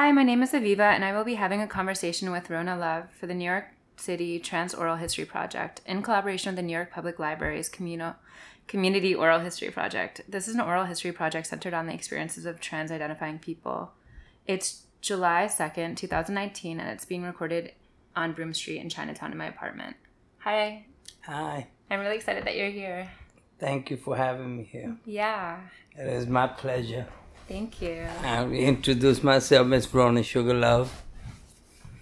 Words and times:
Hi, 0.00 0.12
my 0.12 0.22
name 0.22 0.44
is 0.44 0.52
Aviva, 0.52 0.94
and 0.94 1.04
I 1.04 1.12
will 1.12 1.24
be 1.24 1.34
having 1.34 1.60
a 1.60 1.66
conversation 1.66 2.30
with 2.30 2.50
Rona 2.50 2.78
Love 2.78 3.10
for 3.18 3.26
the 3.26 3.34
New 3.34 3.44
York 3.44 3.64
City 3.96 4.38
Trans 4.38 4.72
Oral 4.72 4.94
History 4.94 5.24
Project 5.24 5.80
in 5.86 6.02
collaboration 6.02 6.50
with 6.50 6.56
the 6.56 6.62
New 6.62 6.72
York 6.72 6.92
Public 6.92 7.18
Library's 7.18 7.68
Communal, 7.68 8.14
Community 8.68 9.12
Oral 9.12 9.40
History 9.40 9.70
Project. 9.70 10.20
This 10.28 10.46
is 10.46 10.54
an 10.54 10.60
oral 10.60 10.84
history 10.84 11.10
project 11.10 11.48
centered 11.48 11.74
on 11.74 11.88
the 11.88 11.94
experiences 11.94 12.46
of 12.46 12.60
trans 12.60 12.92
identifying 12.92 13.40
people. 13.40 13.90
It's 14.46 14.84
July 15.00 15.48
2nd, 15.50 15.96
2019, 15.96 16.78
and 16.78 16.88
it's 16.90 17.04
being 17.04 17.24
recorded 17.24 17.72
on 18.14 18.34
Broome 18.34 18.54
Street 18.54 18.78
in 18.78 18.88
Chinatown 18.88 19.32
in 19.32 19.38
my 19.38 19.46
apartment. 19.46 19.96
Hi. 20.38 20.86
Hi. 21.22 21.66
I'm 21.90 21.98
really 21.98 22.14
excited 22.14 22.44
that 22.44 22.54
you're 22.54 22.70
here. 22.70 23.10
Thank 23.58 23.90
you 23.90 23.96
for 23.96 24.16
having 24.16 24.58
me 24.58 24.62
here. 24.62 24.96
Yeah. 25.04 25.58
It 25.96 26.06
is 26.06 26.28
my 26.28 26.46
pleasure. 26.46 27.08
Thank 27.48 27.80
you. 27.80 28.06
I'll 28.22 28.52
introduce 28.52 29.22
myself, 29.22 29.66
Miss 29.66 29.94
Rona 29.94 30.22
Sugar 30.22 30.52
Love. 30.52 31.02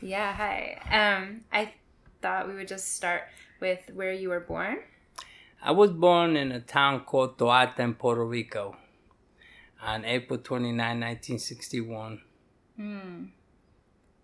Yeah, 0.03 0.33
hi. 0.33 0.77
Um, 0.91 1.43
I 1.53 1.73
thought 2.21 2.49
we 2.49 2.55
would 2.55 2.67
just 2.67 2.97
start 2.97 3.23
with 3.61 3.79
where 3.95 4.13
you 4.13 4.31
were 4.31 4.41
born. 4.41 4.79
I 5.63 5.71
was 5.71 5.93
born 5.93 6.37
in 6.37 6.51
a 6.51 6.59
town 6.59 7.05
called 7.05 7.39
Toata 7.39 7.79
in 7.79 7.95
Puerto 7.95 8.25
Rico 8.25 8.77
on 9.81 10.05
April 10.05 10.41
29, 10.41 10.77
1961. 10.77 12.23
Hmm. 12.75 13.25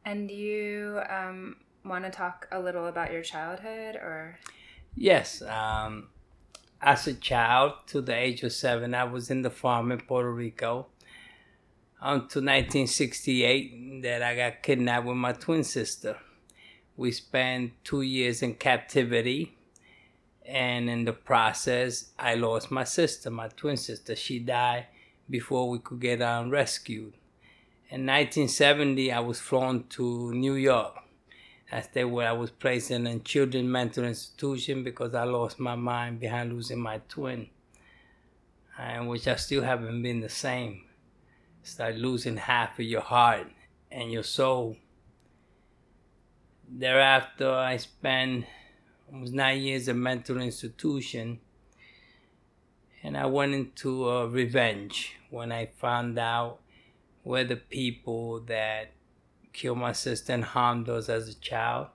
And 0.04 0.28
you 0.28 1.00
um, 1.08 1.54
want 1.84 2.04
to 2.04 2.10
talk 2.10 2.48
a 2.50 2.58
little 2.58 2.86
about 2.86 3.12
your 3.12 3.22
childhood 3.22 3.94
or? 3.94 4.40
Yes. 4.96 5.40
Um, 5.42 6.08
as 6.80 7.06
a 7.06 7.14
child, 7.14 7.74
to 7.86 8.00
the 8.00 8.14
age 8.14 8.42
of 8.42 8.52
seven, 8.52 8.92
I 8.92 9.04
was 9.04 9.30
in 9.30 9.42
the 9.42 9.50
farm 9.50 9.92
in 9.92 10.00
Puerto 10.00 10.32
Rico 10.32 10.88
until 12.04 12.42
1968 12.42 14.02
that 14.02 14.24
I 14.24 14.34
got 14.34 14.62
kidnapped 14.62 15.06
with 15.06 15.16
my 15.16 15.32
twin 15.32 15.62
sister. 15.62 16.16
We 16.96 17.12
spent 17.12 17.72
two 17.84 18.02
years 18.02 18.42
in 18.42 18.54
captivity, 18.54 19.56
and 20.44 20.90
in 20.90 21.04
the 21.04 21.12
process, 21.12 22.10
I 22.18 22.34
lost 22.34 22.72
my 22.72 22.82
sister, 22.82 23.30
my 23.30 23.48
twin 23.48 23.76
sister. 23.76 24.16
She 24.16 24.40
died 24.40 24.86
before 25.30 25.70
we 25.70 25.78
could 25.78 26.00
get 26.00 26.20
um, 26.20 26.50
rescued. 26.50 27.14
In 27.88 28.04
1970, 28.06 29.12
I 29.12 29.20
was 29.20 29.38
flown 29.38 29.84
to 29.90 30.32
New 30.32 30.54
York. 30.54 30.96
That's 31.70 31.86
there 31.88 32.08
where 32.08 32.28
I 32.28 32.32
was 32.32 32.50
placed 32.50 32.90
in 32.90 33.06
a 33.06 33.20
children's 33.20 33.68
mental 33.68 34.04
institution 34.04 34.82
because 34.82 35.14
I 35.14 35.22
lost 35.22 35.60
my 35.60 35.76
mind 35.76 36.18
behind 36.18 36.52
losing 36.52 36.80
my 36.80 37.00
twin, 37.08 37.46
and 38.76 39.08
which 39.08 39.28
I 39.28 39.36
still 39.36 39.62
haven't 39.62 40.02
been 40.02 40.20
the 40.20 40.28
same 40.28 40.82
start 41.62 41.96
losing 41.96 42.36
half 42.36 42.78
of 42.78 42.84
your 42.84 43.00
heart 43.00 43.46
and 43.90 44.10
your 44.10 44.22
soul. 44.22 44.76
Thereafter, 46.68 47.50
I 47.50 47.76
spent 47.76 48.46
almost 49.12 49.32
nine 49.32 49.60
years 49.60 49.88
in 49.88 50.02
mental 50.02 50.40
institution, 50.40 51.40
and 53.02 53.16
I 53.16 53.26
went 53.26 53.54
into 53.54 54.08
uh, 54.08 54.24
revenge 54.26 55.16
when 55.30 55.52
I 55.52 55.66
found 55.66 56.18
out 56.18 56.60
where 57.22 57.44
the 57.44 57.56
people 57.56 58.40
that 58.40 58.92
killed 59.52 59.78
my 59.78 59.92
sister 59.92 60.32
and 60.32 60.44
harmed 60.44 60.88
us 60.88 61.08
as 61.08 61.28
a 61.28 61.34
child. 61.34 61.88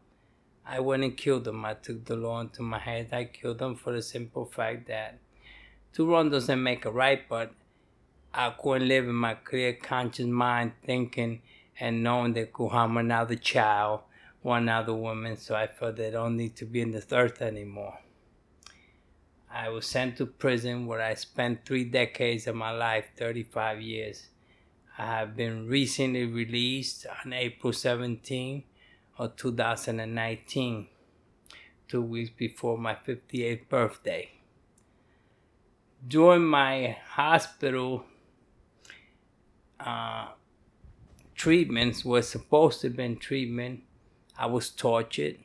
I 0.66 0.80
went 0.80 1.04
and 1.04 1.18
killed 1.18 1.46
them. 1.46 1.66
I 1.66 1.74
took 1.74 2.06
the 2.06 2.16
law 2.16 2.40
into 2.42 2.62
my 2.62 2.80
hands. 2.80 3.14
I 3.14 3.26
killed 3.26 3.60
them 3.60 3.76
for 3.76 3.94
the 3.94 4.02
simple 4.02 4.46
fact 4.46 4.88
that 4.88 5.20
to 5.94 6.06
wrong 6.06 6.30
doesn't 6.30 6.62
make 6.62 6.86
a 6.86 6.92
right, 6.92 7.28
but 7.28 7.54
I 8.40 8.52
couldn't 8.52 8.88
live 8.88 9.06
in 9.06 9.16
my 9.16 9.34
clear 9.34 9.74
conscious 9.74 10.28
mind 10.28 10.74
thinking 10.86 11.42
and 11.80 12.04
knowing 12.04 12.34
they 12.34 12.46
could 12.46 12.68
harm 12.68 12.96
another 12.98 13.34
child 13.34 14.02
or 14.44 14.60
another 14.60 14.94
woman, 14.94 15.38
so 15.38 15.56
I 15.56 15.66
felt 15.66 15.96
that 15.96 16.10
I 16.10 16.12
don't 16.12 16.38
need 16.38 16.56
to 16.58 16.66
be 16.66 16.82
in 16.82 16.92
this 16.92 17.08
earth 17.12 17.42
anymore. 17.42 17.98
I 19.52 19.70
was 19.70 19.88
sent 19.88 20.18
to 20.18 20.28
prison 20.28 20.86
where 20.86 21.02
I 21.02 21.16
spent 21.16 21.66
three 21.66 21.86
decades 21.86 22.46
of 22.46 22.56
my 22.56 22.70
life, 22.70 23.06
35 23.18 23.82
years. 23.82 24.28
I 25.00 25.08
have 25.08 25.36
been 25.36 25.68
recently 25.68 26.26
released 26.26 27.08
on 27.26 27.34
April 27.34 27.74
17 27.74 28.64
of 29.18 29.36
2019, 29.36 30.88
two 31.88 32.02
weeks 32.04 32.30
before 32.30 32.78
my 32.78 32.94
58th 32.94 33.68
birthday. 33.68 34.30
During 36.08 36.44
my 36.44 36.98
hospital 37.04 38.06
treatments 41.36 42.04
was 42.04 42.30
supposed 42.30 42.82
to 42.82 42.88
have 42.88 42.98
been 42.98 43.18
treatment. 43.18 43.84
I 44.38 44.46
was 44.48 44.70
tortured 44.70 45.38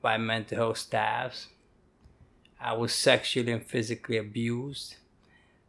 by 0.00 0.18
mental 0.18 0.58
health 0.58 0.78
staffs. 0.78 1.48
I 2.60 2.74
was 2.74 2.94
sexually 2.94 3.52
and 3.52 3.66
physically 3.66 4.16
abused. 4.16 4.96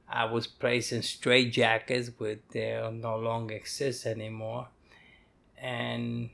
I 0.07 0.25
was 0.25 0.45
placed 0.45 0.91
in 0.91 1.01
straitjackets, 1.01 2.13
which 2.17 2.41
they 2.51 2.79
no 2.93 3.17
longer 3.17 3.55
exist 3.55 4.05
anymore. 4.05 4.67
And 5.57 6.29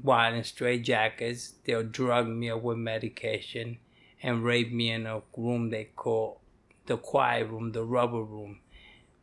while 0.00 0.32
in 0.32 0.42
straitjackets, 0.42 1.54
they'll 1.64 1.82
drug 1.82 2.28
me 2.28 2.50
up 2.50 2.62
with 2.62 2.78
medication 2.78 3.78
and 4.22 4.44
rape 4.44 4.72
me 4.72 4.90
in 4.90 5.06
a 5.06 5.22
room 5.36 5.70
they 5.70 5.84
call 5.96 6.40
the 6.86 6.96
quiet 6.96 7.48
room, 7.48 7.72
the 7.72 7.84
rubber 7.84 8.22
room 8.22 8.60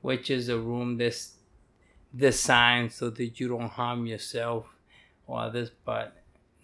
which 0.02 0.30
is 0.30 0.50
a 0.50 0.58
room 0.58 0.98
that's 0.98 1.36
designed 2.16 2.92
so 2.92 3.10
that 3.10 3.40
you 3.40 3.48
don't 3.48 3.70
harm 3.70 4.06
yourself 4.06 4.66
or 5.28 5.42
others, 5.42 5.72
but 5.86 6.16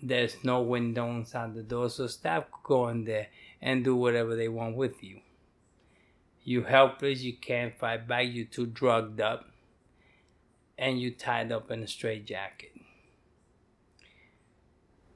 there's 0.02 0.44
no 0.44 0.62
window 0.62 1.10
inside 1.12 1.54
the 1.54 1.64
door, 1.64 1.90
so 1.90 2.08
staff 2.08 2.46
go 2.64 2.88
in 2.90 3.06
there 3.06 3.28
and 3.62 3.84
do 3.84 3.96
whatever 3.96 4.36
they 4.36 4.48
want 4.48 4.76
with 4.76 5.04
you. 5.04 5.20
You 6.44 6.64
helpless, 6.64 7.22
you 7.22 7.34
can't 7.34 7.78
fight 7.78 8.08
back, 8.08 8.28
you're 8.30 8.46
too 8.46 8.68
drugged 8.68 9.20
up, 9.20 9.50
and 10.78 11.00
you 11.00 11.12
tied 11.12 11.52
up 11.52 11.72
in 11.72 11.82
a 11.82 11.88
straitjacket. 11.88 12.72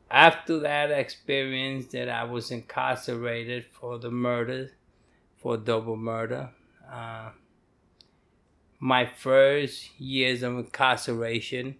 After 0.09 0.59
that 0.59 0.89
experience 0.89 1.87
that 1.87 2.09
I 2.09 2.23
was 2.23 2.49
incarcerated 2.49 3.65
for 3.65 3.99
the 3.99 4.09
murder, 4.09 4.71
for 5.37 5.55
double 5.55 5.97
murder, 5.97 6.49
uh, 6.91 7.29
my 8.79 9.05
first 9.05 9.99
years 9.99 10.41
of 10.41 10.57
incarceration, 10.57 11.75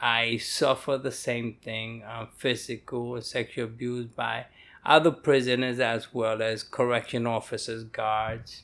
I 0.00 0.38
suffered 0.38 1.02
the 1.02 1.12
same 1.12 1.56
thing 1.62 2.02
um, 2.08 2.28
physical 2.36 3.14
and 3.14 3.24
sexual 3.24 3.66
abuse 3.66 4.06
by 4.06 4.46
other 4.84 5.10
prisoners 5.10 5.78
as 5.78 6.12
well 6.12 6.42
as 6.42 6.62
correction 6.62 7.26
officers, 7.26 7.84
guards 7.84 8.62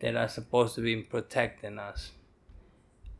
that 0.00 0.16
are 0.16 0.28
supposed 0.28 0.74
to 0.76 0.80
be 0.80 0.96
protecting 1.02 1.78
us. 1.78 2.12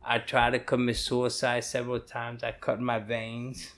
I 0.03 0.19
tried 0.19 0.51
to 0.51 0.59
commit 0.59 0.97
suicide 0.97 1.63
several 1.63 1.99
times. 1.99 2.43
I 2.43 2.53
cut 2.53 2.81
my 2.81 2.99
veins 2.99 3.71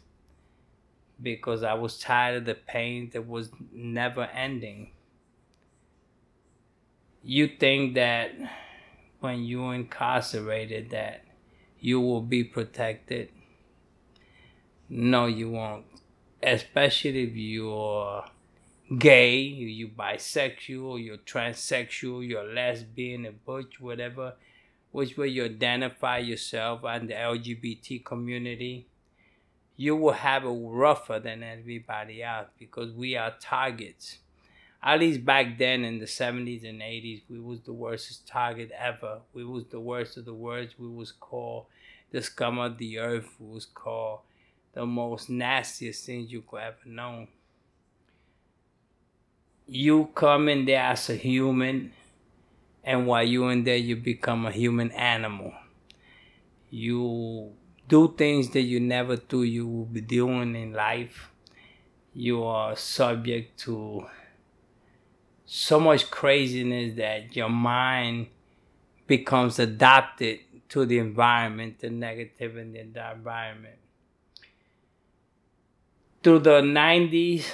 because 1.22 1.64
I 1.64 1.74
was 1.74 2.00
tired 2.00 2.38
of 2.38 2.46
the 2.46 2.56
pain 2.56 3.10
that 3.14 3.28
was 3.28 3.52
never 3.72 4.24
ending. 4.24 4.92
You 7.24 7.48
think 7.60 7.96
that 7.96 8.32
when 9.26 9.44
you're 9.44 9.74
incarcerated 9.74 10.92
that 10.92 11.26
you 11.80 12.00
will 12.00 12.22
be 12.22 12.44
protected. 12.44 13.30
No, 14.88 15.26
you 15.26 15.50
won't. 15.50 15.86
Especially 16.42 17.24
if 17.24 17.36
you're 17.36 18.24
gay, 18.98 19.38
you're 19.38 19.90
bisexual, 19.90 21.04
you're 21.04 21.18
transsexual, 21.18 22.28
you're 22.28 22.44
lesbian, 22.44 23.26
a 23.26 23.32
butch, 23.32 23.82
whatever, 23.82 24.36
which 24.92 25.18
way 25.18 25.28
you 25.28 25.46
identify 25.46 26.20
yourself 26.20 26.82
and 26.84 27.10
the 27.10 27.16
LGBT 27.16 28.06
community, 28.06 28.88
you 29.76 29.96
will 29.96 30.14
have 30.14 30.46
it 30.46 30.50
rougher 30.50 31.20
than 31.20 31.44
everybody 31.44 32.24
else 32.24 32.48
because 32.60 32.94
we 32.94 33.16
are 33.16 33.34
targets 33.40 34.20
at 34.86 35.00
least 35.00 35.26
back 35.26 35.58
then 35.58 35.84
in 35.84 35.98
the 35.98 36.06
70s 36.06 36.68
and 36.68 36.80
80s 36.80 37.24
we 37.28 37.40
was 37.40 37.60
the 37.62 37.74
worst 37.74 38.28
target 38.28 38.72
ever. 38.78 39.22
We 39.34 39.44
was 39.44 39.66
the 39.66 39.80
worst 39.80 40.16
of 40.18 40.26
the 40.26 40.34
worst. 40.34 40.80
We 40.80 40.88
was 40.88 41.12
called 41.12 41.66
the 42.12 42.22
scum 42.22 42.60
of 42.60 42.78
the 42.78 43.00
earth. 43.00 43.28
We 43.40 43.48
was 43.48 43.66
called 43.66 44.20
the 44.74 44.86
most 44.86 45.28
nastiest 45.28 46.06
things 46.06 46.32
you 46.32 46.44
could 46.48 46.60
ever 46.60 46.78
know. 46.86 47.28
You 49.66 50.10
come 50.14 50.48
in 50.50 50.66
there 50.66 50.84
as 50.84 51.10
a 51.10 51.16
human 51.16 51.92
and 52.84 53.08
while 53.08 53.24
you 53.24 53.48
in 53.48 53.64
there 53.64 53.78
you 53.78 53.96
become 53.96 54.46
a 54.46 54.52
human 54.52 54.92
animal. 54.92 55.52
You 56.70 57.54
do 57.88 58.14
things 58.16 58.52
that 58.52 58.62
you 58.62 58.80
never 58.80 59.18
thought 59.18 59.44
you 59.44 59.66
would 59.68 59.94
be 59.94 60.02
doing 60.02 60.56
in 60.56 60.74
life. 60.74 61.32
You 62.14 62.44
are 62.44 62.76
subject 62.76 63.60
to 63.62 64.06
so 65.56 65.80
much 65.80 66.12
craziness 66.12 66.96
that 66.98 67.34
your 67.34 67.48
mind 67.48 68.28
becomes 69.08 69.58
adapted 69.58 70.40
to 70.68 70.86
the 70.86 71.00
environment, 71.00 71.80
the 71.80 71.88
negativity 71.88 72.76
in 72.76 72.92
the 72.92 73.12
environment. 73.12 73.78
Through 76.22 76.40
the 76.40 76.62
90s 76.62 77.46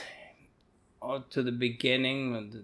or 0.99 1.23
to 1.29 1.43
the 1.43 1.51
beginning 1.51 2.35
of 2.35 2.51
the 2.51 2.63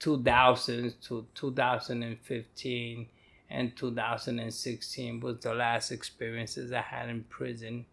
2000s 0.00 0.94
to 1.08 1.26
2015 1.34 3.06
and 3.50 3.76
2016 3.76 5.20
was 5.20 5.40
the 5.40 5.52
last 5.52 5.92
experiences 5.92 6.72
I 6.72 6.80
had 6.80 7.10
in 7.10 7.24
prison 7.24 7.84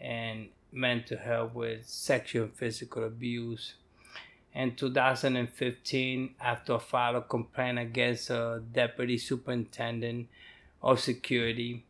and 0.00 0.48
mental 0.72 1.18
health 1.18 1.52
with 1.54 1.86
sexual 1.86 2.44
and 2.44 2.54
physical 2.54 3.04
abuse. 3.04 3.74
In 4.54 4.76
2015, 4.76 6.34
after 6.40 6.74
I 6.74 6.78
filed 6.78 7.16
a 7.16 7.22
complaint 7.22 7.78
against 7.78 8.30
a 8.30 8.62
deputy 8.72 9.16
superintendent 9.16 10.28
of 10.82 11.00
security, 11.00 11.84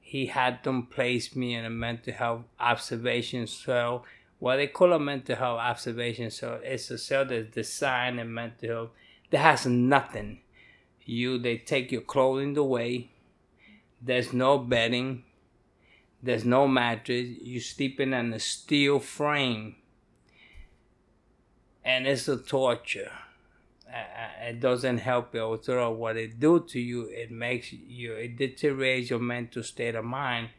he 0.00 0.26
had 0.26 0.62
them 0.64 0.86
place 0.86 1.34
me 1.34 1.54
in 1.54 1.64
a 1.64 1.70
mental 1.70 2.12
health 2.12 2.44
observation 2.60 3.46
cell. 3.46 4.04
What 4.38 4.56
they 4.56 4.66
call 4.66 4.92
a 4.92 4.98
mental 4.98 5.36
health 5.36 5.60
observation 5.60 6.30
cell, 6.30 6.60
it's 6.62 6.90
a 6.90 6.98
cell 6.98 7.24
that's 7.24 7.54
designed 7.54 8.20
in 8.20 8.32
mental 8.32 8.68
health 8.68 8.90
that 9.30 9.38
has 9.38 9.66
nothing. 9.66 10.40
You, 11.04 11.38
they 11.38 11.56
take 11.56 11.90
your 11.90 12.02
clothing 12.02 12.56
away. 12.56 13.10
There's 14.02 14.32
no 14.32 14.58
bedding 14.58 15.24
there's 16.22 16.44
no 16.44 16.66
mattress. 16.66 17.28
You're 17.40 17.60
sleeping 17.60 18.12
on 18.12 18.32
a 18.32 18.40
steel 18.40 18.98
frame. 18.98 19.76
And 21.88 22.06
it's 22.06 22.28
a 22.28 22.36
torture. 22.36 23.10
It 24.46 24.60
doesn't 24.60 24.98
help 24.98 25.34
you 25.34 25.40
although 25.40 25.90
what 25.90 26.18
it 26.18 26.38
do 26.38 26.60
to 26.68 26.78
you, 26.78 27.04
it 27.04 27.30
makes 27.30 27.72
you, 27.72 28.12
it 28.12 28.36
deteriorates 28.36 29.08
your 29.08 29.20
mental 29.20 29.62
state 29.62 29.94
of 29.94 30.04
mind 30.04 30.50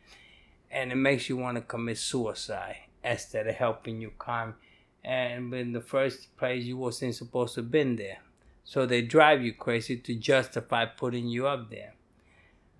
and 0.71 0.91
it 0.91 0.95
makes 0.95 1.29
you 1.29 1.37
want 1.37 1.57
to 1.57 1.61
commit 1.61 1.99
suicide 1.99 2.77
instead 3.03 3.45
of 3.45 3.53
helping 3.53 4.01
you 4.01 4.11
calm. 4.17 4.55
And 5.03 5.53
in 5.53 5.71
the 5.71 5.81
first 5.81 6.35
place, 6.35 6.65
you 6.65 6.77
wasn't 6.77 7.13
supposed 7.13 7.53
to 7.55 7.61
been 7.61 7.95
there. 7.95 8.17
So 8.63 8.87
they 8.87 9.03
drive 9.03 9.43
you 9.43 9.53
crazy 9.53 9.97
to 9.97 10.15
justify 10.15 10.85
putting 10.85 11.27
you 11.27 11.45
up 11.45 11.69
there. 11.69 11.93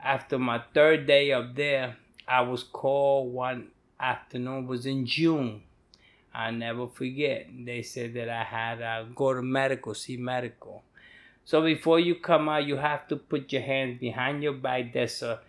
After 0.03 0.39
my 0.39 0.63
third 0.73 1.05
day 1.05 1.31
up 1.31 1.53
there, 1.53 1.97
I 2.27 2.41
was 2.41 2.63
called 2.63 3.31
one 3.31 3.67
afternoon, 3.99 4.65
was 4.65 4.87
in 4.87 5.05
June. 5.05 5.61
I 6.33 6.51
never 6.51 6.87
forget. 6.87 7.47
They 7.65 7.81
said 7.81 8.13
that 8.13 8.29
I 8.29 8.43
had 8.43 8.75
to 8.75 9.07
go 9.15 9.33
to 9.33 9.41
medical, 9.41 9.93
see 9.93 10.17
medical. 10.17 10.83
So 11.45 11.63
before 11.63 11.99
you 11.99 12.15
come 12.15 12.47
out, 12.47 12.65
you 12.65 12.77
have 12.77 13.07
to 13.07 13.15
put 13.15 13.51
your 13.51 13.63
hands 13.63 13.99
behind 13.99 14.43
your 14.43 14.53
back. 14.53 14.93
There's 14.93 15.23
a 15.23 15.39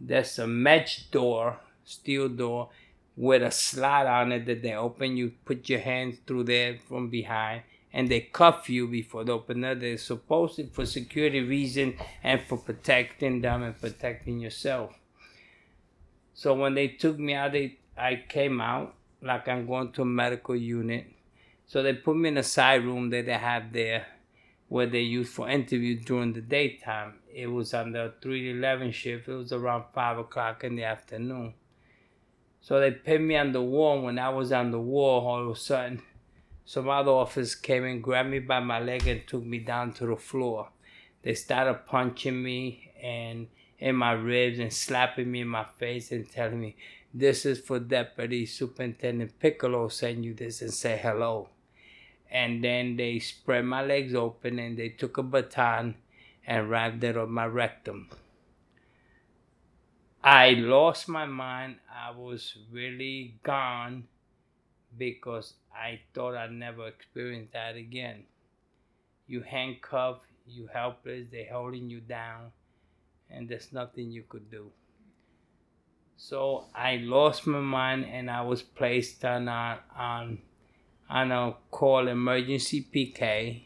there's 0.00 0.38
a 0.38 0.46
mesh 0.46 1.04
door, 1.10 1.58
steel 1.84 2.28
door, 2.28 2.70
with 3.16 3.42
a 3.42 3.50
slot 3.50 4.06
on 4.06 4.32
it 4.32 4.46
that 4.46 4.62
they 4.62 4.74
open. 4.74 5.16
You 5.16 5.32
put 5.44 5.68
your 5.68 5.80
hands 5.80 6.18
through 6.26 6.44
there 6.44 6.78
from 6.88 7.10
behind, 7.10 7.62
and 7.92 8.08
they 8.08 8.20
cuff 8.20 8.70
you 8.70 8.86
before 8.86 9.24
they 9.24 9.32
open 9.32 9.64
it. 9.64 9.80
They're 9.80 9.98
supposed 9.98 10.56
to 10.56 10.66
for 10.68 10.86
security 10.86 11.40
reason 11.40 11.96
and 12.22 12.40
for 12.40 12.56
protecting 12.56 13.40
them 13.40 13.62
and 13.62 13.78
protecting 13.78 14.38
yourself. 14.38 14.92
So 16.32 16.54
when 16.54 16.74
they 16.74 16.88
took 16.88 17.18
me 17.18 17.34
out, 17.34 17.52
they 17.52 17.78
I 17.98 18.24
came 18.28 18.60
out 18.60 18.94
like 19.22 19.48
I'm 19.48 19.66
going 19.66 19.92
to 19.92 20.02
a 20.02 20.06
medical 20.06 20.56
unit. 20.56 21.06
So 21.66 21.82
they 21.82 21.94
put 21.94 22.16
me 22.16 22.30
in 22.30 22.38
a 22.38 22.42
side 22.42 22.84
room 22.84 23.10
that 23.10 23.26
they 23.26 23.32
have 23.32 23.72
there 23.72 24.06
where 24.68 24.86
they 24.86 25.00
use 25.00 25.28
for 25.28 25.48
interviews 25.48 26.04
during 26.04 26.32
the 26.32 26.40
daytime. 26.40 27.14
It 27.32 27.48
was 27.48 27.74
on 27.74 27.92
the 27.92 28.14
311 28.22 28.92
shift. 28.92 29.28
It 29.28 29.32
was 29.32 29.52
around 29.52 29.84
5 29.94 30.18
o'clock 30.18 30.64
in 30.64 30.76
the 30.76 30.84
afternoon. 30.84 31.54
So 32.60 32.78
they 32.78 32.92
put 32.92 33.20
me 33.20 33.36
on 33.36 33.52
the 33.52 33.62
wall. 33.62 34.02
When 34.02 34.18
I 34.18 34.28
was 34.28 34.52
on 34.52 34.70
the 34.70 34.80
wall, 34.80 35.26
all 35.26 35.50
of 35.50 35.56
a 35.56 35.58
sudden, 35.58 36.02
some 36.64 36.88
other 36.88 37.10
officers 37.10 37.54
came 37.54 37.84
and 37.84 38.02
grabbed 38.02 38.30
me 38.30 38.38
by 38.38 38.60
my 38.60 38.80
leg 38.80 39.06
and 39.06 39.26
took 39.26 39.44
me 39.44 39.58
down 39.58 39.92
to 39.94 40.06
the 40.06 40.16
floor. 40.16 40.68
They 41.22 41.34
started 41.34 41.86
punching 41.86 42.42
me 42.42 42.92
and 43.02 43.48
in 43.78 43.96
my 43.96 44.12
ribs 44.12 44.58
and 44.58 44.72
slapping 44.72 45.30
me 45.30 45.40
in 45.40 45.48
my 45.48 45.64
face 45.78 46.12
and 46.12 46.30
telling 46.30 46.60
me, 46.60 46.76
This 47.12 47.44
is 47.44 47.58
for 47.58 47.80
Deputy 47.80 48.46
Superintendent 48.46 49.40
Piccolo, 49.40 49.88
send 49.88 50.24
you 50.24 50.32
this 50.32 50.62
and 50.62 50.72
say 50.72 50.96
hello. 50.96 51.48
And 52.30 52.62
then 52.62 52.96
they 52.96 53.18
spread 53.18 53.64
my 53.64 53.82
legs 53.84 54.14
open 54.14 54.60
and 54.60 54.78
they 54.78 54.90
took 54.90 55.18
a 55.18 55.24
baton 55.24 55.96
and 56.46 56.70
wrapped 56.70 57.02
it 57.02 57.16
on 57.16 57.32
my 57.32 57.46
rectum. 57.46 58.08
I 60.22 60.50
lost 60.50 61.08
my 61.08 61.26
mind. 61.26 61.76
I 61.92 62.12
was 62.12 62.56
really 62.70 63.34
gone 63.42 64.04
because 64.96 65.54
I 65.74 66.00
thought 66.14 66.36
I'd 66.36 66.52
never 66.52 66.86
experience 66.86 67.50
that 67.54 67.74
again. 67.74 68.22
You 69.26 69.42
handcuffed, 69.42 70.26
you 70.46 70.68
helpless, 70.72 71.26
they're 71.32 71.52
holding 71.52 71.90
you 71.90 72.00
down 72.00 72.52
and 73.28 73.48
there's 73.48 73.72
nothing 73.72 74.12
you 74.12 74.22
could 74.28 74.48
do. 74.48 74.70
So 76.22 76.66
I 76.74 76.96
lost 76.96 77.46
my 77.46 77.60
mind 77.60 78.04
and 78.04 78.30
I 78.30 78.42
was 78.42 78.60
placed 78.60 79.24
on 79.24 79.48
a, 79.48 79.78
on, 79.96 80.38
on 81.08 81.32
a 81.32 81.54
call 81.70 82.08
emergency 82.08 82.86
PK, 82.94 83.62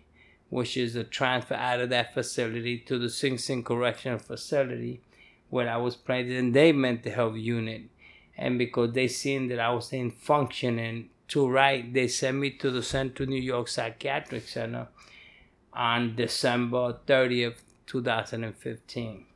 which 0.51 0.77
is 0.77 0.95
a 0.95 1.03
transfer 1.03 1.57
out 1.57 1.81
of 1.81 1.91
that 1.91 2.15
facility 2.15 2.79
to 2.87 2.97
the 2.97 3.11
Sing 3.11 3.39
Sing 3.39 3.65
Correctional 3.65 4.21
Facility, 4.21 5.01
where 5.51 5.69
I 5.69 5.79
was 5.79 5.97
placed 5.97 6.31
in 6.31 6.53
their 6.53 6.73
mental 6.73 7.11
health 7.11 7.35
unit. 7.37 7.83
And 8.39 8.57
because 8.57 8.93
they 8.93 9.09
seen 9.09 9.49
that 9.49 9.59
I 9.59 9.71
was 9.71 9.93
in 9.93 10.13
functioning 10.13 11.11
to 11.29 11.49
right, 11.49 11.93
they 11.93 12.07
sent 12.07 12.37
me 12.37 12.51
to 12.51 12.71
the 12.71 12.85
Central 12.85 13.29
New 13.29 13.43
York 13.43 13.67
Psychiatric 13.67 14.47
Center 14.47 14.87
on 15.73 16.15
December 16.15 16.99
30th, 17.05 17.63
2015 17.87 19.27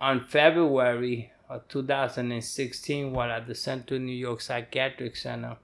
on 0.00 0.20
February 0.20 1.32
2016 1.68 3.12
while 3.12 3.30
at 3.30 3.46
the 3.46 3.54
Central 3.54 4.00
New 4.00 4.12
York 4.12 4.40
Psychiatric 4.40 5.16
Center, 5.16 5.56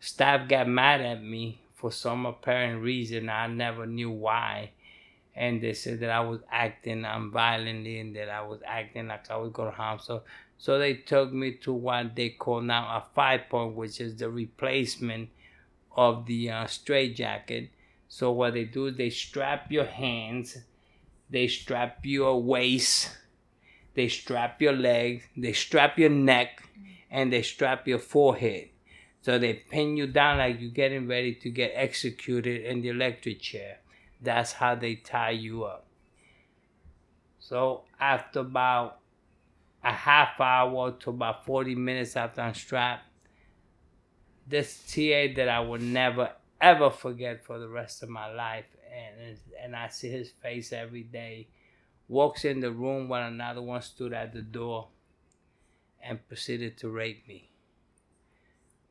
staff 0.00 0.48
got 0.48 0.68
mad 0.68 1.00
at 1.00 1.22
me 1.22 1.60
for 1.74 1.92
some 1.92 2.26
apparent 2.26 2.82
reason. 2.82 3.28
I 3.28 3.46
never 3.46 3.86
knew 3.86 4.10
why. 4.10 4.72
And 5.34 5.62
they 5.62 5.72
said 5.72 6.00
that 6.00 6.10
I 6.10 6.20
was 6.20 6.40
acting 6.50 7.06
violently 7.32 8.00
and 8.00 8.16
that 8.16 8.28
I 8.28 8.42
was 8.42 8.60
acting 8.66 9.06
like 9.06 9.30
I 9.30 9.36
was 9.36 9.52
going 9.52 9.70
to 9.70 9.76
harm. 9.76 10.00
So, 10.00 10.22
so 10.58 10.78
they 10.80 10.94
took 10.94 11.32
me 11.32 11.52
to 11.62 11.72
what 11.72 12.16
they 12.16 12.30
call 12.30 12.60
now 12.60 12.96
a 12.96 13.04
five 13.14 13.42
point, 13.48 13.76
which 13.76 14.00
is 14.00 14.16
the 14.16 14.28
replacement 14.28 15.28
of 15.96 16.26
the 16.26 16.50
uh, 16.50 16.66
straight 16.66 17.14
jacket. 17.14 17.70
So 18.08 18.32
what 18.32 18.54
they 18.54 18.64
do 18.64 18.86
is 18.86 18.96
they 18.96 19.10
strap 19.10 19.70
your 19.70 19.84
hands, 19.84 20.58
they 21.30 21.46
strap 21.46 21.98
your 22.02 22.42
waist, 22.42 23.16
they 23.98 24.06
strap 24.06 24.62
your 24.62 24.74
legs, 24.74 25.24
they 25.36 25.52
strap 25.52 25.98
your 25.98 26.08
neck, 26.08 26.62
and 27.10 27.32
they 27.32 27.42
strap 27.42 27.88
your 27.88 27.98
forehead. 27.98 28.68
So 29.22 29.40
they 29.40 29.54
pin 29.54 29.96
you 29.96 30.06
down 30.06 30.38
like 30.38 30.60
you're 30.60 30.70
getting 30.70 31.08
ready 31.08 31.34
to 31.34 31.50
get 31.50 31.72
executed 31.74 32.64
in 32.64 32.80
the 32.80 32.90
electric 32.90 33.40
chair. 33.40 33.78
That's 34.22 34.52
how 34.52 34.76
they 34.76 34.94
tie 34.94 35.32
you 35.32 35.64
up. 35.64 35.84
So 37.40 37.82
after 37.98 38.38
about 38.38 39.00
a 39.82 39.92
half 39.92 40.40
hour 40.40 40.92
to 40.92 41.10
about 41.10 41.44
40 41.44 41.74
minutes 41.74 42.14
after 42.14 42.40
I'm 42.40 42.54
strapped, 42.54 43.02
this 44.46 44.78
TA 44.86 45.34
that 45.34 45.48
I 45.48 45.58
will 45.58 45.80
never 45.80 46.30
ever 46.60 46.90
forget 46.90 47.44
for 47.44 47.58
the 47.58 47.68
rest 47.68 48.04
of 48.04 48.10
my 48.10 48.32
life, 48.32 48.66
and 48.96 49.36
and 49.60 49.74
I 49.74 49.88
see 49.88 50.08
his 50.08 50.30
face 50.30 50.72
every 50.72 51.02
day 51.02 51.48
walks 52.08 52.44
in 52.44 52.60
the 52.60 52.72
room 52.72 53.08
while 53.08 53.26
another 53.26 53.62
one 53.62 53.82
stood 53.82 54.12
at 54.12 54.32
the 54.32 54.42
door 54.42 54.88
and 56.02 56.26
proceeded 56.26 56.76
to 56.78 56.88
rape 56.88 57.28
me. 57.28 57.50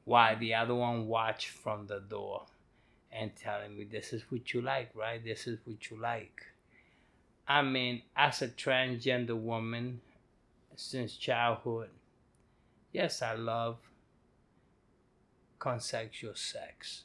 While 0.05 0.39
the 0.39 0.53
other 0.53 0.75
one 0.75 1.07
watched 1.07 1.49
from 1.49 1.87
the 1.87 1.99
door 1.99 2.45
and 3.11 3.35
telling 3.35 3.77
me, 3.77 3.83
This 3.85 4.13
is 4.13 4.23
what 4.29 4.53
you 4.53 4.61
like, 4.61 4.91
right? 4.95 5.23
This 5.23 5.47
is 5.47 5.59
what 5.65 5.89
you 5.89 5.99
like. 5.99 6.43
I 7.47 7.61
mean, 7.61 8.03
as 8.15 8.41
a 8.41 8.49
transgender 8.49 9.35
woman 9.35 10.01
since 10.75 11.15
childhood, 11.15 11.89
yes, 12.91 13.21
I 13.21 13.33
love 13.35 13.77
consensual 15.59 16.35
sex. 16.35 17.03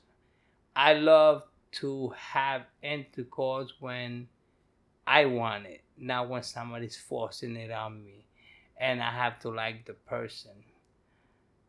I 0.77 0.95
love 0.95 1.45
to 1.73 2.13
have 2.17 2.63
intercourse 2.83 3.73
when 3.81 4.29
I 5.07 5.25
want 5.27 5.67
it 5.67 5.83
not 6.03 6.29
when 6.29 6.43
somebody's 6.43 6.97
forcing 6.97 7.57
it 7.57 7.71
on 7.71 8.05
me 8.05 8.27
and 8.79 9.01
I 9.01 9.11
have 9.11 9.39
to 9.41 9.51
like 9.51 9.87
the 9.87 9.95
person. 9.95 10.51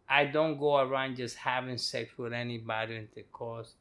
I 0.10 0.26
don't 0.26 0.60
go 0.60 0.78
around 0.78 1.18
just 1.18 1.38
having 1.38 1.78
sex 1.78 2.18
with 2.18 2.34
anybody 2.34 2.98
intercourse 2.98 3.76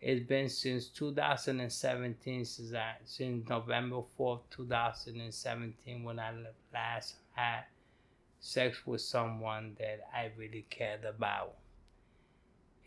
It's 0.00 0.26
been 0.26 0.48
since 0.48 0.88
2017, 0.88 2.44
since, 2.44 2.72
I, 2.72 2.94
since 3.04 3.48
November 3.48 4.02
4th, 4.18 4.40
2017, 4.50 6.04
when 6.04 6.18
I 6.18 6.32
last 6.72 7.16
had 7.34 7.64
sex 8.40 8.86
with 8.86 9.00
someone 9.00 9.76
that 9.78 10.00
I 10.14 10.30
really 10.36 10.66
cared 10.70 11.04
about. 11.04 11.54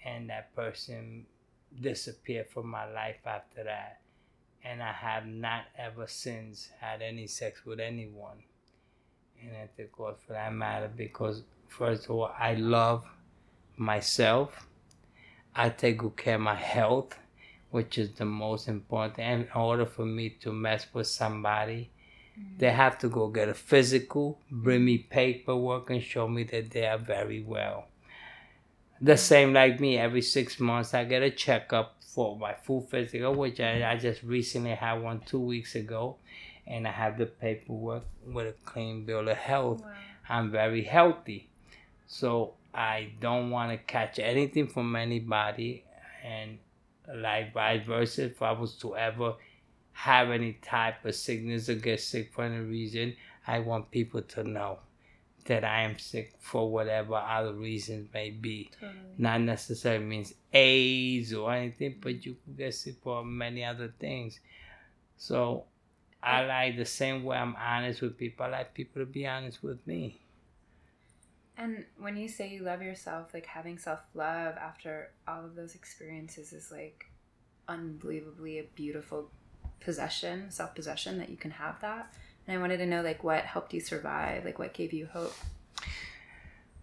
And 0.05 0.29
that 0.29 0.55
person 0.55 1.25
disappeared 1.79 2.49
from 2.49 2.67
my 2.67 2.89
life 2.91 3.19
after 3.25 3.63
that. 3.65 4.00
And 4.63 4.81
I 4.83 4.91
have 4.91 5.25
not 5.25 5.63
ever 5.77 6.07
since 6.07 6.69
had 6.79 7.01
any 7.01 7.27
sex 7.27 7.65
with 7.65 7.79
anyone. 7.79 8.43
And 9.41 9.55
I 9.57 9.67
thank 9.75 9.91
God 9.91 10.15
for 10.25 10.33
that 10.33 10.53
matter 10.53 10.89
because, 10.95 11.43
first 11.67 12.05
of 12.05 12.11
all, 12.11 12.31
I 12.37 12.53
love 12.53 13.03
myself. 13.75 14.67
I 15.55 15.69
take 15.69 15.97
good 15.97 16.15
care 16.15 16.35
of 16.35 16.41
my 16.41 16.55
health, 16.55 17.17
which 17.71 17.97
is 17.97 18.11
the 18.11 18.25
most 18.25 18.67
important. 18.67 19.19
And 19.19 19.41
in 19.43 19.51
order 19.55 19.85
for 19.85 20.05
me 20.05 20.29
to 20.41 20.53
mess 20.53 20.85
with 20.93 21.07
somebody, 21.07 21.89
mm-hmm. 22.39 22.57
they 22.59 22.69
have 22.69 22.99
to 22.99 23.09
go 23.09 23.27
get 23.27 23.49
a 23.49 23.55
physical, 23.55 24.39
bring 24.51 24.85
me 24.85 24.99
paperwork, 24.99 25.89
and 25.89 26.03
show 26.03 26.27
me 26.27 26.43
that 26.43 26.69
they 26.69 26.85
are 26.85 26.99
very 26.99 27.41
well. 27.41 27.87
The 29.03 29.17
same 29.17 29.51
like 29.51 29.79
me, 29.79 29.97
every 29.97 30.21
six 30.21 30.59
months 30.59 30.93
I 30.93 31.05
get 31.05 31.23
a 31.23 31.31
checkup 31.31 31.95
for 32.13 32.37
my 32.37 32.53
full 32.53 32.81
physical, 32.81 33.33
which 33.33 33.59
I, 33.59 33.91
I 33.91 33.97
just 33.97 34.21
recently 34.21 34.71
had 34.75 35.01
one 35.01 35.21
two 35.21 35.39
weeks 35.39 35.73
ago, 35.73 36.17
and 36.67 36.87
I 36.87 36.91
have 36.91 37.17
the 37.17 37.25
paperwork 37.25 38.03
with 38.27 38.47
a 38.47 38.53
clean 38.63 39.05
bill 39.05 39.27
of 39.27 39.37
health. 39.37 39.81
Wow. 39.81 39.91
I'm 40.29 40.51
very 40.51 40.83
healthy. 40.83 41.49
So 42.05 42.53
I 42.75 43.13
don't 43.19 43.49
want 43.49 43.71
to 43.71 43.77
catch 43.77 44.19
anything 44.19 44.67
from 44.67 44.95
anybody, 44.95 45.83
and 46.23 46.59
like 47.15 47.53
vice 47.53 47.83
versa, 47.83 48.25
if 48.25 48.41
I 48.41 48.51
was 48.51 48.75
to 48.75 48.95
ever 48.95 49.33
have 49.93 50.29
any 50.29 50.53
type 50.61 51.03
of 51.05 51.15
sickness 51.15 51.69
or 51.69 51.75
get 51.75 52.01
sick 52.01 52.31
for 52.33 52.43
any 52.43 52.59
reason, 52.59 53.15
I 53.47 53.59
want 53.59 53.89
people 53.89 54.21
to 54.21 54.43
know 54.43 54.79
that 55.45 55.63
I 55.63 55.81
am 55.81 55.97
sick 55.97 56.33
for 56.39 56.69
whatever 56.69 57.15
other 57.15 57.53
reasons 57.53 58.09
may 58.13 58.29
be. 58.29 58.69
Totally. 58.79 58.99
Not 59.17 59.41
necessarily 59.41 60.05
means 60.05 60.33
AIDS 60.53 61.33
or 61.33 61.53
anything, 61.53 61.95
but 62.01 62.25
you 62.25 62.35
can 62.43 62.55
get 62.55 62.73
sick 62.73 62.95
for 63.01 63.23
many 63.23 63.63
other 63.63 63.93
things. 63.99 64.39
So 65.17 65.65
I 66.23 66.45
like 66.45 66.77
the 66.77 66.85
same 66.85 67.23
way 67.23 67.37
I'm 67.37 67.55
honest 67.55 68.01
with 68.01 68.17
people, 68.17 68.45
I 68.45 68.49
like 68.49 68.73
people 68.73 69.01
to 69.01 69.05
be 69.05 69.25
honest 69.25 69.63
with 69.63 69.85
me. 69.87 70.19
And 71.57 71.85
when 71.99 72.17
you 72.17 72.27
say 72.27 72.49
you 72.49 72.63
love 72.63 72.81
yourself, 72.81 73.33
like 73.33 73.45
having 73.45 73.77
self 73.77 73.99
love 74.13 74.55
after 74.55 75.11
all 75.27 75.45
of 75.45 75.55
those 75.55 75.75
experiences 75.75 76.53
is 76.53 76.71
like 76.71 77.05
unbelievably 77.67 78.59
a 78.59 78.63
beautiful 78.75 79.29
possession, 79.79 80.49
self 80.49 80.73
possession 80.73 81.17
that 81.19 81.29
you 81.29 81.37
can 81.37 81.51
have 81.51 81.79
that. 81.81 82.13
And 82.47 82.57
I 82.57 82.61
wanted 82.61 82.77
to 82.77 82.85
know 82.85 83.01
like 83.01 83.23
what 83.23 83.43
helped 83.45 83.73
you 83.73 83.79
survive, 83.79 84.45
like 84.45 84.59
what 84.59 84.73
gave 84.73 84.93
you 84.93 85.07
hope. 85.07 85.33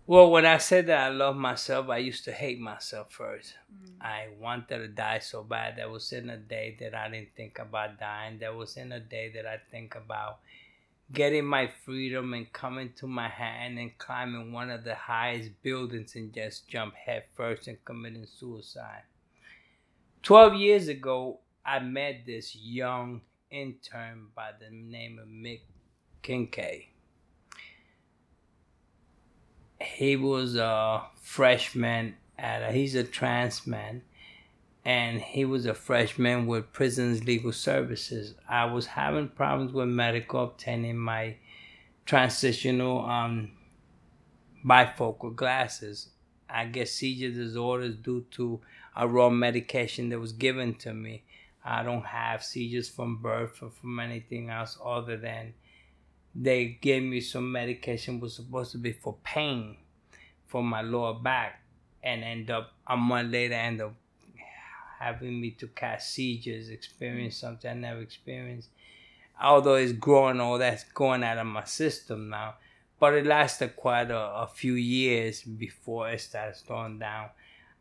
Well, 0.07 0.31
when 0.31 0.47
I 0.47 0.57
said 0.57 0.87
that 0.87 1.01
I 1.01 1.09
love 1.11 1.37
myself, 1.37 1.91
I 1.91 1.99
used 1.99 2.25
to 2.25 2.33
hate 2.33 2.59
myself 2.59 3.13
first. 3.13 3.53
Mm. 3.71 3.93
I 4.01 4.29
wanted 4.41 4.79
to 4.79 4.89
die 4.89 5.19
so 5.19 5.43
bad. 5.43 5.77
There 5.77 5.91
was 5.91 6.11
in 6.13 6.31
a 6.31 6.39
day 6.39 6.79
that 6.81 6.95
I 6.95 7.11
didn't 7.11 7.35
think 7.37 7.59
about 7.59 8.01
dying. 8.01 8.39
There 8.39 8.55
was 8.55 8.79
in 8.79 8.93
a 8.93 9.01
day 9.01 9.31
that 9.35 9.45
I 9.45 9.59
think 9.71 9.97
about 9.97 10.39
getting 11.13 11.45
my 11.45 11.71
freedom 11.85 12.33
and 12.33 12.51
coming 12.55 12.93
to 12.97 13.07
my 13.07 13.29
hand 13.29 13.79
and 13.79 13.99
climbing 13.99 14.51
one 14.51 14.71
of 14.71 14.85
the 14.85 14.95
highest 14.95 15.51
buildings 15.63 16.15
and 16.15 16.33
just 16.33 16.69
jump 16.69 16.95
head 16.95 17.25
first 17.35 17.69
and 17.69 17.83
committing 17.85 18.27
suicide. 18.27 19.03
12 20.23 20.55
years 20.55 20.89
ago, 20.89 21.41
I 21.67 21.81
met 21.81 22.25
this 22.25 22.57
young 22.57 23.21
intern 23.51 24.29
by 24.35 24.51
the 24.59 24.71
name 24.71 25.19
of 25.19 25.29
Mik 25.29 25.63
Kinkead. 26.23 26.87
He 29.81 30.17
was 30.17 30.57
a 30.57 31.05
freshman 31.21 32.17
at 32.39 32.63
a, 32.63 32.73
he's 32.73 32.95
a 32.95 33.05
trans 33.05 33.67
man 33.67 34.03
and 34.85 35.21
he 35.21 35.45
was 35.45 35.67
a 35.67 35.75
freshman 35.75 36.47
with 36.47 36.73
Prisoners' 36.73 37.25
Legal 37.25 37.53
Services. 37.53 38.35
I 38.49 38.65
was 38.67 38.87
having 38.87 39.29
problems 39.29 39.73
with 39.73 39.89
medical 39.89 40.45
obtaining 40.45 40.97
my 40.97 41.37
transitional 42.07 43.05
um, 43.05 43.51
bifocal 44.65 45.35
glasses. 45.35 46.09
I 46.49 46.65
get 46.65 46.89
seizure 46.89 47.31
disorders 47.31 47.97
due 47.97 48.25
to 48.33 48.61
a 48.97 49.07
raw 49.07 49.29
medication 49.29 50.09
that 50.09 50.19
was 50.19 50.33
given 50.33 50.75
to 50.77 50.95
me. 50.95 51.25
I 51.71 51.83
don't 51.83 52.07
have 52.07 52.43
seizures 52.43 52.89
from 52.89 53.21
birth 53.21 53.63
or 53.63 53.71
from 53.71 54.01
anything 54.01 54.49
else 54.49 54.79
other 54.83 55.19
than 55.19 55.53
they 56.35 56.79
gave 56.81 57.03
me 57.03 57.21
some 57.21 57.53
medication 57.53 58.21
was 58.21 58.37
supposed 58.37 58.73
to 58.73 58.79
be 58.79 58.93
for 58.93 59.17
pain 59.23 59.77
for 60.47 60.63
my 60.63 60.81
lower 60.81 61.15
back 61.15 61.61
and 62.03 62.25
end 62.25 62.51
up 62.51 62.73
a 62.87 62.97
month 62.97 63.33
later 63.33 63.55
end 63.55 63.83
up 63.83 63.95
having 64.99 65.41
me 65.41 65.51
to 65.53 65.67
catch 65.69 66.05
seizures, 66.05 66.71
experience 66.71 67.37
mm. 67.37 67.41
something 67.41 67.71
I 67.71 67.75
never 67.75 68.01
experienced. 68.01 68.71
Although 69.41 69.77
it's 69.77 69.93
growing, 69.93 70.41
all 70.41 70.59
that's 70.59 70.85
going 70.85 71.23
out 71.23 71.39
of 71.39 71.47
my 71.47 71.65
system 71.65 72.31
now. 72.31 72.55
But 72.99 73.15
it 73.15 73.27
lasted 73.27 73.77
quite 73.77 74.11
a, 74.11 74.19
a 74.19 74.49
few 74.53 74.73
years 74.73 75.43
before 75.43 76.11
it 76.11 76.21
started 76.21 76.57
slowing 76.57 76.99
down. 76.99 77.29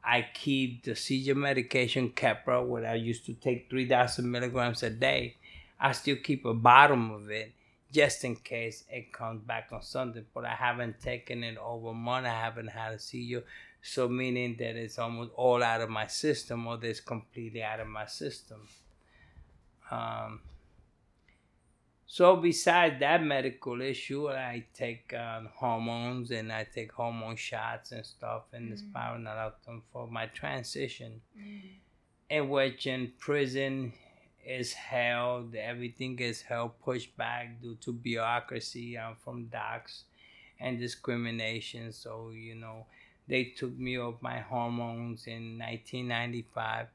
I 0.04 0.28
keep 0.34 0.84
the 0.84 0.96
seizure 0.96 1.36
medication 1.36 2.12
Keppra, 2.12 2.66
where 2.66 2.86
I 2.86 2.96
used 2.96 3.26
to 3.26 3.34
take 3.34 3.70
3,000 3.70 4.30
milligrams 4.30 4.84
a 4.84 4.90
day. 4.90 5.36
I 5.80 5.92
still 5.92 6.16
keep 6.18 6.46
a 6.46 6.54
bottom 6.54 7.12
of 7.12 7.30
it 7.30 7.54
just 7.92 8.24
in 8.24 8.36
case 8.36 8.84
it 8.90 9.12
comes 9.14 9.42
back 9.42 9.70
on 9.72 9.82
something. 9.82 10.26
But 10.34 10.46
I 10.46 10.56
haven't 10.56 11.00
taken 11.00 11.44
it 11.44 11.58
over 11.58 11.90
a 11.90 11.94
month. 11.94 12.26
I 12.26 12.30
haven't 12.30 12.68
had 12.68 12.94
a 12.94 13.00
seizure. 13.00 13.44
So 13.82 14.08
meaning 14.08 14.56
that 14.60 14.76
it's 14.76 15.00
almost 15.00 15.32
all 15.36 15.64
out 15.64 15.82
of 15.82 15.90
my 15.90 16.08
system 16.08 16.68
or 16.68 16.80
it's 16.82 17.00
completely 17.00 17.64
out 17.64 17.80
of 17.80 17.88
my 17.88 18.06
system. 18.06 18.68
Um, 19.90 20.42
so 22.10 22.38
besides 22.38 23.02
that 23.02 23.22
medical 23.22 23.82
issue, 23.82 24.30
I 24.30 24.64
take 24.74 25.14
um, 25.14 25.50
hormones 25.54 26.32
and 26.32 26.54
I 26.54 26.66
take 26.74 26.94
hormone 26.94 27.36
shots 27.36 27.92
and 27.92 28.06
stuff 28.06 28.44
and 28.54 28.72
mm. 28.72 28.78
the 28.78 28.82
spironolactone 28.82 29.82
for 29.92 30.08
my 30.08 30.28
transition. 30.28 31.20
Mm. 31.38 31.62
In 32.30 32.50
which 32.50 32.88
in 32.88 33.12
prison 33.20 33.92
is 34.46 34.72
held, 34.72 35.54
everything 35.56 36.18
is 36.20 36.42
held 36.42 36.80
pushed 36.80 37.16
back 37.18 37.62
due 37.62 37.76
to 37.76 37.92
bureaucracy 37.92 38.98
um, 38.98 39.18
from 39.22 39.48
DOCCS 39.48 40.04
and 40.62 40.80
discrimination. 40.80 41.92
So, 41.92 42.32
you 42.34 42.56
know, 42.56 42.86
they 43.28 43.44
took 43.44 43.78
me 43.78 44.00
off 44.00 44.16
my 44.22 44.40
hormones 44.40 45.28
in 45.28 45.60
1995 45.60 46.88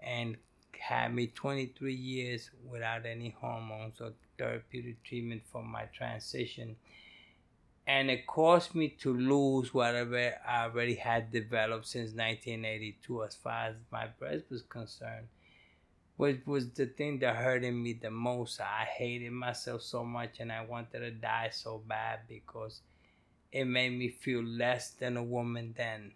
and 0.00 0.36
had 0.76 1.14
me 1.14 1.28
23 1.28 1.94
years 1.94 2.50
without 2.68 3.06
any 3.06 3.34
hormones 3.40 4.00
or 4.00 4.12
therapeutic 4.38 5.02
treatment 5.02 5.42
for 5.50 5.62
my 5.62 5.84
transition. 5.96 6.76
And 7.86 8.10
it 8.10 8.26
caused 8.26 8.74
me 8.74 8.88
to 9.00 9.14
lose 9.14 9.72
whatever 9.72 10.34
I 10.46 10.64
already 10.64 10.96
had 10.96 11.30
developed 11.30 11.86
since 11.86 12.10
1982 12.10 13.24
as 13.24 13.34
far 13.34 13.66
as 13.68 13.74
my 13.92 14.08
breast 14.18 14.44
was 14.50 14.62
concerned. 14.62 15.28
Which 16.16 16.40
was 16.46 16.70
the 16.70 16.86
thing 16.86 17.18
that 17.20 17.36
hurted 17.36 17.74
me 17.74 17.92
the 17.92 18.10
most. 18.10 18.60
I 18.60 18.84
hated 18.84 19.32
myself 19.32 19.82
so 19.82 20.04
much 20.04 20.40
and 20.40 20.50
I 20.50 20.64
wanted 20.64 21.00
to 21.00 21.10
die 21.10 21.50
so 21.52 21.82
bad 21.86 22.20
because 22.28 22.80
it 23.52 23.66
made 23.66 23.90
me 23.90 24.08
feel 24.08 24.42
less 24.42 24.90
than 24.90 25.16
a 25.16 25.22
woman 25.22 25.74
then 25.76 26.12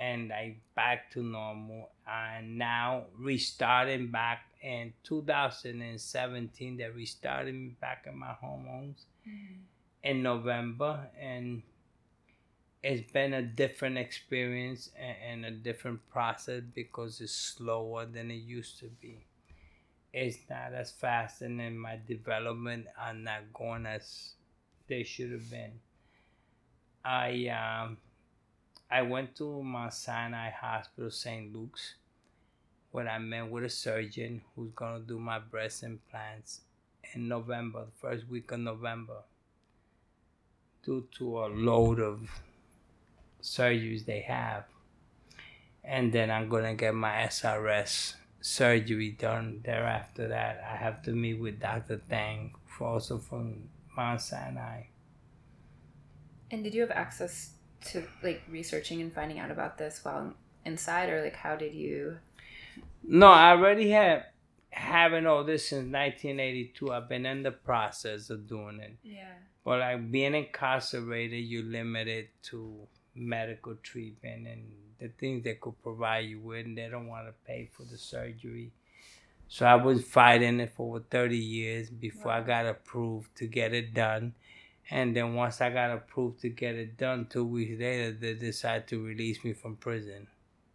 and 0.00 0.32
I 0.32 0.56
back 0.74 1.10
to 1.12 1.22
normal. 1.22 1.90
And 2.08 2.58
now 2.58 3.04
restarting 3.16 4.08
back 4.08 4.46
in 4.60 4.92
2017, 5.04 6.76
that 6.78 6.94
restarted 6.94 7.54
me 7.54 7.76
back 7.80 8.06
in 8.06 8.18
my 8.18 8.34
hormones 8.40 9.06
mm-hmm. 9.28 9.54
in 10.02 10.22
November, 10.22 11.08
and 11.20 11.62
it's 12.82 13.10
been 13.12 13.34
a 13.34 13.42
different 13.42 13.98
experience 13.98 14.90
and, 14.98 15.44
and 15.44 15.44
a 15.44 15.50
different 15.50 16.00
process 16.10 16.62
because 16.74 17.20
it's 17.20 17.32
slower 17.32 18.06
than 18.06 18.30
it 18.30 18.42
used 18.42 18.78
to 18.80 18.86
be. 19.00 19.24
It's 20.12 20.38
not 20.48 20.72
as 20.74 20.90
fast, 20.90 21.42
and 21.42 21.60
then 21.60 21.78
my 21.78 21.98
development 22.06 22.86
are 22.98 23.14
not 23.14 23.52
going 23.52 23.86
as 23.86 24.32
they 24.88 25.04
should 25.04 25.30
have 25.30 25.48
been. 25.50 25.72
I 27.04 27.46
um, 27.48 27.98
I 28.90 29.02
went 29.02 29.36
to 29.36 29.62
Mount 29.62 29.94
Sinai 29.94 30.50
Hospital, 30.50 31.10
St. 31.10 31.54
Luke's, 31.54 31.94
where 32.90 33.08
I 33.08 33.18
met 33.18 33.50
with 33.50 33.64
a 33.64 33.68
surgeon 33.70 34.42
who's 34.54 34.72
gonna 34.74 35.00
do 35.00 35.18
my 35.18 35.38
breast 35.38 35.82
implants 35.82 36.60
in 37.14 37.28
November, 37.28 37.86
the 37.86 37.90
first 38.00 38.28
week 38.28 38.50
of 38.52 38.60
November, 38.60 39.22
due 40.84 41.06
to 41.18 41.40
a 41.40 41.46
load 41.46 42.00
of 42.00 42.28
surgeries 43.42 44.04
they 44.04 44.20
have. 44.20 44.64
and 45.84 46.12
then 46.12 46.30
I'm 46.30 46.48
gonna 46.48 46.74
get 46.74 46.94
my 46.94 47.26
SRS 47.26 48.14
surgery 48.40 49.10
done. 49.12 49.60
Thereafter 49.64 50.28
that, 50.28 50.62
I 50.62 50.76
have 50.76 51.02
to 51.02 51.12
meet 51.12 51.34
with 51.40 51.60
Dr. 51.60 52.00
Tang, 52.08 52.54
also 52.80 53.18
from 53.18 53.68
Mount 53.96 54.20
Sinai. 54.20 54.84
And 56.50 56.64
did 56.64 56.74
you 56.74 56.80
have 56.82 56.90
access 56.90 57.50
to 57.86 58.06
like 58.22 58.42
researching 58.48 59.00
and 59.00 59.12
finding 59.12 59.38
out 59.38 59.50
about 59.50 59.78
this 59.78 60.00
while 60.04 60.34
inside, 60.64 61.08
or 61.08 61.22
like 61.22 61.36
how 61.36 61.56
did 61.56 61.74
you? 61.74 62.18
No, 63.02 63.28
I 63.28 63.50
already 63.50 63.90
have 63.90 64.24
having 64.70 65.26
all 65.26 65.44
this 65.44 65.68
since 65.68 65.92
1982. 65.92 66.92
I've 66.92 67.08
been 67.08 67.26
in 67.26 67.42
the 67.42 67.50
process 67.50 68.30
of 68.30 68.48
doing 68.48 68.80
it. 68.80 68.96
Yeah. 69.02 69.34
But 69.64 69.80
like 69.80 70.10
being 70.10 70.34
incarcerated, 70.34 71.44
you're 71.44 71.64
limited 71.64 72.28
to 72.44 72.86
medical 73.14 73.74
treatment 73.82 74.46
and 74.46 74.72
the 74.98 75.08
things 75.08 75.44
they 75.44 75.54
could 75.54 75.82
provide 75.82 76.26
you 76.26 76.40
with, 76.40 76.66
and 76.66 76.76
they 76.76 76.88
don't 76.88 77.08
want 77.08 77.26
to 77.26 77.32
pay 77.46 77.68
for 77.72 77.84
the 77.84 77.98
surgery. 77.98 78.72
So 79.48 79.66
I 79.66 79.74
was 79.74 80.04
fighting 80.04 80.60
it 80.60 80.72
for 80.76 80.96
over 80.96 81.04
30 81.10 81.36
years 81.36 81.90
before 81.90 82.32
I 82.32 82.40
got 82.42 82.66
approved 82.66 83.36
to 83.38 83.46
get 83.46 83.74
it 83.74 83.94
done. 83.94 84.34
And 84.90 85.16
then 85.16 85.34
once 85.34 85.60
I 85.60 85.70
got 85.70 85.90
approved 85.90 86.40
to 86.42 86.48
get 86.48 86.74
it 86.74 86.96
done, 86.96 87.26
two 87.28 87.44
weeks 87.44 87.80
later, 87.80 88.12
they 88.12 88.34
decided 88.34 88.86
to 88.88 89.04
release 89.04 89.42
me 89.44 89.52
from 89.52 89.76
prison. 89.76 90.28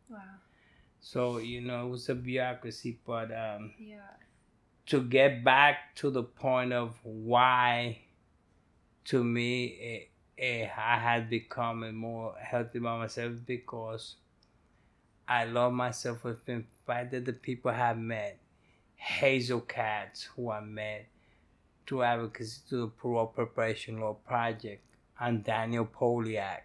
Wow. 0.09 0.19
So, 1.05 1.37
you 1.37 1.61
know, 1.61 1.85
it 1.85 1.89
was 1.91 2.09
a 2.09 2.15
bureaucracy, 2.15 2.97
but 3.05 3.29
um, 3.31 3.73
Yeah. 3.77 4.09
to 4.87 5.03
get 5.03 5.43
back 5.43 5.93
to 5.97 6.09
the 6.09 6.23
point 6.23 6.73
of 6.73 6.97
why, 7.03 7.99
to 9.05 9.23
me, 9.23 9.65
it, 9.65 10.09
it, 10.35 10.71
I 10.75 10.97
had 10.97 11.29
become 11.29 11.83
a 11.83 11.91
more 11.91 12.33
healthy 12.41 12.79
by 12.79 12.97
myself 12.97 13.33
because 13.45 14.15
I 15.27 15.45
love 15.45 15.73
myself 15.73 16.23
with 16.23 16.39
within 16.39 16.65
fact 16.87 17.11
that 17.11 17.25
the 17.25 17.33
people 17.33 17.69
I 17.69 17.75
have 17.75 17.99
met, 17.99 18.39
Hazel 18.95 19.61
Cats, 19.61 20.23
who 20.35 20.49
I 20.49 20.61
met 20.61 21.05
through 21.85 22.01
advocacy 22.01 22.61
to 22.69 22.77
the 22.77 22.87
Parole 22.87 23.27
Preparation 23.27 23.99
Law 23.99 24.13
Project, 24.27 24.83
and 25.19 25.43
Daniel 25.43 25.85
Poliak. 25.85 26.61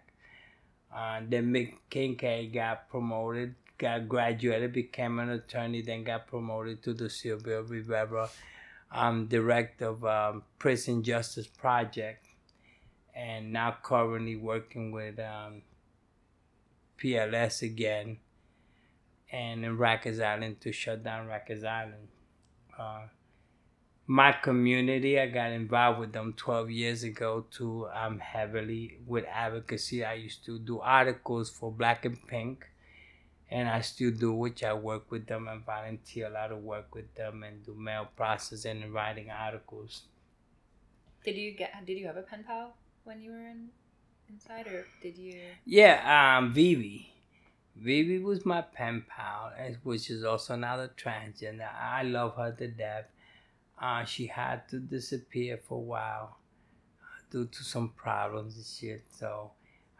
Uh, 0.93 1.21
then 1.29 1.51
Mik 1.51 1.77
Kinkead 1.91 2.51
got 2.53 2.89
promoted, 2.89 3.53
got 3.81 4.07
graduated, 4.07 4.71
became 4.71 5.17
an 5.17 5.29
attorney, 5.31 5.81
then 5.81 6.03
got 6.03 6.27
promoted 6.27 6.83
to 6.83 6.93
the 6.93 7.09
Sylvia 7.09 7.63
Rivera 7.63 8.29
um, 8.91 9.25
director 9.25 9.87
of 9.87 10.05
um, 10.05 10.43
Prison 10.59 11.01
Justice 11.01 11.47
Project, 11.47 12.25
and 13.15 13.51
now 13.51 13.75
currently 13.81 14.35
working 14.35 14.91
with 14.91 15.19
um, 15.19 15.63
PLS 17.01 17.63
again, 17.63 18.17
and 19.31 19.65
in 19.65 19.77
Rikers 19.77 20.23
Island 20.23 20.61
to 20.61 20.71
shut 20.71 21.03
down 21.03 21.27
Rikers 21.27 21.65
Island. 21.65 22.07
Uh, 22.77 23.07
my 24.05 24.33
community, 24.33 25.19
I 25.19 25.27
got 25.27 25.51
involved 25.51 25.99
with 25.99 26.11
them 26.11 26.33
12 26.37 26.69
years 26.69 27.03
ago 27.03 27.45
too. 27.49 27.87
I'm 27.93 28.19
heavily 28.19 28.99
with 29.07 29.25
advocacy. 29.31 30.03
I 30.03 30.13
used 30.13 30.45
to 30.45 30.59
do 30.59 30.79
articles 30.81 31.49
for 31.49 31.71
Black 31.71 32.05
and 32.05 32.17
Pink, 32.27 32.65
and 33.51 33.67
I 33.67 33.81
still 33.81 34.11
do, 34.11 34.31
which 34.31 34.63
I 34.63 34.73
work 34.73 35.11
with 35.11 35.27
them 35.27 35.49
and 35.49 35.63
volunteer 35.65 36.27
a 36.27 36.29
lot 36.29 36.53
of 36.53 36.63
work 36.63 36.95
with 36.95 37.13
them 37.15 37.43
and 37.43 37.63
do 37.63 37.75
mail 37.75 38.07
processing 38.15 38.81
and 38.81 38.93
writing 38.93 39.29
articles. 39.29 40.03
Did 41.25 41.35
you 41.35 41.51
get? 41.51 41.71
Did 41.85 41.97
you 41.97 42.07
have 42.07 42.17
a 42.17 42.23
pen 42.23 42.45
pal 42.47 42.73
when 43.03 43.21
you 43.21 43.31
were 43.31 43.47
in 43.47 43.69
inside, 44.29 44.67
or 44.67 44.85
did 45.01 45.17
you? 45.17 45.39
Yeah, 45.65 46.37
um, 46.37 46.53
Vivi. 46.53 47.13
Vivi 47.75 48.19
was 48.19 48.45
my 48.45 48.61
pen 48.61 49.05
pal, 49.07 49.51
which 49.83 50.09
is 50.09 50.23
also 50.23 50.53
another 50.53 50.91
transgender. 50.97 51.67
I 51.73 52.03
love 52.03 52.35
her 52.37 52.51
to 52.53 52.67
death. 52.67 53.05
Uh, 53.79 54.05
she 54.05 54.27
had 54.27 54.67
to 54.69 54.79
disappear 54.79 55.57
for 55.57 55.77
a 55.77 55.81
while 55.81 56.37
uh, 57.01 57.05
due 57.31 57.45
to 57.45 57.63
some 57.63 57.89
problems 57.89 58.55
and 58.55 58.65
shit. 58.65 59.03
So 59.09 59.51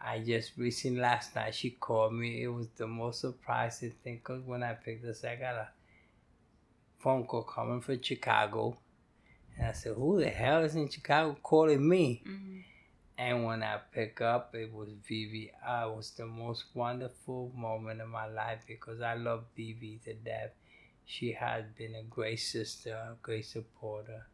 I 0.04 0.20
just 0.20 0.58
recently 0.58 1.00
last 1.00 1.36
night 1.36 1.54
she 1.54 1.72
called 1.72 2.14
me. 2.14 2.44
It 2.44 2.48
was 2.48 2.68
the 2.76 2.88
most 2.88 3.22
surprising 3.22 3.94
thing 4.04 4.18
because 4.18 4.44
when 4.44 4.64
I 4.64 4.74
picked 4.74 5.04
this, 5.04 5.24
I 5.24 5.36
got 5.36 5.56
a 5.56 5.68
phone 7.00 7.26
call 7.26 7.44
coming 7.44 7.82
from 7.82 8.02
Chicago, 8.02 8.78
and 9.58 9.68
I 9.68 9.72
said, 9.74 9.96
"Who 9.96 10.20
the 10.20 10.30
hell 10.30 10.64
is 10.64 10.76
in 10.76 10.90
Chicago 10.90 11.38
calling 11.44 11.88
me?" 11.88 12.24
Mm-hmm. 12.28 12.60
And 13.18 13.46
when 13.46 13.62
I 13.62 13.78
pick 13.92 14.20
up, 14.22 14.56
it 14.56 14.74
was 14.74 14.90
Vivi. 15.08 15.52
It 15.54 15.96
was 15.96 16.12
the 16.12 16.26
most 16.26 16.66
wonderful 16.74 17.52
moment 17.56 18.02
of 18.02 18.10
my 18.10 18.26
life 18.26 18.64
because 18.66 19.02
I 19.02 19.14
love 19.14 19.46
Vivi 19.56 20.00
to 20.06 20.16
death. 20.16 20.52
She 21.06 21.34
has 21.34 21.66
been 21.78 21.94
a 21.94 22.04
great 22.04 22.40
sister, 22.40 22.94
a 22.94 23.16
great 23.22 23.46
supporter. 23.46 24.26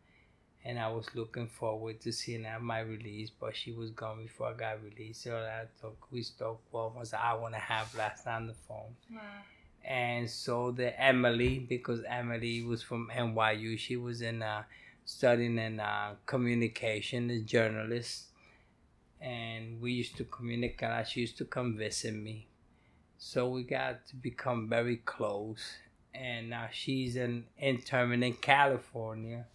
And 0.67 0.77
I 0.77 0.89
was 0.89 1.07
looking 1.15 1.47
forward 1.47 2.01
to 2.01 2.11
seeing 2.11 2.43
her 2.43 2.55
at 2.55 2.61
my 2.61 2.81
release, 2.81 3.29
but 3.29 3.55
she 3.55 3.71
was 3.71 3.91
gone 3.91 4.23
before 4.23 4.47
I 4.47 4.53
got 4.53 4.83
released. 4.83 5.23
So 5.23 5.37
I 5.37 5.63
talk, 5.81 5.97
we 6.11 6.21
spoke 6.21 6.61
for 6.69 6.81
almost 6.81 7.13
an 7.13 7.19
hour 7.21 7.45
and 7.45 7.55
a 7.55 7.59
half 7.59 7.97
last 7.97 8.25
night 8.25 8.35
on 8.35 8.47
the 8.47 8.53
phone. 8.53 8.95
Wow. 9.13 9.21
And 9.85 10.29
so 10.29 10.71
the 10.71 10.99
Emily, 11.01 11.59
because 11.59 12.01
Emily 12.07 12.63
was 12.63 12.83
from 12.83 13.09
NYU, 13.15 13.79
she 13.79 13.95
was 13.95 14.21
in 14.21 14.43
uh, 14.43 14.63
studying 15.05 15.57
in 15.57 15.79
uh, 15.79 16.15
communication, 16.25 17.29
a 17.29 17.39
journalist 17.39 18.25
and 19.21 19.81
we 19.81 19.91
used 19.91 20.17
to 20.17 20.23
communicate. 20.25 21.07
She 21.07 21.21
used 21.21 21.37
to 21.39 21.45
come 21.45 21.77
visit 21.77 22.13
me, 22.13 22.47
so 23.17 23.49
we 23.49 23.63
got 23.63 24.05
to 24.07 24.15
become 24.15 24.69
very 24.69 24.97
close. 24.97 25.77
And 26.13 26.49
now 26.49 26.67
she's 26.71 27.15
an 27.15 27.45
intern 27.59 28.23
in 28.23 28.33
California, 28.33 29.45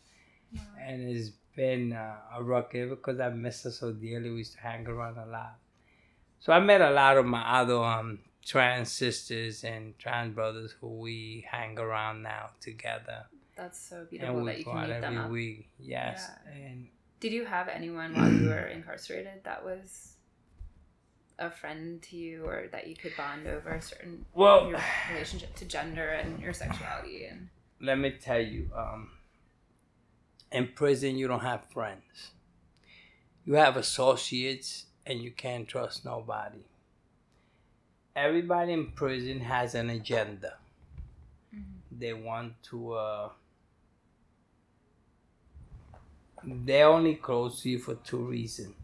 Wow. 0.54 0.60
and 0.80 1.02
it's 1.08 1.30
been 1.56 1.92
uh, 1.92 2.16
a 2.36 2.42
rocket 2.42 2.88
because 2.90 3.20
I 3.20 3.28
miss 3.30 3.62
her 3.64 3.70
so 3.70 3.92
dearly. 3.92 4.30
We 4.30 4.38
used 4.38 4.54
to 4.54 4.60
hang 4.60 4.86
around 4.86 5.18
a 5.18 5.26
lot. 5.26 5.56
So 6.40 6.52
I 6.52 6.60
met 6.60 6.80
a 6.80 6.90
lot 6.90 7.16
of 7.18 7.24
my 7.26 7.60
other 7.60 7.76
um, 7.82 8.18
trans 8.44 8.90
sisters 8.90 9.62
and 9.64 9.96
trans 9.98 10.34
brothers 10.34 10.72
who 10.80 10.88
we 10.98 11.46
hang 11.50 11.78
around 11.78 12.22
now 12.22 12.50
together, 12.60 13.26
That's 13.56 13.78
so 13.78 13.98
and 14.00 14.10
beautiful 14.10 14.40
we 14.40 14.46
that 14.46 14.58
you 14.58 14.64
can 14.64 14.80
meet 14.80 15.00
them 15.00 15.04
every 15.04 15.18
up. 15.24 15.30
week. 15.30 15.68
Yes, 15.78 16.28
Yeah. 16.46 16.52
and 16.54 16.88
Did 17.20 17.32
you 17.32 17.44
have 17.44 17.68
anyone 17.68 18.14
while 18.16 18.32
you 18.32 18.48
were 18.48 18.66
incarcerated 18.76 19.44
that 19.44 19.64
was 19.64 20.08
a 21.38 21.50
friend 21.50 22.00
to 22.02 22.16
you, 22.16 22.44
or 22.44 22.66
that 22.72 22.86
you 22.88 22.94
could 22.96 23.16
bond 23.16 23.46
over 23.46 23.70
a 23.70 23.82
certain 23.82 24.24
well. 24.34 24.68
your 24.68 24.80
relationship 25.12 25.54
to 25.56 25.64
gender 25.64 26.08
and 26.10 26.40
your 26.40 26.52
sexuality 26.52 27.24
and 27.26 27.48
let 27.80 27.98
me 27.98 28.10
tell 28.20 28.40
you, 28.40 28.68
um, 28.76 29.10
in 30.52 30.68
prison 30.68 31.16
you 31.16 31.26
don't 31.26 31.40
have 31.40 31.64
friends. 31.72 32.32
You 33.44 33.54
have 33.54 33.76
associates 33.76 34.86
and 35.06 35.20
you 35.20 35.30
can't 35.30 35.66
trust 35.66 36.04
nobody. 36.04 36.64
Everybody 38.14 38.72
in 38.72 38.92
prison 38.92 39.40
has 39.40 39.74
an 39.74 39.90
agenda. 39.90 40.58
They 41.90 42.12
want 42.12 42.62
to 42.64 42.92
uh 42.92 43.28
they're 46.44 46.88
only 46.88 47.14
close 47.14 47.62
to 47.62 47.70
you 47.70 47.78
for 47.78 47.94
two 47.94 48.18
reasons. 48.18 48.74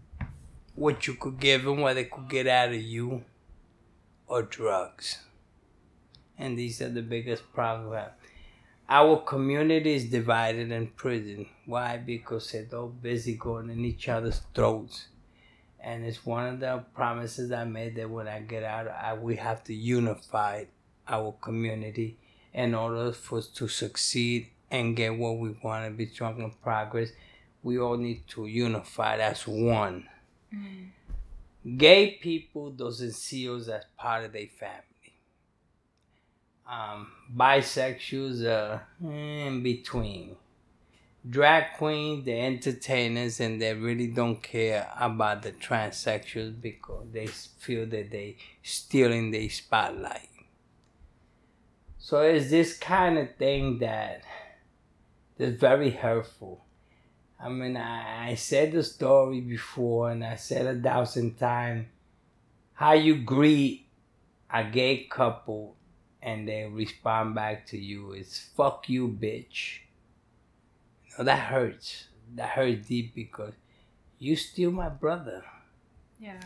What 0.74 1.08
you 1.08 1.14
could 1.14 1.40
give 1.40 1.64
them, 1.64 1.80
what 1.80 1.94
they 1.94 2.04
could 2.04 2.28
get 2.28 2.46
out 2.46 2.68
of 2.68 2.80
you, 2.80 3.24
or 4.28 4.42
drugs. 4.42 5.18
And 6.38 6.56
these 6.56 6.80
are 6.80 6.88
the 6.88 7.02
biggest 7.02 7.52
problems 7.52 7.90
we 7.90 7.96
have 7.96 8.12
our 8.88 9.18
community 9.18 9.94
is 9.94 10.06
divided 10.06 10.72
in 10.72 10.86
prison. 10.88 11.46
Why? 11.66 11.98
Because 11.98 12.50
they're 12.52 12.66
all 12.72 12.88
busy 12.88 13.34
going 13.34 13.70
in 13.70 13.84
each 13.84 14.08
other's 14.08 14.40
throats. 14.54 15.08
And 15.80 16.04
it's 16.04 16.24
one 16.24 16.46
of 16.46 16.60
the 16.60 16.84
promises 16.94 17.52
I 17.52 17.64
made 17.64 17.96
that 17.96 18.08
when 18.08 18.26
I 18.26 18.40
get 18.40 18.64
out, 18.64 18.88
I, 18.88 19.14
we 19.14 19.36
have 19.36 19.62
to 19.64 19.74
unify 19.74 20.64
our 21.06 21.32
community 21.40 22.16
in 22.54 22.74
order 22.74 23.12
for 23.12 23.38
us 23.38 23.46
to 23.48 23.68
succeed 23.68 24.48
and 24.70 24.96
get 24.96 25.16
what 25.16 25.38
we 25.38 25.54
want 25.62 25.84
to 25.84 25.90
be 25.90 26.06
strong 26.06 26.40
in 26.40 26.50
progress. 26.62 27.10
We 27.62 27.78
all 27.78 27.96
need 27.96 28.26
to 28.28 28.46
unify 28.46 29.16
as 29.16 29.46
one. 29.46 30.08
Mm. 30.54 30.88
Gay 31.76 32.18
people 32.22 32.70
doesn't 32.70 33.12
see 33.12 33.48
us 33.48 33.68
as 33.68 33.84
part 33.98 34.24
of 34.24 34.32
their 34.32 34.46
family 34.46 34.87
um, 36.68 37.08
bisexuals 37.34 38.44
are 38.44 38.86
in 39.00 39.62
between. 39.62 40.36
Drag 41.28 41.76
queens, 41.76 42.24
they're 42.24 42.46
entertainers, 42.46 43.40
and 43.40 43.60
they 43.60 43.74
really 43.74 44.06
don't 44.06 44.42
care 44.42 44.88
about 44.98 45.42
the 45.42 45.52
transsexuals 45.52 46.60
because 46.60 47.06
they 47.12 47.26
feel 47.26 47.86
that 47.86 48.10
they 48.10 48.36
stealing 48.62 49.30
the 49.30 49.48
spotlight. 49.48 50.28
So 51.98 52.20
it's 52.22 52.50
this 52.50 52.78
kind 52.78 53.18
of 53.18 53.34
thing 53.36 53.78
that 53.80 54.22
is 55.38 55.58
very 55.58 55.90
hurtful. 55.90 56.64
I 57.40 57.48
mean, 57.48 57.76
I, 57.76 58.30
I 58.30 58.34
said 58.34 58.72
the 58.72 58.82
story 58.82 59.40
before, 59.40 60.10
and 60.10 60.24
I 60.24 60.36
said 60.36 60.66
a 60.66 60.80
thousand 60.80 61.38
times 61.38 61.86
how 62.74 62.92
you 62.92 63.16
greet 63.16 63.86
a 64.50 64.64
gay 64.64 65.04
couple 65.10 65.76
and 66.22 66.48
they 66.48 66.64
respond 66.66 67.34
back 67.34 67.66
to 67.66 67.78
you 67.78 68.12
is 68.12 68.38
fuck 68.56 68.88
you 68.88 69.08
bitch. 69.08 69.80
You 71.06 71.18
know, 71.18 71.24
that 71.24 71.50
hurts. 71.50 72.08
That 72.34 72.50
hurts 72.50 72.88
deep 72.88 73.14
because 73.14 73.54
you 74.18 74.36
still 74.36 74.70
my 74.70 74.88
brother. 74.88 75.44
Yeah. 76.20 76.40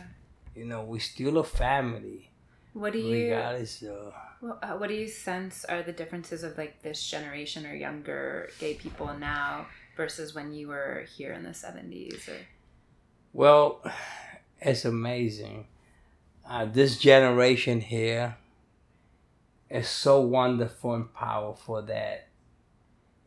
you 0.55 0.65
know 0.65 0.83
we 0.83 0.99
still 0.99 1.37
a 1.39 1.43
family. 1.43 2.29
What 2.73 2.93
do 2.93 2.99
you 2.99 3.25
regardless 3.25 3.81
of 3.81 4.13
well, 4.43 4.59
uh, 4.61 4.73
what 4.73 4.89
do 4.89 4.95
you 4.95 5.07
sense 5.07 5.63
are 5.65 5.81
the 5.83 5.93
differences 5.93 6.43
of 6.43 6.57
like 6.57 6.81
this 6.81 7.09
generation 7.09 7.65
or 7.65 7.73
younger 7.73 8.49
gay 8.59 8.73
people 8.73 9.09
now 9.17 9.67
versus 9.95 10.35
when 10.35 10.53
you 10.53 10.67
were 10.67 11.05
here 11.15 11.31
in 11.31 11.43
the 11.43 11.51
70s 11.51 12.27
or? 12.27 12.37
Well, 13.31 13.81
it's 14.61 14.83
amazing. 14.83 15.67
Uh, 16.45 16.65
this 16.65 16.97
generation 16.97 17.79
here 17.79 18.35
is 19.73 19.89
so 19.89 20.21
wonderful 20.21 20.93
and 20.93 21.13
powerful 21.13 21.81
that 21.81 22.29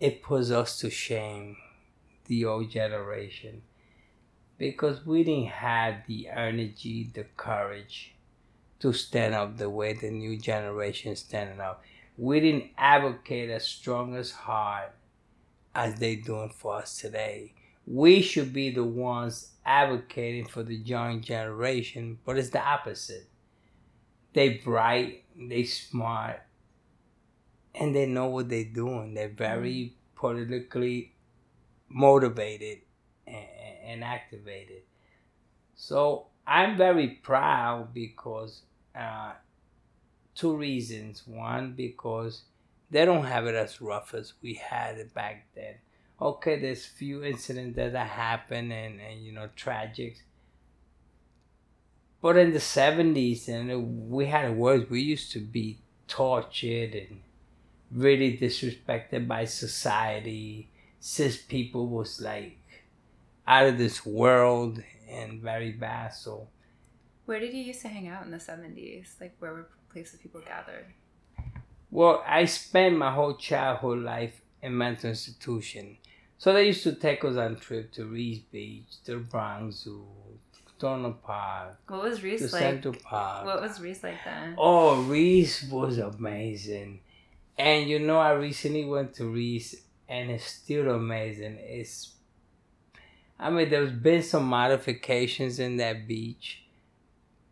it 0.00 0.22
puts 0.22 0.50
us 0.50 0.78
to 0.78 0.88
shame, 0.88 1.56
the 2.26 2.44
old 2.44 2.70
generation, 2.70 3.62
because 4.56 5.04
we 5.04 5.24
didn't 5.24 5.48
have 5.48 6.06
the 6.06 6.28
energy, 6.28 7.10
the 7.12 7.24
courage 7.36 8.14
to 8.80 8.92
stand 8.92 9.34
up 9.34 9.56
the 9.58 9.68
way 9.68 9.92
the 9.92 10.10
new 10.10 10.38
generation 10.38 11.12
is 11.12 11.18
standing 11.18 11.60
up. 11.60 11.82
We 12.16 12.40
didn't 12.40 12.70
advocate 12.78 13.50
as 13.50 13.64
strong 13.64 14.16
as 14.16 14.30
hard 14.30 14.90
as 15.74 15.96
they 15.96 16.16
doing 16.16 16.50
for 16.50 16.76
us 16.76 16.98
today 16.98 17.52
we 17.86 18.20
should 18.20 18.52
be 18.52 18.70
the 18.70 18.84
ones 18.84 19.52
advocating 19.64 20.44
for 20.44 20.62
the 20.62 20.74
young 20.74 21.20
generation, 21.20 22.18
but 22.24 22.36
it's 22.36 22.50
the 22.50 22.60
opposite. 22.60 23.28
They 24.36 24.50
bright, 24.50 25.24
they 25.34 25.64
smart, 25.64 26.42
and 27.74 27.96
they 27.96 28.04
know 28.04 28.26
what 28.26 28.50
they're 28.50 28.64
doing. 28.64 29.14
They're 29.14 29.30
very 29.30 29.96
politically 30.14 31.14
motivated 31.88 32.80
and, 33.26 33.46
and 33.82 34.04
activated. 34.04 34.82
So 35.74 36.26
I'm 36.46 36.76
very 36.76 37.08
proud 37.08 37.94
because 37.94 38.60
uh, 38.94 39.32
two 40.34 40.54
reasons. 40.54 41.26
One, 41.26 41.72
because 41.72 42.42
they 42.90 43.06
don't 43.06 43.24
have 43.24 43.46
it 43.46 43.54
as 43.54 43.80
rough 43.80 44.12
as 44.12 44.34
we 44.42 44.52
had 44.52 44.98
it 44.98 45.14
back 45.14 45.46
then 45.54 45.76
okay, 46.20 46.58
there's 46.58 46.84
few 46.84 47.24
incidents 47.24 47.76
that 47.76 47.94
happen 47.94 48.72
and, 48.72 49.00
and 49.00 49.24
you 49.24 49.32
know 49.32 49.48
tragic. 49.56 50.18
But 52.20 52.36
in 52.36 52.52
the 52.52 52.60
seventies, 52.60 53.48
and 53.48 53.70
uh, 53.70 53.78
we 53.78 54.26
had 54.26 54.46
a 54.46 54.52
words, 54.52 54.90
we 54.90 55.00
used 55.00 55.32
to 55.32 55.40
be 55.40 55.80
tortured 56.08 56.94
and 56.94 57.20
really 57.90 58.36
disrespected 58.36 59.28
by 59.28 59.44
society. 59.44 60.70
Cis 60.98 61.36
people 61.36 61.88
was 61.88 62.20
like 62.20 62.58
out 63.46 63.66
of 63.66 63.78
this 63.78 64.04
world 64.04 64.82
and 65.08 65.40
very 65.40 65.72
bad. 65.72 66.14
So 66.14 66.48
where 67.26 67.38
did 67.38 67.54
you 67.54 67.62
used 67.62 67.82
to 67.82 67.88
hang 67.88 68.08
out 68.08 68.24
in 68.24 68.30
the 68.30 68.38
70s 68.38 69.20
like 69.20 69.36
where 69.38 69.52
were 69.52 69.68
places 69.88 70.20
people 70.20 70.40
gathered 70.40 70.86
well, 71.90 72.22
I 72.26 72.44
spent 72.44 72.98
my 72.98 73.10
whole 73.10 73.36
childhood 73.36 74.00
life 74.00 74.42
in 74.60 74.76
mental 74.76 75.10
institution. 75.10 75.96
So 76.36 76.52
they 76.52 76.66
used 76.66 76.82
to 76.82 76.94
take 76.94 77.24
us 77.24 77.36
on 77.36 77.56
trip 77.56 77.92
to 77.92 78.02
Riis 78.04 78.42
Beach, 78.50 79.02
to 79.04 79.12
the 79.12 79.18
Bronx 79.18 79.76
Zoo, 79.76 80.06
Turner 80.78 81.12
Park, 81.12 81.78
what 81.88 82.02
was 82.02 82.20
to 82.20 82.26
Riis 82.26 82.52
like 82.52 82.62
Central 82.62 82.94
Park. 82.94 83.46
what 83.46 83.62
was 83.62 83.78
Riis 83.78 84.02
like 84.02 84.18
then 84.24 84.54
Oh, 84.58 85.06
Riis 85.08 85.70
was 85.70 85.98
amazing. 85.98 87.00
And 87.58 87.88
you 87.88 87.98
know, 87.98 88.18
I 88.18 88.32
recently 88.32 88.84
went 88.84 89.14
to 89.14 89.24
Riis 89.24 89.74
and 90.08 90.30
it's 90.30 90.44
still 90.44 90.90
amazing. 90.90 91.58
It's, 91.60 92.12
I 93.38 93.50
mean, 93.50 93.68
there's 93.70 93.92
been 93.92 94.22
some 94.22 94.44
modifications 94.46 95.58
in 95.58 95.76
that 95.78 96.06
beach, 96.06 96.64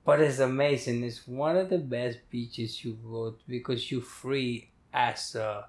but 0.04 0.20
it's 0.20 0.38
amazing. 0.38 1.02
It's 1.02 1.26
one 1.26 1.56
of 1.56 1.70
the 1.70 1.78
best 1.78 2.18
beaches 2.30 2.84
you 2.84 2.98
go 3.02 3.30
to 3.30 3.38
because 3.48 3.90
you're 3.90 4.02
free 4.02 4.70
as 4.92 5.34
a, 5.34 5.66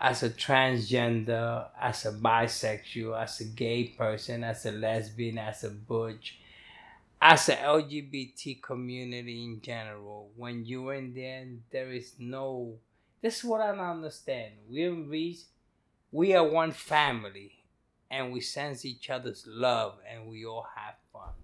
as 0.00 0.22
a 0.22 0.30
transgender, 0.30 1.68
as 1.80 2.04
a 2.04 2.12
bisexual, 2.12 3.20
as 3.22 3.40
a 3.40 3.44
gay 3.44 3.84
person, 3.84 4.44
as 4.44 4.66
a 4.66 4.72
lesbian, 4.72 5.38
as 5.38 5.64
a 5.64 5.70
butch 5.70 6.38
as 7.20 7.48
a 7.48 7.56
LGBT 7.56 8.62
community 8.62 9.44
in 9.44 9.60
general, 9.60 10.30
when 10.36 10.64
you're 10.64 10.94
in 10.94 11.14
there, 11.14 11.46
there 11.70 11.92
is 11.92 12.14
no. 12.18 12.74
This 13.22 13.38
is 13.38 13.44
what 13.44 13.60
I 13.60 13.72
don't 13.72 13.80
understand. 13.80 14.52
We're 14.68 14.92
in 14.92 15.34
we 16.12 16.34
are 16.34 16.48
one 16.48 16.72
family, 16.72 17.52
and 18.10 18.32
we 18.32 18.40
sense 18.40 18.84
each 18.84 19.10
other's 19.10 19.44
love, 19.46 19.98
and 20.08 20.28
we 20.28 20.44
all 20.44 20.66
have 20.76 20.94
fun. 21.12 21.34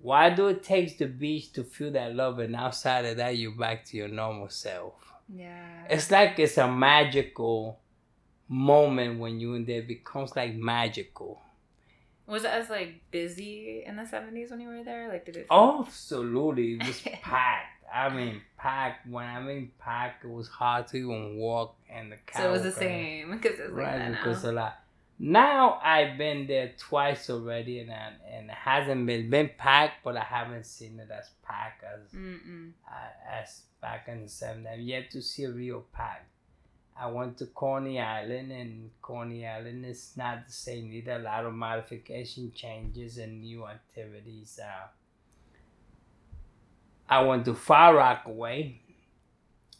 Why 0.00 0.30
do 0.30 0.48
it 0.48 0.62
takes 0.62 0.94
the 0.94 1.06
beach 1.06 1.52
to 1.52 1.64
feel 1.64 1.92
that 1.92 2.14
love, 2.14 2.38
and 2.40 2.56
outside 2.56 3.04
of 3.04 3.16
that, 3.18 3.38
you're 3.38 3.52
back 3.52 3.84
to 3.86 3.96
your 3.96 4.08
normal 4.08 4.48
self? 4.48 4.94
Yeah 5.34 5.86
It's 5.88 6.10
like 6.10 6.38
it's 6.38 6.58
a 6.58 6.68
magical 6.70 7.78
moment 8.48 9.18
when 9.18 9.40
you're 9.40 9.56
in 9.56 9.64
there. 9.64 9.78
It 9.80 9.88
becomes 9.88 10.36
like 10.36 10.54
magical. 10.54 11.40
was 12.26 12.44
it 12.44 12.50
as 12.50 12.70
like 12.70 13.00
busy 13.10 13.82
in 13.86 13.96
the 13.96 14.02
70s 14.02 14.50
when 14.50 14.60
you 14.60 14.68
were 14.68 14.84
there 14.84 15.08
like 15.08 15.24
did 15.26 15.36
it 15.36 15.46
Oh, 15.50 15.84
absolutely. 15.86 16.74
It 16.74 16.86
was 16.86 17.00
packed. 17.22 17.68
I 17.94 18.08
mean, 18.08 18.40
packed. 18.56 19.06
When 19.08 19.26
I 19.26 19.40
mean 19.40 19.70
packed, 19.78 20.24
it 20.24 20.30
was 20.30 20.48
hard 20.48 20.86
to 20.88 20.96
even 20.96 21.36
walk 21.36 21.76
and 21.90 22.10
the 22.12 22.16
Car 22.26 22.42
so 22.42 22.48
it 22.48 22.52
was 22.52 22.62
the 22.62 22.72
same 22.72 23.30
because 23.32 23.58
it 23.58 23.64
was 23.68 23.72
like 23.76 23.86
Right, 23.86 23.98
that 23.98 24.10
because 24.12 24.44
now. 24.44 24.50
a 24.50 24.52
lot. 24.52 24.81
Now 25.24 25.78
I've 25.84 26.18
been 26.18 26.48
there 26.48 26.72
twice 26.76 27.30
already, 27.30 27.78
and 27.78 27.92
I, 27.92 28.10
and 28.28 28.50
it 28.50 28.56
hasn't 28.56 29.06
been 29.06 29.30
been 29.30 29.50
packed, 29.56 30.02
but 30.02 30.16
I 30.16 30.24
haven't 30.24 30.66
seen 30.66 30.98
it 30.98 31.08
as 31.16 31.30
packed 31.44 31.84
as 31.84 32.10
Mm-mm. 32.12 32.72
uh, 32.90 33.40
as 33.40 33.62
back 33.80 34.08
in 34.08 34.22
the 34.22 34.26
70s. 34.26 34.72
I've 34.72 34.80
yet 34.80 35.12
to 35.12 35.22
see 35.22 35.44
a 35.44 35.52
real 35.52 35.84
pack. 35.92 36.26
I 37.00 37.06
went 37.06 37.38
to 37.38 37.46
Coney 37.46 38.00
Island, 38.00 38.50
and 38.50 38.90
Coney 39.00 39.46
Island 39.46 39.86
is 39.86 40.12
not 40.16 40.44
the 40.48 40.52
same 40.52 40.92
either. 40.92 41.12
A 41.12 41.18
lot 41.20 41.46
of 41.46 41.54
modification 41.54 42.50
changes 42.52 43.18
and 43.18 43.42
new 43.42 43.64
activities. 43.64 44.58
Uh, 44.60 44.88
I 47.08 47.22
went 47.22 47.44
to 47.44 47.54
Far 47.54 47.94
Rockaway 47.94 48.81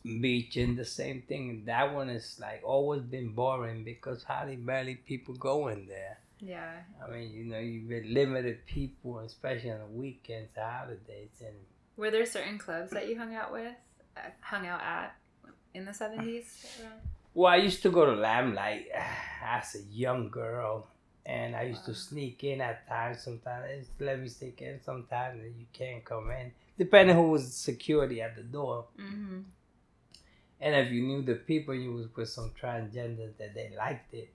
Beach, 0.04 0.56
and 0.56 0.76
the 0.76 0.84
same 0.84 1.22
thing. 1.22 1.64
That 1.66 1.94
one 1.94 2.10
is 2.10 2.38
like 2.40 2.62
always 2.64 3.02
been 3.02 3.32
boring 3.32 3.84
because 3.84 4.24
hardly 4.24 4.56
barely 4.56 4.96
people 4.96 5.34
go 5.34 5.68
in 5.68 5.86
there. 5.86 6.18
yeah 6.40 6.72
I 7.04 7.10
mean, 7.10 7.32
you 7.32 7.44
know, 7.44 7.58
you've 7.58 7.88
been 7.88 8.12
limited 8.12 8.66
people, 8.66 9.20
especially 9.20 9.70
on 9.70 9.78
the 9.78 9.86
weekends, 9.86 10.50
the 10.54 10.64
holidays, 10.64 11.40
and 11.40 11.54
were 11.96 12.10
there 12.10 12.26
certain 12.26 12.58
clubs 12.58 12.90
that 12.92 13.08
you 13.08 13.16
hung 13.16 13.34
out 13.34 13.52
with 13.52 13.74
uh, 14.16 14.20
hung 14.40 14.66
out 14.66 14.80
at 14.80 15.14
in 15.74 15.84
the 15.84 15.92
70s? 15.92 16.44
Well, 17.34 17.52
I 17.52 17.56
used 17.56 17.82
to 17.82 17.90
go 17.90 18.04
to 18.04 18.12
Limelight 18.12 18.88
as 19.44 19.74
a 19.74 19.82
young 19.92 20.28
girl, 20.28 20.88
and 21.24 21.56
I 21.56 21.62
used 21.62 21.84
to 21.86 21.94
sneak 21.94 22.44
in 22.44 22.60
at 22.60 22.86
times. 22.88 23.22
Sometimes 23.22 23.86
let 23.98 24.20
me 24.20 24.28
sneak 24.28 24.60
in. 24.60 24.80
Sometimes 24.82 25.40
and 25.40 25.56
you 25.56 25.66
can't 25.72 26.04
come 26.04 26.30
in, 26.30 26.52
depending 26.78 27.16
who 27.16 27.30
was 27.30 27.54
security 27.54 28.20
at 28.20 28.36
the 28.36 28.42
door. 28.42 28.86
Mm-hmm. 29.00 29.40
And 30.62 30.76
if 30.76 30.92
you 30.92 31.02
knew 31.02 31.22
the 31.22 31.34
people, 31.34 31.74
you 31.74 31.92
was 31.92 32.06
with 32.14 32.28
some 32.28 32.52
transgenders 32.60 33.36
that 33.38 33.52
they 33.52 33.72
liked 33.76 34.14
it. 34.14 34.30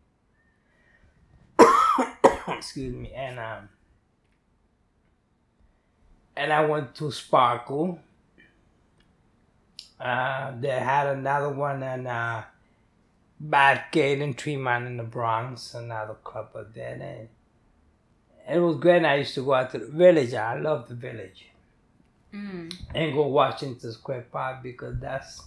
Excuse 2.50 2.94
me, 2.94 3.14
and 3.14 3.40
um, 3.40 3.70
and 6.36 6.52
I 6.52 6.66
went 6.66 6.94
to 6.96 7.12
Sparkle. 7.12 8.00
Uh, 10.00 10.52
they 10.60 10.70
had 10.70 11.08
another 11.08 11.50
one 11.50 11.82
in 11.82 12.06
uh, 12.06 12.44
Bathgate 13.44 14.22
and 14.22 14.38
Tremont 14.38 14.86
in 14.86 14.98
the 14.98 15.04
Bronx, 15.04 15.74
another 15.74 16.16
club 16.24 16.50
up 16.56 16.74
there. 16.74 16.94
And 18.46 18.58
it 18.58 18.60
was 18.60 18.76
great. 18.78 19.04
I 19.06 19.16
used 19.16 19.34
to 19.36 19.46
go 19.46 19.54
out 19.56 19.72
to 19.72 19.80
the 19.80 19.88
village. 19.88 20.34
I 20.34 20.60
love 20.60 20.90
the 20.90 20.96
village 20.96 21.46
Mm. 22.34 22.74
and 22.94 23.14
go 23.14 23.26
Washington 23.28 23.90
Square 23.94 24.28
Park 24.32 24.62
because 24.62 25.00
that's 25.00 25.44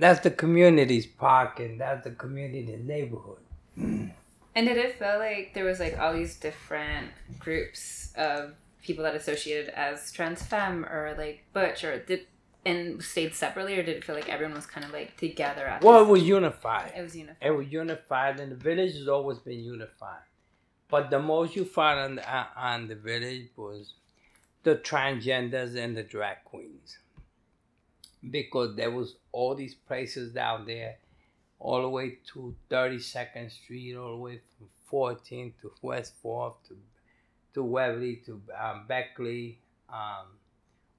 that's 0.00 0.20
the 0.20 0.30
community's 0.30 1.06
park 1.06 1.60
and 1.60 1.80
that's 1.80 2.04
the 2.04 2.10
community's 2.10 2.84
neighborhood. 2.84 3.38
And 3.76 4.66
did 4.66 4.76
it 4.76 4.98
feel 4.98 5.18
like 5.18 5.52
there 5.54 5.64
was 5.64 5.78
like 5.78 5.98
all 5.98 6.12
these 6.12 6.36
different 6.36 7.10
groups 7.38 8.12
of 8.16 8.54
people 8.82 9.04
that 9.04 9.14
associated 9.14 9.68
as 9.74 10.10
trans 10.10 10.42
femme 10.42 10.84
or 10.84 11.14
like 11.16 11.44
butch 11.52 11.84
or 11.84 11.98
did 11.98 12.26
and 12.64 13.02
stayed 13.02 13.34
separately 13.34 13.78
or 13.78 13.82
did 13.82 13.96
it 13.96 14.04
feel 14.04 14.14
like 14.16 14.28
everyone 14.28 14.54
was 14.54 14.66
kind 14.66 14.84
of 14.84 14.92
like 14.92 15.16
together 15.16 15.66
at 15.66 15.82
Well, 15.82 16.02
it 16.02 16.08
was 16.08 16.22
unified. 16.22 16.92
it 16.96 17.02
was 17.02 17.16
unified. 17.16 17.36
It 17.40 17.50
was 17.52 17.68
unified, 17.68 18.40
and 18.40 18.52
the 18.52 18.56
village 18.56 18.94
has 18.94 19.08
always 19.08 19.38
been 19.38 19.60
unified. 19.60 20.22
But 20.88 21.10
the 21.10 21.20
most 21.20 21.54
you 21.54 21.64
found 21.64 22.00
on 22.00 22.14
the, 22.16 22.46
on 22.56 22.88
the 22.88 22.94
village 22.96 23.48
was 23.56 23.94
the 24.64 24.74
transgenders 24.76 25.76
and 25.76 25.96
the 25.96 26.02
drag 26.02 26.38
queens 26.44 26.98
because 28.30 28.76
there 28.76 28.90
was 28.90 29.16
all 29.32 29.54
these 29.54 29.74
places 29.74 30.32
down 30.32 30.66
there 30.66 30.96
all 31.60 31.82
the 31.82 31.88
way 31.88 32.18
to 32.32 32.54
32nd 32.70 33.50
street 33.50 33.96
all 33.96 34.10
the 34.10 34.16
way 34.16 34.40
from 34.56 34.68
14th 34.90 35.52
to 35.60 35.72
west 35.82 36.14
4th 36.24 36.54
to 36.68 36.76
to 37.54 37.62
Waverly 37.62 38.16
to 38.26 38.40
um, 38.60 38.84
Bleecker 38.86 39.56
um, 39.88 40.26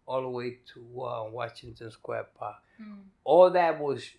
all 0.05 0.21
the 0.21 0.29
way 0.29 0.57
to 0.73 1.01
uh, 1.01 1.23
Washington 1.29 1.91
Square 1.91 2.27
Park. 2.37 2.55
Mm. 2.81 2.99
all 3.23 3.49
that 3.51 3.79
was 3.79 4.09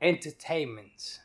entertainment 0.00 1.20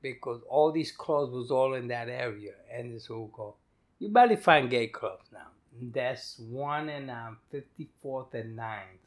because 0.00 0.40
all 0.48 0.70
these 0.70 0.92
clubs 0.92 1.32
was 1.32 1.50
all 1.50 1.74
in 1.74 1.88
that 1.88 2.08
area 2.08 2.52
and 2.72 2.94
this 2.94 3.08
will 3.08 3.26
go 3.28 3.54
you 3.98 4.08
barely 4.08 4.36
find 4.36 4.70
gay 4.70 4.88
clubs 4.88 5.24
now. 5.32 5.48
There's 5.80 6.36
one 6.50 6.88
in 6.88 7.10
um, 7.10 7.38
54th 7.52 8.34
and 8.34 8.58
9th 8.58 9.05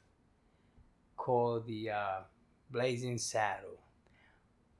called 1.19 1.67
the 1.67 1.91
uh, 1.91 2.19
blazing 2.71 3.17
saddle. 3.17 3.77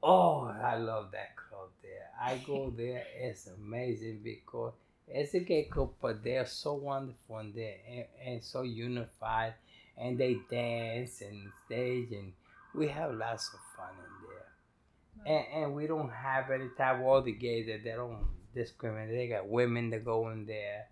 Oh 0.02 0.50
i 0.62 0.76
love 0.76 1.10
that 1.12 1.36
club 1.36 1.68
there. 1.82 2.08
I 2.20 2.38
go 2.46 2.72
there 2.76 3.04
it's 3.16 3.46
amazing 3.46 4.20
because 4.24 4.72
it's 5.06 5.34
a 5.34 5.40
gay 5.40 5.64
club 5.64 5.90
but 6.00 6.24
they're 6.24 6.46
so 6.46 6.74
wonderful 6.74 7.36
and 7.38 7.54
there 7.54 7.76
and, 7.88 8.04
and 8.24 8.42
so 8.42 8.62
unified 8.62 9.54
and 9.98 10.18
they 10.18 10.38
dance 10.50 11.20
and 11.20 11.50
stage 11.66 12.12
and 12.12 12.32
we 12.74 12.88
have 12.88 13.12
lots 13.12 13.50
of 13.52 13.60
fun 13.76 13.94
in 13.98 15.26
there. 15.26 15.36
And, 15.36 15.64
and 15.64 15.74
we 15.74 15.86
don't 15.86 16.10
have 16.10 16.50
any 16.50 16.68
type 16.78 17.00
of 17.00 17.02
all 17.02 17.20
the 17.20 17.32
gays 17.32 17.66
that 17.66 17.84
they 17.84 17.90
don't 17.90 18.24
discriminate. 18.54 19.10
They 19.10 19.28
got 19.28 19.48
women 19.48 19.90
that 19.90 20.04
go 20.04 20.30
in 20.30 20.46
there 20.46 20.86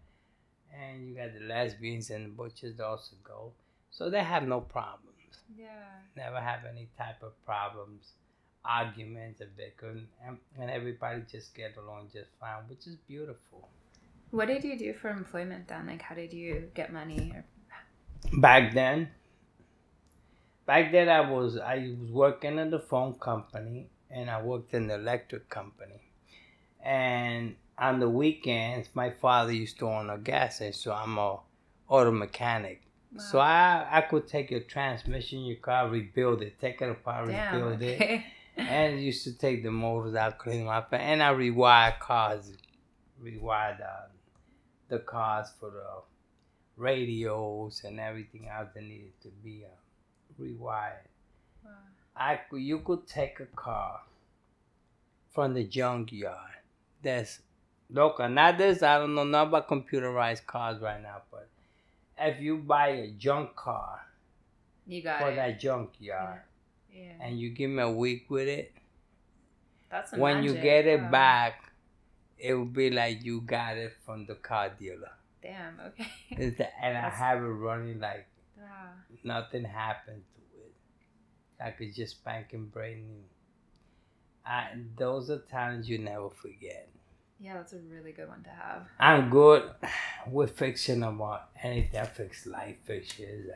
and 0.78 1.08
you 1.08 1.14
got 1.14 1.32
the 1.32 1.46
lesbians 1.46 2.10
and 2.10 2.26
the 2.26 2.30
butchers 2.30 2.76
that 2.76 2.84
also 2.84 3.16
go. 3.24 3.52
So 3.90 4.10
they 4.10 4.22
have 4.22 4.46
no 4.46 4.60
problems 4.60 5.07
Yeah. 5.56 5.66
never 6.16 6.40
have 6.40 6.60
any 6.70 6.88
type 6.98 7.22
of 7.22 7.32
problems 7.44 8.12
arguments 8.64 9.40
or 9.40 9.46
bickering 9.56 10.06
and, 10.26 10.36
and 10.60 10.70
everybody 10.70 11.22
just 11.30 11.54
get 11.54 11.74
along 11.76 12.08
just 12.12 12.28
fine 12.38 12.64
which 12.68 12.86
is 12.86 12.96
beautiful 13.08 13.68
What 14.30 14.48
did 14.48 14.64
you 14.64 14.78
do 14.78 14.92
for 14.92 15.08
employment 15.08 15.68
then? 15.68 15.86
Like, 15.86 16.02
how 16.02 16.14
did 16.14 16.34
you 16.34 16.70
get 16.74 16.92
money? 16.92 17.32
Or... 17.34 17.44
back 18.40 18.74
then 18.74 19.08
back 20.66 20.92
then 20.92 21.08
i 21.08 21.20
was 21.20 21.56
i 21.56 21.94
was 21.98 22.10
working 22.10 22.58
in 22.58 22.70
the 22.70 22.78
phone 22.78 23.14
company 23.14 23.88
and 24.10 24.28
i 24.28 24.42
worked 24.42 24.74
in 24.74 24.86
the 24.88 24.94
electric 24.94 25.48
company 25.48 26.02
and 26.84 27.56
on 27.78 28.00
the 28.00 28.08
weekends 28.08 28.88
my 28.92 29.08
father 29.08 29.52
used 29.52 29.78
to 29.78 29.86
own 29.86 30.10
a 30.10 30.18
gas 30.18 30.56
station 30.56 30.74
so 30.74 30.92
i'm 30.92 31.16
a 31.16 31.38
auto 31.88 32.10
mechanic 32.10 32.82
so 33.16 33.38
i 33.38 33.86
i 33.90 34.00
could 34.02 34.26
take 34.28 34.50
your 34.50 34.60
transmission 34.60 35.40
your 35.40 35.56
car 35.56 35.88
rebuild 35.88 36.42
it 36.42 36.58
take 36.60 36.80
it 36.82 36.90
apart 36.90 37.28
Damn. 37.28 37.54
rebuild 37.54 37.82
it 37.82 38.00
Okay. 38.00 38.24
and 38.58 39.00
used 39.00 39.24
to 39.24 39.32
take 39.32 39.62
the 39.62 39.70
motors 39.70 40.14
out, 40.14 40.38
clean 40.38 40.60
them 40.60 40.68
up, 40.68 40.88
and 40.92 41.22
I 41.22 41.32
rewired 41.32 42.00
cars, 42.00 42.52
rewired 43.22 43.78
the, 43.78 44.96
the 44.96 44.98
cars 44.98 45.48
for 45.58 45.70
the 45.70 46.02
radios 46.76 47.82
and 47.84 48.00
everything 48.00 48.48
else 48.48 48.68
that 48.74 48.82
needed 48.82 49.12
to 49.22 49.28
be 49.44 49.64
uh, 49.64 50.42
rewired. 50.42 51.06
Wow. 51.64 51.70
I 52.16 52.40
you 52.52 52.80
could 52.80 53.06
take 53.06 53.38
a 53.40 53.46
car 53.46 54.00
from 55.30 55.54
the 55.54 55.64
junkyard. 55.64 56.34
That's 57.00 57.40
local. 57.90 58.28
Not 58.28 58.58
this. 58.58 58.82
I 58.82 58.98
don't 58.98 59.14
know 59.14 59.22
nothing 59.22 59.48
about 59.48 59.68
computerized 59.68 60.46
cars 60.46 60.80
right 60.82 61.00
now, 61.00 61.22
but 61.30 61.48
if 62.20 62.40
you 62.40 62.58
buy 62.58 62.88
a 62.88 63.08
junk 63.12 63.54
car 63.56 64.00
You 64.86 65.02
got 65.02 65.20
for 65.20 65.30
it. 65.30 65.36
that 65.36 65.60
junkyard 65.60 66.40
yeah. 66.92 67.12
and 67.20 67.38
you 67.38 67.50
give 67.50 67.70
me 67.70 67.82
a 67.82 67.90
week 67.90 68.30
with 68.30 68.48
it. 68.48 68.72
That's 69.90 70.12
when 70.12 70.42
you 70.42 70.54
get 70.54 70.86
it 70.86 71.00
Wow. 71.00 71.10
back, 71.10 71.72
it 72.38 72.54
will 72.54 72.66
be 72.66 72.90
like 72.90 73.24
you 73.24 73.40
got 73.40 73.76
it 73.76 73.92
from 74.04 74.26
the 74.26 74.34
car 74.34 74.70
dealer. 74.70 75.12
Damn. 75.42 75.80
Okay. 75.80 76.08
And 76.82 76.96
I 76.98 77.08
have 77.22 77.38
it 77.38 77.46
running 77.46 78.00
like 78.00 78.26
wow. 78.58 78.90
nothing 79.24 79.64
happened 79.64 80.22
to 80.34 80.58
it. 80.60 80.74
Like 81.60 81.76
it's 81.80 81.96
just 81.96 82.16
spanking 82.16 82.66
brand 82.66 83.06
new. 83.08 83.24
I, 84.44 84.68
those 84.96 85.30
are 85.30 85.38
times 85.40 85.88
you 85.88 85.98
never 85.98 86.30
forget. 86.30 86.88
Yeah, 87.40 87.54
that's 87.54 87.72
a 87.72 87.78
really 87.78 88.12
good 88.12 88.28
one 88.28 88.42
to 88.42 88.50
have. 88.50 88.82
I'm 88.98 89.30
good 89.30 89.70
with 90.30 90.56
fixing 90.58 91.02
about 91.02 91.48
anything. 91.62 92.00
I 92.00 92.04
fix 92.06 92.46
light 92.46 92.78
fixtures. 92.84 93.48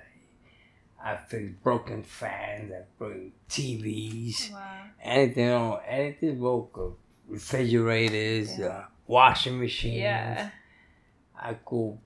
I, 1.02 1.12
I 1.12 1.16
fix 1.16 1.50
broken 1.62 2.02
fans. 2.04 2.72
I 2.72 2.82
broken 2.98 3.32
TVs. 3.48 4.52
Wow. 4.52 4.82
anything 5.02 5.48
on 5.50 5.80
anything 5.86 6.38
broken, 6.38 6.92
refrigerators, 7.28 8.58
Yeah. 8.58 8.66
uh, 8.66 8.84
washing 9.06 9.58
machines. 9.58 9.96
Yeah. 9.96 10.50
I 11.40 11.54
could 11.54 11.98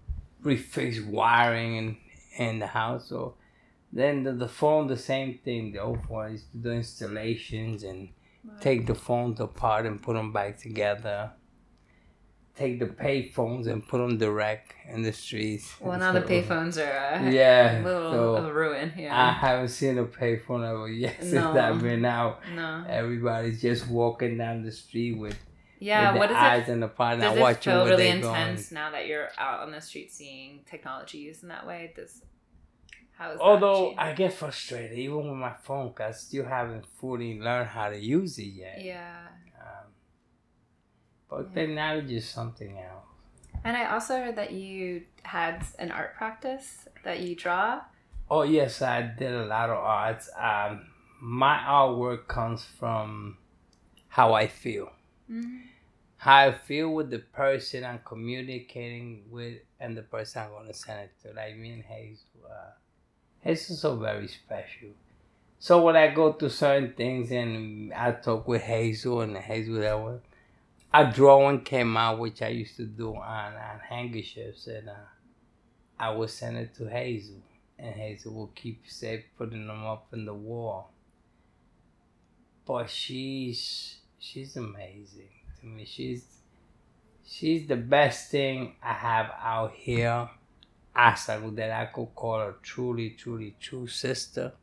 refix 0.43 1.07
wiring 1.07 1.77
in, 1.77 1.97
in 2.39 2.59
the 2.59 2.67
house. 2.67 3.09
So 3.09 3.35
then 3.93 4.23
the, 4.23 4.33
the 4.33 4.49
phone, 4.49 4.87
the 4.87 4.97
same 4.97 5.39
thing. 5.45 5.73
The 5.73 5.81
old 5.81 6.03
phone 6.07 6.25
I 6.25 6.29
used 6.31 6.51
to 6.53 6.59
do 6.59 6.71
installations 6.71 7.83
and 7.83 8.09
Wow. 8.47 8.53
take 8.61 8.87
the 8.87 8.95
phones 8.95 9.41
apart 9.41 9.87
and 9.87 10.01
put 10.01 10.15
them 10.15 10.33
back 10.33 10.57
together. 10.57 11.33
Take 12.57 12.79
the 12.79 12.87
pay 12.87 13.29
phones 13.29 13.67
and 13.67 13.87
put 13.87 13.99
them 13.99 14.17
direct 14.17 14.73
in 14.91 15.03
the 15.03 15.13
streets. 15.13 15.75
Well, 15.79 15.99
now 15.99 16.13
the 16.13 16.23
So- 16.23 16.27
payphones 16.29 16.79
are 16.79 17.15
uh, 17.27 17.31
Yeah. 17.31 17.83
a 17.83 17.85
little 17.85 18.11
so 18.13 18.37
of 18.37 18.45
a 18.47 18.53
ruin. 18.53 18.93
Yeah, 18.97 19.15
I 19.15 19.33
haven't 19.33 19.69
seen 19.69 19.99
a 19.99 20.05
payphone 20.07 20.67
ever 20.67 20.89
yet 20.89 21.17
since 21.21 21.33
No. 21.35 21.59
I've 21.59 21.83
been 21.83 22.05
out. 22.07 22.41
no. 22.55 22.85
Everybody's 22.89 23.61
just 23.61 23.87
walking 23.89 24.39
down 24.39 24.63
the 24.63 24.73
street 24.73 25.19
with, 25.19 25.37
Yeah. 25.81 26.13
with 26.13 26.21
What 26.21 26.29
the 26.29 26.35
does 26.35 26.43
eyes 26.43 26.69
it? 26.69 26.73
in 26.73 26.81
the 26.81 26.89
pot, 26.89 27.21
Does 27.21 27.37
it 27.37 27.63
feel 27.63 27.85
really 27.85 27.97
they're 28.05 28.21
going. 28.23 28.35
intense 28.41 28.73
now 28.73 28.91
that 28.91 29.07
you're 29.07 29.29
out 29.37 29.61
on 29.61 29.71
the 29.73 29.81
street 29.83 30.11
seeing 30.11 30.61
technology 30.65 31.19
used 31.19 31.43
in 31.43 31.51
that 31.51 31.67
way? 31.67 31.93
Does 31.95 32.23
how 33.19 33.33
is 33.33 33.39
Although? 33.41 33.95
I 33.99 34.13
get 34.13 34.33
frustrated 34.33 34.97
even 34.99 35.17
with 35.29 35.39
my 35.39 35.53
phone, 35.63 35.93
'cause 35.93 36.09
I 36.09 36.13
still 36.13 36.45
haven't 36.47 36.87
fully 36.99 37.39
learned 37.39 37.69
how 37.69 37.91
to 37.91 37.99
use 37.99 38.39
it 38.39 38.45
yet. 38.65 38.83
yeah. 38.83 39.27
But 41.29 41.49
Yeah. 41.49 41.55
technology 41.55 42.17
just 42.17 42.33
something 42.33 42.79
else. 42.79 43.05
And 43.65 43.77
I 43.77 43.87
also 43.93 44.19
heard 44.19 44.37
that 44.37 44.53
you 44.53 45.03
had 45.25 45.65
an 45.79 45.91
art 45.91 46.15
practice 46.17 46.89
that 47.03 47.21
you 47.21 47.35
draw. 47.35 47.81
Oh 48.31 48.43
yes, 48.43 48.83
I 48.83 49.03
did 49.03 49.33
a 49.33 49.47
lot 49.47 49.71
of 49.71 49.79
arts. 49.79 50.31
Um, 50.37 50.87
my 51.21 51.59
artwork 51.59 52.29
comes 52.29 52.65
from 52.65 53.39
how 54.09 54.35
I 54.35 54.47
feel. 54.47 54.91
Mm-hmm. 55.31 55.57
how 56.19 56.37
I 56.37 56.53
feel 56.53 56.95
with 56.95 57.11
the 57.11 57.19
person 57.19 57.85
I'm 57.85 58.01
communicating 58.05 59.25
with 59.29 59.59
and 59.81 59.97
the 59.97 60.03
person 60.03 60.43
I'm 60.43 60.67
to 60.67 60.73
send 60.75 61.01
it 61.01 61.13
to. 61.23 61.35
Like 61.35 61.57
me 61.57 61.73
and 61.73 61.83
Hazel. 61.83 62.41
Uh, 62.49 62.71
Hazel's 63.41 63.71
is 63.71 63.81
so 63.81 63.97
very 63.97 64.29
special. 64.29 64.91
So 65.59 65.83
when 65.83 65.97
I 65.97 66.09
go 66.09 66.33
through 66.33 66.51
certain 66.51 66.93
things 66.95 67.33
and 67.33 67.93
I 67.93 68.13
talk 68.13 68.47
with 68.47 68.63
Hazel 68.63 69.21
and 69.23 69.37
Hazel 69.37 69.81
that 69.81 70.01
one, 70.01 70.21
a 70.97 71.13
drawing 71.13 71.61
came 71.61 71.97
out 71.97 72.19
which 72.19 72.41
I 72.41 72.49
used 72.49 72.77
to 72.77 72.85
do 72.85 73.15
on, 73.17 73.53
on 73.55 73.81
handkerchiefs 73.87 74.67
and 74.67 74.89
uh, 74.89 74.93
I 75.99 76.11
would 76.11 76.31
send 76.31 76.57
it 76.57 76.75
to 76.77 76.89
Hazel 76.89 77.43
and 77.79 77.95
Hazel 77.95 78.33
would 78.33 78.55
keep 78.55 78.83
safe 78.87 79.25
putting 79.37 79.67
them 79.67 79.85
up 79.85 80.07
in 80.15 80.25
the 80.25 80.33
wall. 80.33 80.91
But 82.65 82.89
she's 82.89 83.99
she's 84.19 84.57
amazing 84.57 85.29
to 85.61 85.67
me. 85.67 85.85
She's 85.85 86.25
she's 87.25 87.67
the 87.67 87.77
best 87.77 88.31
thing 88.31 88.77
I 88.83 88.95
have 88.95 89.31
out 89.39 89.73
here. 89.75 90.31
As 90.99 91.29
I, 91.29 91.39
that 91.51 91.71
I 91.71 91.87
could 91.93 92.15
call 92.15 92.39
her 92.39 92.55
truly, 92.63 93.11
truly 93.11 93.55
true 93.61 93.87
sister. 93.87 94.55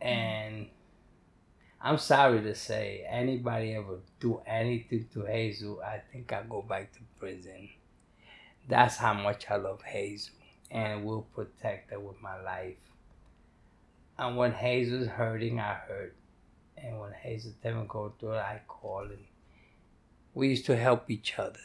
And 0.00 0.68
I'm 1.82 1.96
sorry 1.96 2.42
to 2.42 2.54
say, 2.54 3.06
anybody 3.08 3.74
ever 3.74 4.00
do 4.20 4.42
anything 4.46 5.08
to 5.14 5.24
Hazel, 5.24 5.80
I 5.80 6.02
think 6.12 6.30
I 6.30 6.42
go 6.42 6.60
back 6.60 6.92
to 6.92 6.98
prison. 7.18 7.70
That's 8.68 8.96
how 8.96 9.14
much 9.14 9.46
I 9.50 9.56
love 9.56 9.80
Hazel, 9.82 10.34
and 10.70 11.04
will 11.04 11.22
protect 11.34 11.90
her 11.90 11.98
with 11.98 12.20
my 12.20 12.38
life. 12.42 12.76
And 14.18 14.36
when 14.36 14.52
Hazel's 14.52 15.08
hurting, 15.08 15.58
I 15.58 15.72
hurt. 15.72 16.14
And 16.76 17.00
when 17.00 17.12
Hazel 17.12 17.52
didn't 17.62 17.88
go 17.88 18.12
through 18.20 18.32
it, 18.32 18.38
I 18.38 18.60
call 18.68 19.04
and 19.04 19.24
we 20.34 20.48
used 20.48 20.66
to 20.66 20.76
help 20.76 21.10
each 21.10 21.38
other. 21.38 21.58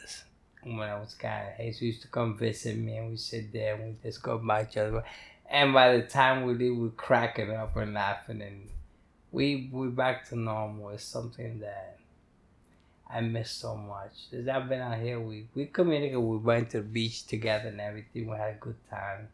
When 0.62 0.80
I 0.80 0.98
was 0.98 1.14
kind 1.14 1.48
of 1.48 1.54
Hazel 1.54 1.86
used 1.86 2.02
to 2.02 2.08
come 2.08 2.36
visit 2.38 2.76
me 2.76 2.96
and 2.96 3.10
we 3.10 3.16
sit 3.18 3.52
there 3.52 3.74
and 3.74 3.84
we 3.84 3.96
just 4.02 4.22
go 4.22 4.38
by 4.38 4.62
each 4.62 4.78
other. 4.78 5.04
And 5.48 5.74
by 5.74 5.96
the 5.96 6.02
time 6.02 6.44
we 6.44 6.54
leave, 6.54 6.76
we're 6.76 6.88
cracking 6.88 7.50
up 7.50 7.76
and 7.76 7.94
laughing 7.94 8.40
and 8.40 8.68
we 9.36 9.68
we 9.70 9.88
back 9.88 10.26
to 10.30 10.36
normal. 10.36 10.88
It's 10.90 11.04
something 11.04 11.60
that 11.60 11.98
I 13.08 13.20
miss 13.20 13.50
so 13.50 13.76
much. 13.76 14.12
Since 14.30 14.48
I've 14.48 14.66
been 14.66 14.80
out 14.80 14.98
here, 14.98 15.20
we 15.20 15.46
we 15.54 15.66
communicated. 15.66 16.18
We 16.20 16.38
went 16.38 16.70
to 16.70 16.78
the 16.78 16.88
beach 16.88 17.26
together 17.26 17.68
and 17.68 17.80
everything. 17.80 18.28
We 18.30 18.36
had 18.36 18.54
a 18.54 18.58
good 18.58 18.80
time. 18.88 19.28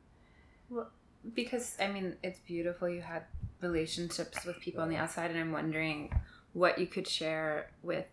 Well, 0.69 0.91
because 1.35 1.77
I 1.79 1.87
mean 1.87 2.17
it's 2.25 2.41
beautiful 2.41 2.89
you 2.89 3.01
had 3.01 3.23
relationships 3.61 4.45
with 4.45 4.59
people 4.59 4.83
on 4.83 4.89
the 4.89 4.97
outside 4.97 5.31
and 5.31 5.39
I'm 5.39 5.53
wondering 5.53 6.13
what 6.53 6.81
you 6.81 6.89
could 6.89 7.07
share 7.07 7.71
with 7.81 8.07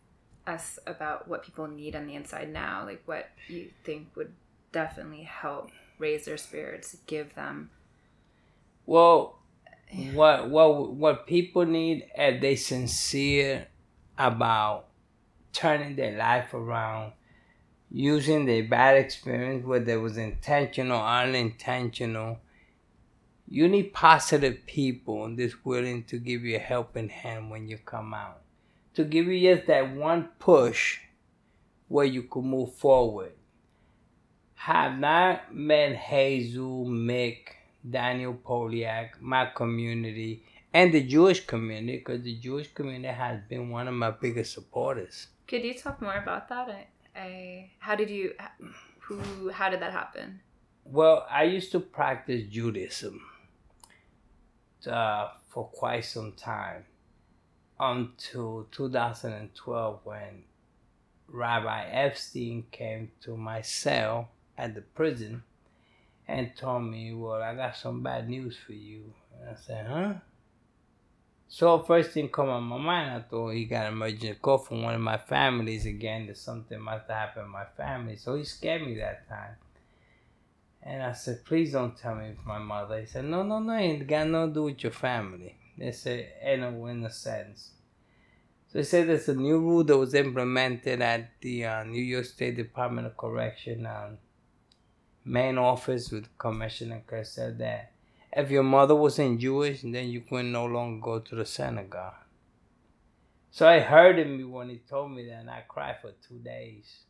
us 0.46 0.78
about 0.86 1.28
what 1.28 1.42
people 1.44 1.68
need 1.68 1.96
on 1.96 2.06
the 2.06 2.14
inside 2.14 2.54
now 2.54 2.86
like 2.86 3.02
what 3.06 3.30
you 3.48 3.72
think 3.84 4.10
would 4.16 4.32
definitely 4.72 5.24
help 5.24 5.72
raise 5.98 6.26
their 6.26 6.38
spirits 6.38 6.96
give 7.08 7.34
them 7.34 7.72
Well, 8.86 9.39
what 10.14 10.50
what 10.50 10.92
what 10.94 11.28
people 11.28 11.66
need 11.66 12.06
if 12.16 12.42
they 12.42 12.56
sincere 12.56 13.68
about 14.18 14.86
turning 15.54 15.96
their 15.96 16.18
life 16.18 16.54
around, 16.54 17.14
using 17.90 18.46
their 18.46 18.64
bad 18.64 18.98
experience, 18.98 19.66
whether 19.66 19.94
it 19.94 20.02
was 20.02 20.18
intentional 20.18 21.00
or 21.00 21.06
unintentional. 21.06 22.40
You 23.48 23.68
need 23.68 23.94
positive 23.94 24.68
people 24.68 25.36
that's 25.36 25.66
willing 25.66 26.04
to 26.04 26.20
give 26.20 26.44
you 26.44 26.58
a 26.58 26.60
helping 26.60 27.10
hand 27.10 27.50
when 27.50 27.68
you 27.68 27.80
come 27.80 28.14
out. 28.14 28.42
To 28.94 29.04
give 29.04 29.26
you 29.26 29.56
just 29.56 29.66
that 29.68 29.96
one 29.96 30.30
push 30.38 31.00
where 31.88 32.06
you 32.06 32.24
could 32.24 32.44
move 32.44 32.76
forward. 32.76 33.32
Have 34.54 35.00
not 35.00 35.56
met 35.56 36.00
Jesus, 36.10 36.88
Mik, 36.88 37.56
Daniel 37.90 38.34
Poliak, 38.34 39.20
my 39.22 39.46
community, 39.56 40.44
and 40.74 40.94
the 40.94 41.02
Jewish 41.04 41.46
community, 41.46 41.98
because 41.98 42.22
the 42.24 42.36
Jewish 42.36 42.74
community 42.74 43.14
has 43.14 43.42
been 43.50 43.70
one 43.70 43.88
of 43.88 43.94
my 43.94 44.12
biggest 44.12 44.54
supporters. 44.54 45.28
could 45.48 45.64
you 45.64 45.74
talk 45.74 46.00
more 46.02 46.18
about 46.18 46.48
that 46.50 46.70
I, 46.70 46.88
I 47.16 47.72
how 47.80 47.96
did 47.96 48.10
you 48.10 48.34
who 49.00 49.50
how 49.50 49.70
did 49.70 49.82
that 49.82 49.92
happen 49.92 50.42
Well, 50.86 51.26
I 51.30 51.44
used 51.44 51.72
to 51.74 51.80
practice 51.80 52.42
Judaism 52.50 53.22
uh, 54.88 55.28
for 55.48 55.66
quite 55.68 56.06
some 56.06 56.34
time 56.34 56.86
until 57.80 58.68
2012 58.72 60.00
when 60.04 60.44
Rabbi 61.28 61.86
Epstein 62.06 62.66
came 62.72 63.12
to 63.22 63.38
my 63.38 63.62
cell 63.62 64.30
at 64.58 64.74
the 64.76 64.82
prison 64.82 65.44
and 66.30 66.56
told 66.56 66.84
me, 66.84 67.14
Well, 67.14 67.42
I 67.42 67.56
got 67.56 67.76
some 67.76 68.04
bad 68.04 68.30
news 68.30 68.56
for 68.56 68.74
you. 68.74 69.14
And 69.40 69.50
I 69.50 69.56
said, 69.56 69.88
Huh? 69.88 70.14
So 71.48 71.80
first 71.80 72.12
thing 72.12 72.30
come 72.30 72.50
on 72.50 72.64
my 72.64 72.78
mind, 72.78 73.10
I 73.12 73.22
thought 73.28 73.50
he 73.50 73.66
got 73.66 73.88
an 73.88 73.94
emergency 73.94 74.38
call 74.40 74.60
from 74.60 74.84
one 74.84 74.94
of 74.94 75.02
my 75.02 75.18
families 75.18 75.88
again 75.88 76.28
that 76.28 76.38
something 76.38 76.80
must 76.80 77.08
have 77.08 77.18
happened 77.18 77.46
in 77.48 77.52
my 77.52 77.66
family. 77.76 78.18
So 78.18 78.36
he 78.36 78.44
scared 78.44 78.86
me 78.86 78.96
that 79.00 79.28
time. 79.28 79.56
And 80.84 81.02
I 81.02 81.14
said, 81.14 81.44
please 81.44 81.72
don't 81.72 81.98
tell 81.98 82.16
me 82.16 82.28
it's 82.28 82.46
my 82.46 82.60
mother. 82.60 83.00
He 83.00 83.08
said, 83.08 83.26
no, 83.26 83.42
no, 83.42 83.60
no, 83.60 83.74
it 83.74 84.06
got 84.06 84.28
nothing 84.28 84.50
to 84.50 84.54
do 84.54 84.64
with 84.66 84.84
your 84.84 84.92
family. 84.92 85.56
They 85.78 85.92
said, 85.92 86.30
in 86.46 86.62
a, 86.62 86.86
in 86.86 87.04
a 87.04 87.12
sense. 87.12 87.72
So 88.72 88.78
he 88.78 88.86
said 88.86 89.10
there's 89.10 89.28
a 89.28 89.34
new 89.34 89.60
rule 89.60 89.84
that 89.84 89.98
was 89.98 90.14
implemented 90.14 91.02
at 91.02 91.32
the 91.42 91.66
uh, 91.66 91.84
New 91.84 92.04
York 92.04 92.26
State 92.26 92.56
Department 92.56 93.08
of 93.08 93.18
Correction 93.18 93.88
um, 93.88 94.20
main 95.30 95.58
office 95.58 96.12
with 96.12 96.38
Commissioner 96.38 97.04
Kerr 97.06 97.24
said 97.24 97.60
that 97.60 97.92
if 98.34 98.50
your 98.50 98.64
mother 98.64 98.96
wasn't 98.96 99.40
Jewish, 99.40 99.82
then 99.82 100.10
you 100.10 100.22
couldn't 100.22 100.52
no 100.52 100.66
longer 100.66 101.02
go 101.02 101.20
to 101.20 101.36
the 101.36 101.46
synagogue. 101.46 102.14
So 103.52 103.68
I 103.68 103.80
heard 103.80 104.20
him 104.20 104.52
when 104.52 104.70
he 104.70 104.78
told 104.78 105.12
me 105.12 105.26
that, 105.28 105.40
and 105.40 105.50
I 105.50 105.64
cried 105.68 105.98
for 106.02 106.12
two 106.28 106.40
days 106.40 107.04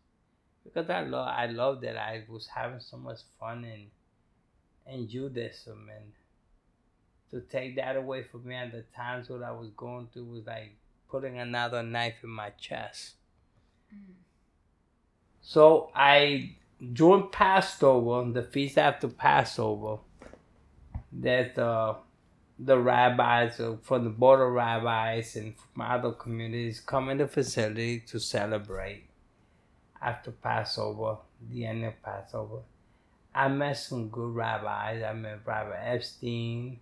because 0.63 0.89
I 0.89 1.01
love 1.01 1.27
I 1.27 1.47
love 1.47 1.82
that 1.82 1.97
I 1.97 2.23
was 2.29 2.47
having 2.47 2.79
so 2.79 2.97
much 2.97 3.19
fun 3.39 3.65
in 3.65 3.88
in 4.91 5.08
Judaism 5.08 5.89
and 5.95 6.13
to 7.32 7.47
take 7.47 7.75
that 7.75 7.95
away 7.95 8.23
from 8.23 8.45
me 8.47 8.55
at 8.55 8.71
the 8.71 8.84
times 8.95 9.29
what 9.29 9.43
I 9.43 9.51
was 9.51 9.69
going 9.77 10.08
through 10.12 10.25
was 10.25 10.45
like 10.47 10.75
putting 11.10 11.38
another 11.38 11.84
knife 11.84 12.15
in 12.23 12.29
my 12.29 12.49
chest. 12.51 13.15
Mm. 13.93 14.13
So 15.41 15.91
I 15.93 16.55
during 16.93 17.29
Passover, 17.29 18.31
the 18.31 18.43
feast 18.43 18.77
after 18.77 19.07
Passover, 19.07 19.97
that 21.11 21.57
uh, 21.57 21.95
the 22.57 22.77
rabbis 22.77 23.59
uh, 23.59 23.77
from 23.81 24.03
the 24.03 24.09
border 24.09 24.49
rabbis 24.49 25.35
and 25.35 25.55
from 25.55 25.81
other 25.81 26.11
communities 26.11 26.79
come 26.79 27.09
in 27.09 27.17
the 27.17 27.27
facility 27.27 27.99
to 28.01 28.19
celebrate 28.19 29.05
after 30.01 30.31
Passover, 30.31 31.17
the 31.49 31.65
end 31.65 31.85
of 31.85 32.01
Passover. 32.01 32.59
I 33.33 33.47
met 33.47 33.77
some 33.77 34.09
good 34.09 34.33
rabbis. 34.33 35.03
I 35.03 35.13
met 35.13 35.41
Rabbi 35.45 35.75
Epstein. 35.77 36.79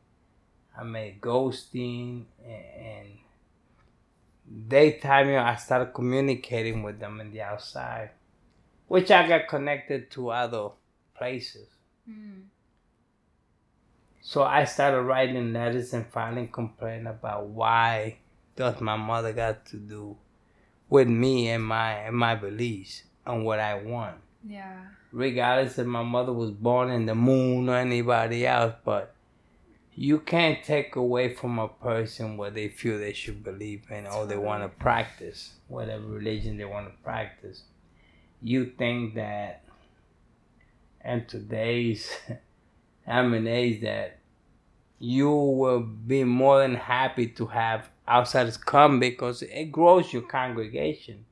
I 0.79 0.83
met 0.83 1.19
Goldstein, 1.19 2.27
and, 2.45 2.85
and 2.85 4.69
daytime, 4.69 5.29
you 5.29 5.37
I 5.37 5.55
started 5.55 5.93
communicating 5.93 6.83
with 6.83 6.99
them 6.99 7.19
in 7.19 7.31
the 7.31 7.41
outside, 7.41 8.11
which 8.87 9.11
I 9.11 9.27
got 9.27 9.47
connected 9.47 10.09
to 10.11 10.29
other 10.29 10.69
places. 11.17 11.67
Hmm. 12.05 12.41
So 14.21 14.43
I 14.43 14.65
started 14.65 15.01
writing 15.03 15.53
letters 15.53 15.93
and 15.93 16.05
filing 16.07 16.49
complaint 16.49 17.07
about 17.07 17.47
why 17.47 18.17
does 18.55 18.81
my 18.81 18.97
mother 18.97 19.31
got 19.31 19.65
to 19.67 19.77
do 19.77 20.17
with 20.89 21.07
me 21.07 21.49
and 21.49 21.63
my 21.63 21.93
and 21.93 22.15
my 22.15 22.35
beliefs 22.35 23.03
and 23.25 23.45
what 23.45 23.59
I 23.59 23.75
want. 23.75 24.17
yeah 24.47 24.79
Regardless 25.11 25.79
if 25.79 25.87
my 25.87 26.03
mother 26.03 26.33
was 26.33 26.51
born 26.51 26.89
in 26.89 27.05
the 27.05 27.15
moon 27.15 27.69
or 27.69 27.77
anybody 27.77 28.45
else, 28.45 28.75
but 28.83 29.15
you 29.95 30.19
can't 30.19 30.63
take 30.63 30.95
away 30.95 31.33
from 31.33 31.57
a 31.57 31.67
person 31.67 32.37
what 32.37 32.53
they 32.53 32.67
feel 32.67 32.99
they 32.99 33.13
should 33.13 33.43
believe 33.43 33.83
in 33.89 34.05
or 34.05 34.25
they 34.25 34.37
want 34.37 34.63
to 34.63 34.69
practice, 34.69 35.53
whatever 35.69 36.05
religion 36.05 36.57
they 36.57 36.65
want 36.65 36.87
to 36.87 37.03
practice. 37.03 37.63
You 38.41 38.71
think 38.77 39.15
that 39.15 39.63
in 41.03 41.25
today's 41.25 42.11
age 43.07 43.81
that 43.81 44.19
you 44.99 45.31
will 45.31 45.79
be 45.79 46.23
more 46.23 46.59
than 46.59 46.75
happy 46.75 47.27
to 47.27 47.45
have 47.47 47.89
outsiders 48.07 48.57
come 48.57 48.99
because 48.99 49.41
it 49.43 49.71
grows 49.71 50.11
your 50.11 50.23
congregation 50.23 51.25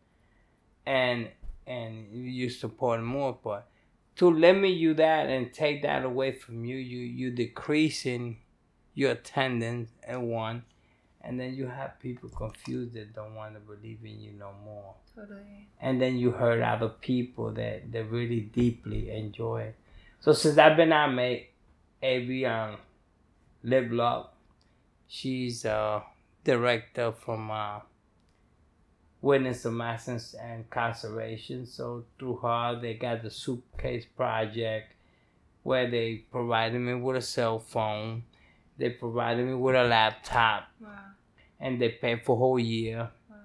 and 0.86 1.30
and 1.68 2.08
you 2.12 2.50
support 2.50 3.02
more. 3.02 3.38
But 3.44 3.68
to 4.18 4.30
limit 4.30 4.72
you 4.72 4.94
that 4.96 5.28
and 5.28 5.52
take 5.52 5.82
that 5.82 6.06
away 6.06 6.32
from 6.32 6.64
you 6.64 6.78
you 6.78 7.00
you 7.00 7.32
decreasing 7.32 8.38
your 8.94 9.12
attendance 9.12 9.92
and 10.08 10.30
one 10.30 10.64
and 11.26 11.40
then 11.40 11.56
you 11.56 11.66
have 11.66 12.00
people 12.00 12.30
confused 12.30 12.94
that 12.94 13.16
don't 13.16 13.34
want 13.34 13.56
to 13.56 13.60
believe 13.60 14.00
in 14.04 14.22
you 14.22 14.32
no 14.38 14.52
more. 14.64 14.94
Totally. 15.16 15.68
And 15.82 16.00
then 16.00 16.18
you 16.18 16.32
hurt 16.32 16.62
other 16.62 16.90
people 16.90 17.52
that, 17.54 17.92
that 17.92 18.06
really 18.12 18.42
deeply 18.42 19.10
enjoy. 19.10 19.62
It. 19.62 19.76
So 20.20 20.34
since 20.34 20.58
I've 20.60 20.78
been 20.78 20.94
out, 20.94 21.14
mate, 21.14 21.50
Avery 22.02 22.46
um, 22.46 22.78
Live 23.64 23.92
Love, 23.92 24.28
she's 25.08 25.66
a 25.66 26.04
director 26.44 27.12
from 27.12 27.50
uh, 27.50 27.80
Witness 29.22 29.66
of 29.66 29.74
Mass 29.74 30.08
and 30.08 30.22
Incarceration. 30.58 31.66
So 31.66 32.06
through 32.20 32.38
her, 32.38 32.80
they 32.80 32.94
got 32.94 33.24
the 33.24 33.32
Suitcase 33.32 34.06
Project, 34.16 34.94
where 35.64 35.90
they 35.90 36.26
provided 36.32 36.80
me 36.80 36.94
with 36.94 37.18
a 37.18 37.22
cell 37.22 37.58
phone, 37.58 38.24
they 38.78 38.92
provided 38.92 39.48
me 39.48 39.56
with 39.56 39.76
a 39.76 39.86
laptop, 39.86 40.66
wow 40.80 41.15
and 41.60 41.82
they 41.82 41.90
pay 41.90 42.16
for 42.18 42.38
whole 42.38 42.60
year. 42.60 43.10
Wow. 43.30 43.36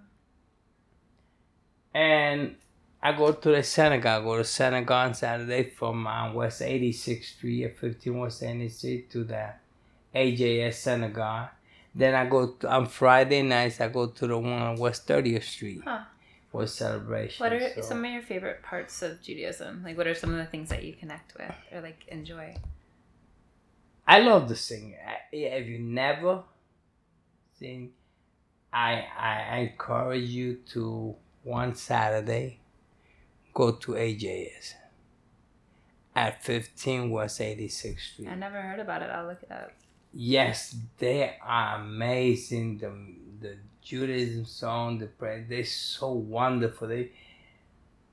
And 1.95 2.57
I 3.03 3.13
go 3.13 3.33
to 3.33 3.51
the 3.51 3.63
synagogue, 3.63 4.25
go 4.25 4.37
to 4.37 4.45
synagogue 4.45 5.09
on 5.09 5.15
Saturday 5.15 5.71
from 5.71 6.07
uh, 6.07 6.33
West 6.33 6.61
86th 6.61 7.25
Street 7.25 7.65
at 7.65 7.79
15 7.79 8.19
West 8.19 8.43
86th 8.43 8.73
Street 8.73 9.11
to 9.11 9.25
the 9.25 9.51
AJS 10.15 10.75
synagogue. 10.75 11.49
Then 11.95 12.15
I 12.15 12.27
go 12.27 12.49
to, 12.53 12.69
on 12.69 12.87
Friday 12.87 13.43
nights, 13.43 13.81
I 13.81 13.89
go 13.89 14.07
to 14.07 14.27
the 14.27 14.39
one 14.39 14.53
on 14.53 14.77
West 14.77 15.09
30th 15.09 15.43
Street 15.43 15.81
Huh. 15.85 16.03
for 16.53 16.67
celebration. 16.67 17.43
What 17.43 17.53
are 17.53 17.75
So- 17.77 17.81
some 17.81 18.05
of 18.05 18.11
your 18.13 18.23
favorite 18.23 18.63
parts 18.63 19.03
of 19.03 19.21
Judaism? 19.23 19.83
Like, 19.83 19.97
what 19.97 20.07
are 20.07 20.15
some 20.15 20.31
of 20.31 20.37
the 20.37 20.47
things 20.47 20.69
that 20.69 20.85
you 20.85 20.93
connect 20.93 21.35
with 21.37 21.53
or 21.73 21.81
like 21.81 22.07
enjoy? 22.09 22.55
I 24.07 24.21
love 24.21 24.47
to 24.49 24.57
sing. 24.57 24.95
I- 25.05 25.35
If 25.35 25.67
you 25.69 25.79
never 25.79 26.43
sing, 27.59 27.93
I, 28.73 29.05
I 29.19 29.59
encourage 29.59 30.29
you 30.29 30.61
to 30.73 31.17
one 31.43 31.75
Saturday 31.75 32.61
go 33.53 33.73
to 33.73 33.93
AJS 33.93 34.75
at 36.15 36.43
15 36.45 37.11
West 37.11 37.41
86th 37.41 38.01
Street. 38.01 38.29
I 38.29 38.35
never 38.35 38.61
heard 38.61 38.81
about 38.81 39.03
it. 39.03 39.11
I'll 39.11 39.27
look 39.27 39.43
it 39.43 39.51
up. 39.51 39.73
Yes, 40.13 40.77
they 40.99 41.37
are 41.43 41.81
amazing. 41.81 42.79
The 42.79 42.93
the 43.41 43.57
Judaism 43.81 44.45
song, 44.45 44.99
the 44.99 45.07
prayer, 45.07 45.47
they're 45.49 45.65
so 45.65 46.13
wonderful. 46.13 46.89
They 46.89 47.13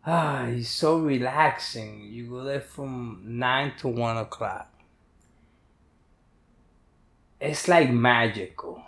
ah, 0.06 0.46
it's 0.46 0.70
so 0.70 1.00
relaxing. 1.00 2.08
You 2.12 2.30
go 2.30 2.44
there 2.44 2.62
from 2.62 3.22
nine 3.26 3.74
to 3.80 3.88
one 3.88 4.18
o'clock. 4.18 4.72
It's 7.40 7.68
like 7.68 7.92
magical, 7.92 8.82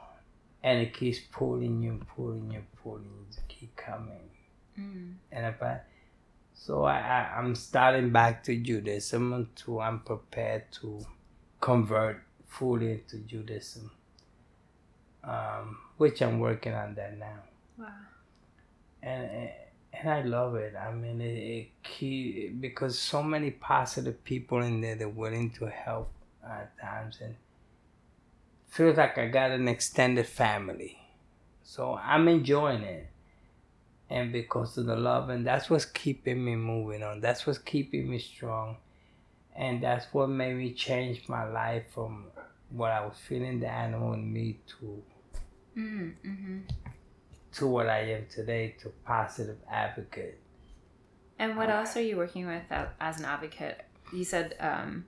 and 0.63 0.79
it 0.79 0.93
keeps 0.93 1.19
pulling 1.31 1.81
you, 1.81 2.01
pulling 2.15 2.51
you, 2.51 2.63
pulling 2.83 3.03
you 3.05 3.25
to 3.35 3.41
keep 3.47 3.75
coming. 3.75 4.29
Mm. 4.77 5.13
And 5.31 5.45
if 5.45 5.61
I, 5.61 5.79
so 6.53 6.83
I, 6.83 6.99
I 6.99 7.37
I'm 7.37 7.55
starting 7.55 8.11
back 8.11 8.43
to 8.45 8.55
Judaism 8.55 9.33
until 9.33 9.79
I'm 9.79 9.99
prepared 10.01 10.71
to 10.81 10.99
convert 11.61 12.23
fully 12.47 12.91
into 12.91 13.17
Judaism. 13.19 13.91
Um, 15.23 15.77
which 15.97 16.21
I'm 16.21 16.39
working 16.39 16.73
on 16.73 16.95
that 16.95 17.17
now. 17.17 17.39
Wow. 17.77 17.87
and 19.03 19.49
and 19.93 20.09
I 20.09 20.21
love 20.21 20.55
it. 20.55 20.75
I 20.75 20.93
mean, 20.93 21.19
it, 21.19 21.37
it 21.37 21.67
key 21.83 22.49
because 22.59 22.97
so 22.97 23.21
many 23.23 23.51
positive 23.51 24.23
people 24.23 24.61
in 24.61 24.81
there 24.81 24.95
they're 24.95 25.09
willing 25.09 25.49
to 25.51 25.65
help 25.65 26.11
at 26.43 26.77
times, 26.79 27.17
and 27.21 27.35
feels 28.69 28.97
like 28.97 29.17
I 29.17 29.27
got 29.27 29.51
an 29.51 29.67
extended 29.67 30.27
family. 30.27 30.97
So 31.63 31.95
I'm 32.01 32.27
enjoying 32.27 32.83
it, 32.83 33.09
and 34.09 34.31
because 34.31 34.77
of 34.77 34.85
the 34.85 34.95
love, 34.95 35.29
and 35.29 35.45
that's 35.45 35.69
what's 35.69 35.85
keeping 35.85 36.43
me 36.43 36.55
moving 36.55 37.03
on. 37.03 37.21
That's 37.21 37.45
what's 37.45 37.59
keeping 37.59 38.09
me 38.09 38.19
strong, 38.19 38.77
and 39.55 39.83
that's 39.83 40.05
what 40.13 40.27
made 40.29 40.55
me 40.55 40.73
change 40.73 41.27
my 41.27 41.43
life 41.43 41.83
from 41.93 42.25
what 42.69 42.91
I 42.91 43.05
was 43.05 43.17
feeling 43.27 43.59
the 43.59 43.67
animal 43.67 44.13
in 44.13 44.31
me 44.31 44.59
to 44.79 45.03
Mm. 45.77 46.13
Mm-hmm. 46.25 46.59
to 47.53 47.67
what 47.67 47.87
I 47.87 47.99
am 48.11 48.25
today, 48.29 48.75
to 48.81 48.89
positive 49.05 49.57
advocate. 49.71 50.39
And 51.37 51.55
what 51.55 51.69
else 51.69 51.95
are 51.95 52.01
you 52.01 52.17
working 52.17 52.45
with 52.47 52.63
as 52.99 53.19
an 53.19 53.25
advocate? 53.25 53.85
You 54.11 54.23
said 54.25 54.55
um, 54.59 55.05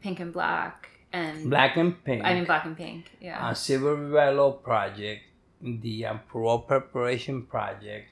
pink 0.00 0.18
and 0.20 0.32
black, 0.32 0.88
and 1.12 1.48
Black 1.50 1.76
and 1.76 2.04
Pink, 2.04 2.24
I 2.24 2.34
mean 2.34 2.44
black 2.44 2.64
and 2.64 2.76
pink. 2.76 3.10
Yeah. 3.20 3.48
uh, 3.48 3.54
Sylvia 3.54 4.30
Law 4.32 4.52
Project, 4.52 5.22
the 5.62 6.06
um, 6.06 6.20
Parole 6.28 6.60
Preparation 6.60 7.46
Project, 7.46 8.08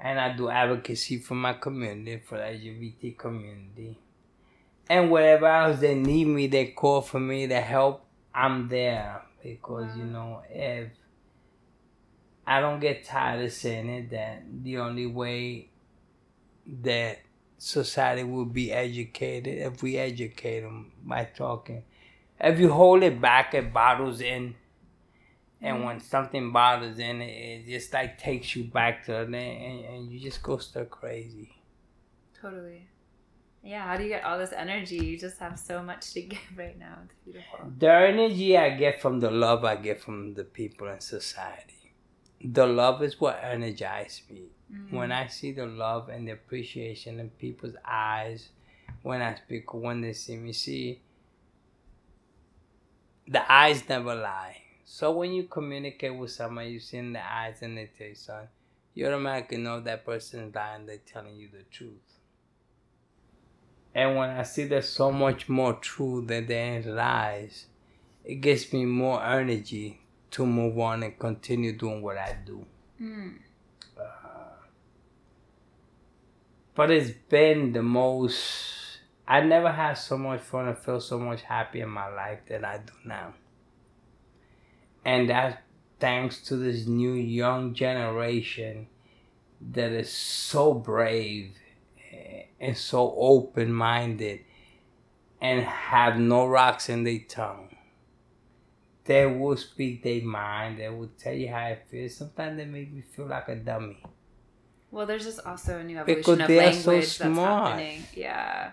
and 0.00 0.20
I 0.20 0.36
do 0.36 0.48
advocacy 0.48 1.18
for 1.18 1.34
my 1.34 1.54
community, 1.54 2.22
for 2.24 2.38
the 2.38 2.44
LGBT 2.44 3.18
community. 3.18 3.98
And 4.88 5.10
wherever 5.10 5.46
else 5.46 5.80
they 5.80 5.94
need 5.94 6.26
me, 6.26 6.46
they 6.46 6.66
call 6.68 7.02
for 7.02 7.18
me 7.18 7.46
to 7.48 7.60
help, 7.60 8.04
I'm 8.34 8.68
there. 8.68 9.22
Because, 9.42 9.96
you 9.96 10.04
know, 10.04 10.42
if 10.48 10.88
I 12.46 12.60
don't 12.60 12.80
get 12.80 13.04
tired 13.04 13.44
of 13.44 13.52
saying 13.52 13.88
it, 13.88 14.10
that 14.10 14.42
the 14.62 14.78
only 14.78 15.06
way 15.06 15.70
that 16.82 17.18
society 17.58 18.22
will 18.22 18.44
be 18.44 18.72
educated 18.72 19.58
if 19.58 19.82
we 19.82 19.96
educate 19.96 20.60
them 20.60 20.92
by 21.04 21.24
talking. 21.24 21.82
If 22.40 22.58
you 22.58 22.70
hold 22.70 23.02
it 23.02 23.20
back, 23.20 23.54
it 23.54 23.72
bottles 23.72 24.20
in. 24.20 24.54
And 25.60 25.84
when 25.84 26.00
something 26.00 26.52
bottles 26.52 26.98
in, 26.98 27.22
it, 27.22 27.66
just 27.66 27.92
like 27.92 28.18
takes 28.18 28.54
you 28.54 28.64
back 28.64 29.04
to 29.06 29.22
it, 29.22 29.26
and, 29.26 29.84
and 29.84 30.12
you 30.12 30.20
just 30.20 30.42
go 30.42 30.58
stir 30.58 30.84
crazy. 30.84 31.50
Totally. 32.40 32.86
Yeah. 33.62 33.84
How 33.84 33.96
do 33.96 34.04
you 34.04 34.10
get 34.10 34.24
all 34.24 34.38
this 34.38 34.52
energy? 34.52 34.96
You 34.96 35.18
just 35.18 35.38
have 35.38 35.58
so 35.58 35.82
much 35.82 36.12
to 36.12 36.20
give 36.32 36.38
right 36.56 36.78
now. 36.78 36.98
It's 37.04 37.14
beautiful. 37.24 37.72
The 37.78 37.90
energy 37.90 38.56
I 38.56 38.70
get 38.70 39.00
from 39.00 39.18
the 39.20 39.30
love 39.30 39.64
I 39.64 39.76
get 39.76 40.00
from 40.00 40.34
the 40.34 40.44
people 40.44 40.88
in 40.88 41.00
society. 41.00 41.94
The 42.44 42.66
love 42.66 43.02
is 43.02 43.18
what 43.18 43.40
energizes 43.42 44.22
me. 44.30 44.50
Mm. 44.72 44.92
When 44.92 45.10
I 45.10 45.26
see 45.28 45.52
the 45.52 45.66
love 45.66 46.10
and 46.10 46.28
the 46.28 46.32
appreciation 46.32 47.18
in 47.18 47.30
people's 47.30 47.76
eyes, 47.84 48.50
when 49.02 49.22
I 49.22 49.34
speak, 49.36 49.72
when 49.72 50.00
they 50.00 50.12
see 50.12 50.36
me, 50.36 50.52
see, 50.52 51.00
the 53.28 53.50
eyes 53.52 53.88
never 53.88 54.14
lie. 54.14 54.62
So 54.84 55.10
when 55.10 55.32
you 55.32 55.44
communicate 55.44 56.14
with 56.14 56.30
someone, 56.30 56.68
you 56.68 56.78
see 56.78 56.98
in 56.98 57.12
the 57.12 57.24
eyes 57.24 57.58
and 57.60 57.76
they 57.76 57.90
tell 57.98 58.08
you 58.08 58.14
something, 58.14 58.48
you 58.94 59.06
automatically 59.06 59.58
know 59.58 59.80
that 59.80 60.06
person 60.06 60.48
is 60.48 60.54
lying, 60.54 60.86
they're 60.86 60.98
telling 60.98 61.36
you 61.36 61.48
the 61.52 61.64
truth. 61.70 61.92
And 63.94 64.16
when 64.16 64.30
I 64.30 64.42
see 64.42 64.64
there's 64.64 64.88
so 64.88 65.10
much 65.10 65.48
more 65.48 65.72
truth 65.74 66.28
than 66.28 66.46
there 66.46 66.78
is 66.78 66.86
lies, 66.86 67.66
it 68.24 68.36
gives 68.36 68.72
me 68.72 68.84
more 68.84 69.22
energy 69.24 70.00
to 70.32 70.46
move 70.46 70.78
on 70.78 71.02
and 71.02 71.18
continue 71.18 71.72
doing 71.72 72.02
what 72.02 72.18
I 72.18 72.36
do. 72.44 72.64
Mm. 73.00 73.38
but 76.74 76.90
it's 76.90 77.10
been 77.28 77.72
the 77.72 77.82
most 77.82 78.85
I 79.28 79.40
never 79.40 79.72
had 79.72 79.94
so 79.94 80.16
much 80.16 80.40
fun 80.40 80.68
and 80.68 80.78
feel 80.78 81.00
so 81.00 81.18
much 81.18 81.42
happy 81.42 81.80
in 81.80 81.88
my 81.90 82.08
life 82.08 82.40
that 82.48 82.64
I 82.64 82.78
do 82.78 82.92
now. 83.04 83.34
And 85.04 85.28
that's 85.30 85.56
thanks 85.98 86.40
to 86.42 86.56
this 86.56 86.86
new 86.86 87.12
young 87.12 87.74
generation 87.74 88.86
that 89.72 89.90
is 89.90 90.12
so 90.12 90.74
brave 90.74 91.52
eh, 92.12 92.42
and 92.60 92.76
so 92.76 93.14
open 93.16 93.72
minded 93.72 94.40
and 95.40 95.62
have 95.64 96.18
no 96.18 96.46
rocks 96.46 96.88
in 96.88 97.04
their 97.04 97.20
tongue. 97.28 97.70
They 99.04 99.24
will 99.26 99.56
speak 99.56 100.02
their 100.02 100.22
mind, 100.22 100.78
they 100.80 100.88
will 100.88 101.10
tell 101.18 101.32
you 101.34 101.48
how 101.48 101.66
it 101.68 101.86
feels. 101.88 102.16
Sometimes 102.16 102.56
they 102.56 102.64
make 102.64 102.92
me 102.92 103.02
feel 103.02 103.26
like 103.26 103.48
a 103.48 103.54
dummy. 103.56 104.02
Well, 104.90 105.06
there's 105.06 105.24
just 105.24 105.40
also 105.46 105.78
a 105.78 105.84
new 105.84 106.02
Because 106.04 106.38
evolution 106.38 106.40
of 106.42 106.48
they 106.48 106.58
are 106.66 106.72
so 106.72 106.90
language 106.90 107.18
that's 107.18 107.34
smart. 107.34 107.68
happening. 107.72 108.02
Yeah. 108.14 108.72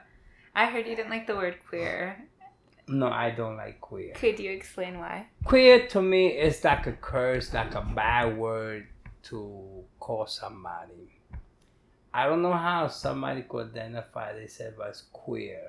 I 0.56 0.66
heard 0.68 0.88
you 0.88 0.95
didn't 0.95 1.10
like 1.10 1.26
the 1.26 1.36
word 1.36 1.58
queer. 1.68 2.18
No, 2.88 3.08
I 3.08 3.32
don't 3.32 3.58
like 3.58 3.82
queer. 3.82 4.14
Could 4.14 4.39
you 4.39 4.51
explain 4.51 4.99
why? 4.99 5.28
Queer 5.45 5.88
to 5.88 6.01
me 6.01 6.28
is 6.28 6.64
like 6.64 6.86
a 6.86 6.91
curse, 6.91 7.54
like 7.54 7.74
a 7.76 7.82
bad 7.82 8.38
word 8.38 8.88
to 9.24 9.84
call 9.99 10.28
somebody. 10.28 11.20
I 12.14 12.26
don't 12.28 12.41
know 12.41 12.54
how 12.54 12.88
somebody 12.89 13.43
could 13.43 13.72
identify 13.72 14.34
themselves 14.34 14.78
as 14.88 15.04
queer. 15.12 15.64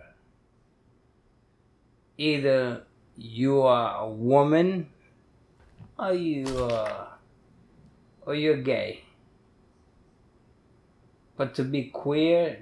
Either 2.18 2.82
you 3.16 3.62
are 3.62 4.05
a 4.05 4.09
woman 4.09 4.89
or 5.99 6.12
you 6.12 6.47
are 6.59 7.16
or 8.26 8.35
you're 8.35 8.59
gay. 8.61 9.05
But 11.37 11.55
to 11.55 11.64
be 11.64 11.85
queer 11.85 12.59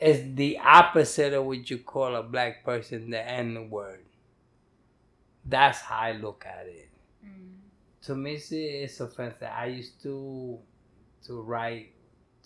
is 0.00 0.34
the 0.34 0.58
opposite 0.58 1.32
of 1.32 1.44
what 1.44 1.68
you 1.68 1.78
call 1.78 2.14
a 2.14 2.22
black 2.22 2.64
person 2.64 3.10
the 3.10 3.28
N 3.28 3.68
word. 3.70 4.04
That's 5.44 5.80
how 5.80 5.98
I 5.98 6.12
look 6.12 6.44
at 6.46 6.66
it. 6.66 6.90
Mm. 7.24 7.54
To 8.02 8.14
me, 8.14 8.34
it's, 8.34 9.00
offensive. 9.00 9.48
I 9.54 9.66
used 9.66 10.00
to 10.02 10.58
to 11.26 11.40
write 11.40 11.94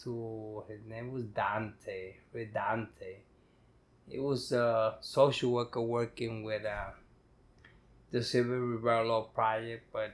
to 0.03 0.65
his 0.69 0.81
name 0.87 1.13
was 1.13 1.25
Dante, 1.25 2.15
Redante. 2.35 3.19
He 4.09 4.19
was 4.19 4.53
a 4.53 4.97
social 5.01 5.53
worker 5.53 5.81
working 5.81 6.43
with 6.43 6.65
uh, 6.65 6.91
the 8.11 8.23
Sylvia 8.23 9.03
Law 9.03 9.23
Project, 9.35 9.87
but 9.93 10.13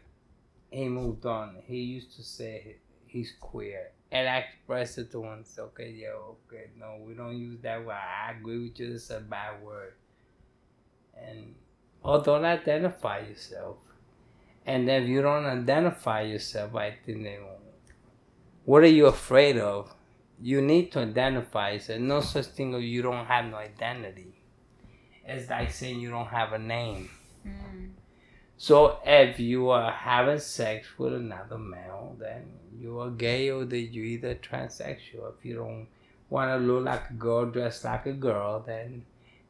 he 0.70 0.88
moved 0.88 1.24
on. 1.24 1.56
He 1.64 1.78
used 1.78 2.14
to 2.16 2.22
say 2.22 2.76
he's 3.06 3.32
queer. 3.40 3.92
And 4.10 4.28
I 4.28 4.38
expressed 4.38 4.98
it 4.98 5.12
to. 5.12 5.24
So, 5.44 5.64
okay, 5.64 5.90
yeah, 5.90 6.08
okay, 6.08 6.70
no, 6.78 6.96
we 7.06 7.14
don't 7.14 7.36
use 7.36 7.60
that 7.62 7.84
word. 7.84 7.94
I 7.94 8.32
agree 8.32 8.68
with 8.68 8.80
you. 8.80 8.94
It's 8.94 9.10
a 9.10 9.20
bad 9.20 9.62
word. 9.62 9.92
And 11.16 11.54
or 12.02 12.22
don't 12.22 12.44
identify 12.44 13.20
yourself. 13.20 13.76
And 14.64 14.88
if 14.88 15.08
you 15.08 15.22
don't 15.22 15.44
identify 15.44 16.22
yourself, 16.22 16.74
I 16.74 16.90
think 17.04 17.22
they 17.24 17.38
won't. 17.40 17.58
What 18.64 18.82
are 18.82 18.86
you 18.86 19.06
afraid 19.06 19.58
of? 19.58 19.94
You 20.40 20.60
need 20.60 20.92
to 20.92 21.00
identify 21.00 21.72
yourself. 21.72 22.00
No 22.00 22.20
such 22.20 22.46
thing 22.46 22.74
as 22.74 22.82
you 22.82 23.02
don't 23.02 23.26
have 23.26 23.46
no 23.46 23.56
identity. 23.56 24.34
It's 25.24 25.50
like 25.50 25.70
saying 25.70 26.00
you 26.00 26.10
don't 26.10 26.28
have 26.28 26.52
a 26.52 26.58
name. 26.58 27.10
Mm. 27.46 27.90
So 28.60 28.98
if 29.06 29.38
you 29.38 29.70
are 29.70 29.92
having 29.92 30.40
sex 30.40 30.88
with 30.98 31.14
another 31.14 31.58
male, 31.58 32.16
then 32.18 32.42
you 32.76 32.98
are 32.98 33.10
gay 33.10 33.50
or 33.50 33.64
that 33.64 33.78
you 33.78 34.02
either 34.02 34.34
transsexual. 34.34 35.32
If 35.38 35.44
you 35.44 35.54
don't 35.54 35.86
want 36.28 36.50
to 36.50 36.56
look 36.66 36.84
like 36.84 37.08
a 37.10 37.12
girl, 37.12 37.46
dress 37.46 37.84
like 37.84 38.06
a 38.06 38.12
girl, 38.12 38.64
then 38.66 39.04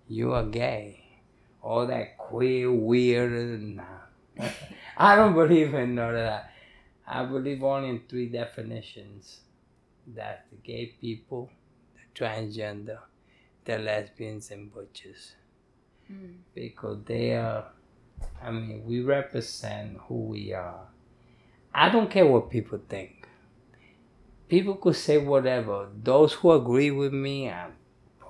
you 0.09 0.35
are 0.35 0.45
gay. 0.45 1.05
All 1.63 1.87
that 1.87 2.19
queer, 2.19 2.71
weird, 2.71 3.63
nah. 3.63 3.83
I 4.99 5.17
don't 5.17 5.35
believe 5.35 5.73
in 5.73 5.95
none 5.95 6.11
of 6.11 6.15
that. 6.17 6.53
I 7.07 7.25
believe 7.25 7.65
only 7.65 7.89
in 7.89 8.03
three 8.11 8.27
definitions. 8.29 9.41
That's 10.07 10.43
the 10.51 10.57
gay 10.57 10.95
people, 11.01 11.49
the 11.95 12.21
transgender, 12.21 12.99
the 13.65 13.79
lesbians 13.79 14.51
and 14.51 14.73
butchers. 14.73 15.33
Mm. 16.13 16.37
Because 16.55 16.99
they 17.07 17.35
are 17.35 17.65
I 18.43 18.51
mean, 18.51 18.83
we 18.87 19.01
represent 19.01 19.99
who 20.07 20.15
we 20.15 20.53
are. 20.53 20.87
I 21.75 21.89
don't 21.89 22.11
care 22.11 22.27
what 22.27 22.51
people 22.51 22.81
think. 22.89 23.29
People 24.49 24.75
could 24.77 24.97
say 24.97 25.19
whatever. 25.19 25.89
Those 26.03 26.33
who 26.33 26.53
agree 26.53 26.91
with 26.91 27.13
me, 27.13 27.51
I 27.51 27.69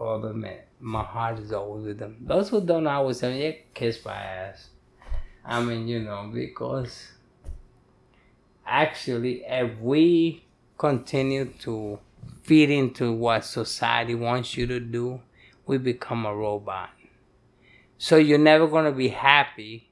in. 0.01 0.59
My 0.81 1.03
heart 1.03 1.39
is 1.39 1.53
always 1.53 1.87
with 1.87 1.99
them. 1.99 2.17
Those 2.21 2.49
who 2.49 2.61
don't, 2.61 2.87
I 2.87 2.95
always 2.95 3.19
say, 3.19 3.43
yeah, 3.43 3.57
kiss 3.75 4.05
my 4.05 4.15
ass. 4.15 4.69
I 5.45 5.63
mean, 5.63 5.89
you 5.89 6.01
know, 6.01 6.31
because 6.33 7.13
actually, 8.67 9.45
if 9.45 9.79
we 9.81 10.45
continue 10.77 11.47
to 11.61 11.99
feed 12.43 12.71
into 12.71 13.13
what 13.13 13.45
society 13.45 14.15
wants 14.15 14.57
you 14.57 14.67
to 14.67 14.79
do, 14.79 15.21
we 15.67 15.79
become 15.79 16.27
a 16.27 16.35
robot. 16.35 16.91
So 17.99 18.17
you're 18.17 18.39
never 18.39 18.69
going 18.69 18.85
to 18.85 18.93
be 18.93 19.09
happy 19.09 19.91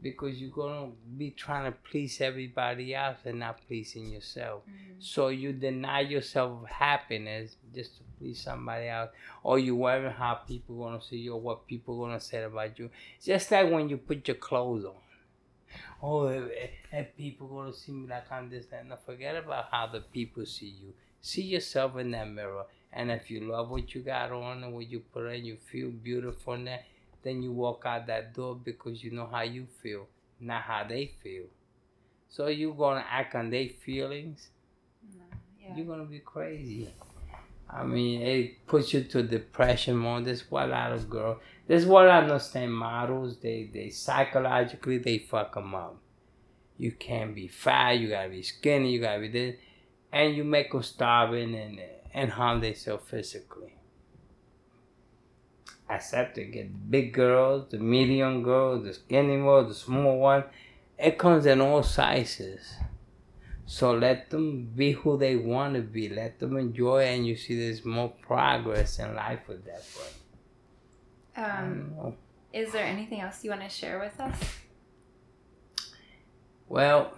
because 0.00 0.40
you're 0.40 0.50
going 0.50 0.90
to 0.90 0.96
be 1.16 1.30
trying 1.30 1.64
to 1.64 1.76
please 1.90 2.20
everybody 2.20 2.94
else 2.94 3.18
and 3.24 3.40
not 3.40 3.58
pleasing 3.66 4.10
yourself. 4.10 4.62
Mm-hmm. 4.62 5.00
So 5.00 5.28
you 5.28 5.52
deny 5.52 6.00
yourself 6.00 6.64
happiness 6.68 7.56
just 7.74 7.96
to 7.96 8.02
please 8.18 8.40
somebody 8.40 8.88
else. 8.88 9.10
Or 9.42 9.58
you 9.58 9.74
worry 9.74 10.10
how 10.10 10.34
people 10.46 10.76
going 10.76 11.00
to 11.00 11.04
see 11.04 11.16
you 11.16 11.34
or 11.34 11.40
what 11.40 11.66
people 11.66 11.96
going 11.98 12.16
to 12.16 12.24
say 12.24 12.44
about 12.44 12.78
you. 12.78 12.90
Just 13.22 13.50
like 13.50 13.70
when 13.70 13.88
you 13.88 13.96
put 13.96 14.28
your 14.28 14.36
clothes 14.36 14.84
on. 14.84 14.94
Oh, 16.00 16.28
if, 16.28 16.70
if 16.92 17.16
people 17.16 17.48
going 17.48 17.72
to 17.72 17.78
see 17.78 17.92
me 17.92 18.06
like 18.08 18.30
I'm 18.30 18.50
this, 18.50 18.66
and 18.72 18.92
forget 19.04 19.36
about 19.36 19.66
how 19.72 19.88
the 19.88 20.00
people 20.00 20.46
see 20.46 20.74
you. 20.80 20.92
See 21.20 21.42
yourself 21.42 21.96
in 21.96 22.10
that 22.12 22.30
mirror. 22.30 22.66
And 22.92 23.10
if 23.10 23.30
you 23.30 23.40
love 23.50 23.70
what 23.70 23.94
you 23.94 24.02
got 24.02 24.30
on 24.30 24.62
and 24.62 24.72
what 24.72 24.88
you 24.88 25.00
put 25.00 25.26
on, 25.26 25.44
you 25.44 25.56
feel 25.56 25.90
beautiful 25.90 26.54
in 26.54 26.66
that, 26.66 26.84
then 27.24 27.42
you 27.42 27.52
walk 27.52 27.82
out 27.86 28.06
that 28.06 28.34
door 28.34 28.54
because 28.54 29.02
you 29.02 29.10
know 29.10 29.26
how 29.26 29.42
you 29.42 29.66
feel, 29.82 30.06
not 30.40 30.62
how 30.62 30.84
they 30.84 31.12
feel. 31.22 31.44
So 32.28 32.46
you're 32.48 32.74
gonna 32.74 33.04
act 33.08 33.34
on 33.34 33.50
their 33.50 33.68
feelings. 33.68 34.50
No, 35.16 35.24
yeah. 35.60 35.76
You're 35.76 35.86
gonna 35.86 36.04
be 36.04 36.20
crazy. 36.20 36.88
I 37.68 37.82
mean, 37.82 38.22
it 38.22 38.66
puts 38.66 38.92
you 38.92 39.02
to 39.02 39.22
depression 39.22 39.96
more. 39.96 40.20
That's 40.20 40.48
what 40.50 40.66
a 40.66 40.68
lot 40.68 40.92
of 40.92 41.10
girls. 41.10 41.40
That's 41.66 41.84
what 41.84 42.08
I 42.08 42.18
understand. 42.18 42.72
Models, 42.72 43.38
they 43.38 43.70
they 43.72 43.90
psychologically 43.90 44.98
they 44.98 45.18
fuck 45.18 45.54
them 45.54 45.74
up. 45.74 45.96
You 46.76 46.92
can't 46.92 47.34
be 47.34 47.48
fat. 47.48 47.92
You 47.92 48.10
gotta 48.10 48.28
be 48.28 48.42
skinny. 48.42 48.92
You 48.92 49.00
gotta 49.00 49.20
be 49.20 49.28
this 49.28 49.56
and 50.14 50.36
you 50.36 50.44
make 50.44 50.70
them 50.70 50.82
starving 50.82 51.54
and 51.54 51.80
and 52.14 52.30
harm 52.30 52.60
themselves 52.60 53.08
physically. 53.10 53.74
Accept 55.88 56.38
it. 56.38 56.52
Get 56.52 56.90
big 56.90 57.12
girls, 57.12 57.70
the 57.70 57.78
medium 57.78 58.42
girls, 58.42 58.84
the 58.84 58.94
skinny 58.94 59.40
ones, 59.40 59.68
the 59.68 59.74
small 59.74 60.18
one. 60.18 60.44
It 60.98 61.18
comes 61.18 61.46
in 61.46 61.60
all 61.60 61.82
sizes. 61.82 62.74
So 63.66 63.92
let 63.92 64.30
them 64.30 64.66
be 64.74 64.92
who 64.92 65.16
they 65.16 65.36
want 65.36 65.74
to 65.74 65.80
be. 65.80 66.08
Let 66.08 66.38
them 66.38 66.56
enjoy 66.56 67.04
it, 67.04 67.16
and 67.16 67.26
you 67.26 67.36
see 67.36 67.58
there's 67.58 67.84
more 67.84 68.10
progress 68.10 68.98
in 68.98 69.14
life 69.14 69.40
with 69.48 69.64
that 69.64 69.84
way. 69.96 71.42
Um, 71.44 72.14
is 72.52 72.72
there 72.72 72.84
anything 72.84 73.20
else 73.20 73.42
you 73.42 73.50
want 73.50 73.62
to 73.62 73.68
share 73.68 73.98
with 73.98 74.20
us? 74.20 74.38
Well, 76.68 77.16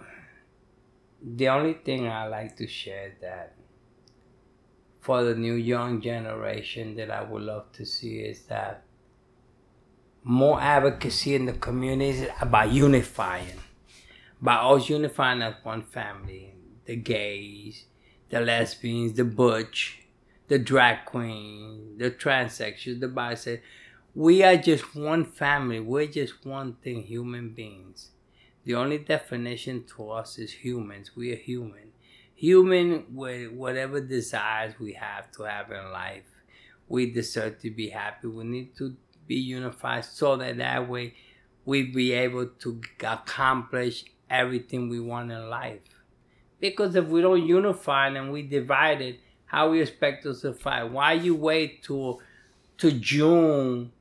the 1.21 1.49
only 1.49 1.73
thing 1.73 2.07
I 2.07 2.27
like 2.27 2.55
to 2.57 2.67
share 2.67 3.13
that 3.21 3.56
for 5.07 5.23
the 5.23 5.35
new 5.35 5.53
young 5.53 6.01
generation 6.01 6.97
that 6.97 7.09
I 7.09 7.23
would 7.23 7.43
love 7.43 7.71
to 7.77 7.85
see 7.85 8.17
is 8.19 8.41
that 8.47 8.83
more 10.21 10.59
advocacy 10.59 11.33
in 11.33 11.45
the 11.45 11.53
communities 11.53 12.27
about 12.41 12.73
unifying, 12.73 13.61
by 14.41 14.55
us 14.55 14.89
unifying 14.89 15.41
as 15.41 15.53
one 15.63 15.83
family, 15.83 16.55
the 16.83 16.97
gays, 16.97 17.85
the 18.31 18.41
lesbians, 18.41 19.13
the 19.13 19.23
butch, 19.23 19.99
the 20.49 20.59
drag 20.59 21.05
queen, 21.05 21.97
the 21.97 22.11
transsexuals, 22.11 22.99
the 22.99 23.07
bisexuals. 23.07 23.61
We 24.13 24.43
are 24.43 24.57
just 24.57 24.93
one 24.93 25.23
family. 25.23 25.79
We're 25.79 26.07
just 26.07 26.45
one 26.45 26.73
thing, 26.83 27.03
human 27.03 27.51
beings 27.51 28.11
the 28.67 28.75
only 28.75 28.97
definition 28.97 29.85
to 29.95 30.11
us 30.11 30.37
is 30.37 30.51
humans. 30.51 31.15
We 31.15 31.31
are 31.31 31.37
human. 31.37 31.86
Human 32.37 33.05
with 33.13 33.51
whatever 33.51 33.99
desires 33.99 34.73
we 34.79 34.93
have 34.93 35.31
to 35.33 35.43
have 35.43 35.71
in 35.71 35.91
life. 35.91 36.23
We 36.87 37.11
deserve 37.11 37.59
to 37.61 37.71
be 37.71 37.89
happy. 37.89 38.27
We 38.27 38.43
need 38.43 38.75
to 38.77 38.95
be 39.27 39.35
unified 39.35 40.05
so 40.05 40.37
that 40.37 40.57
that 40.57 40.87
way 40.87 41.15
we 41.65 41.83
be 41.83 42.13
able 42.13 42.47
to 42.47 42.81
accomplish 43.01 44.05
everything 44.29 44.87
we 44.87 44.99
want 44.99 45.31
in 45.31 45.49
life. 45.49 45.81
Because 46.59 46.95
if 46.95 47.07
we 47.07 47.21
don't 47.21 47.45
unify 47.45 48.07
and 48.07 48.31
we 48.31 48.43
divide 48.43 49.01
it, 49.01 49.19
how 49.45 49.71
we 49.71 49.81
expect 49.81 50.23
to 50.23 50.33
survive? 50.33 50.91
Why 50.91 51.13
you 51.13 51.35
wait 51.35 51.83
to 51.83 52.19
to 52.77 52.91
June 52.91 53.91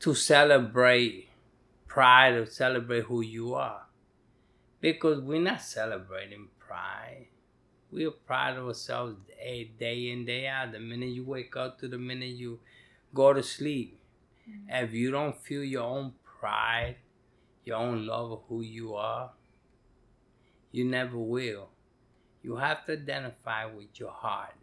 to 0.00 0.14
celebrate 0.14 1.28
pride 1.86 2.34
or 2.34 2.46
celebrate 2.46 3.04
who 3.04 3.22
you 3.22 3.54
are? 3.54 3.82
because 4.82 5.20
we're 5.20 5.40
not 5.40 5.62
celebrating 5.62 6.48
pride. 6.58 7.28
We 7.92 8.06
are 8.06 8.10
proud 8.10 8.56
of 8.56 8.66
ourselves 8.66 9.16
day, 9.28 9.70
day 9.78 10.10
in, 10.10 10.24
day 10.24 10.46
out. 10.46 10.72
The 10.72 10.80
minute 10.80 11.10
you 11.10 11.24
wake 11.24 11.54
up 11.56 11.78
to 11.80 11.88
the 11.88 11.98
minute 11.98 12.30
you 12.30 12.58
go 13.12 13.34
to 13.34 13.42
sleep. 13.42 14.00
Mm-hmm. 14.48 14.84
If 14.84 14.94
you 14.94 15.10
don't 15.10 15.38
feel 15.38 15.62
your 15.62 15.82
own 15.82 16.14
pride, 16.24 16.96
your 17.66 17.76
own 17.76 18.06
love 18.06 18.32
of 18.32 18.40
who 18.48 18.62
you 18.62 18.94
are, 18.94 19.32
you 20.70 20.86
never 20.86 21.18
will. 21.18 21.68
You 22.42 22.56
have 22.56 22.86
to 22.86 22.92
identify 22.92 23.66
with 23.66 24.00
your 24.00 24.10
heart. 24.10 24.54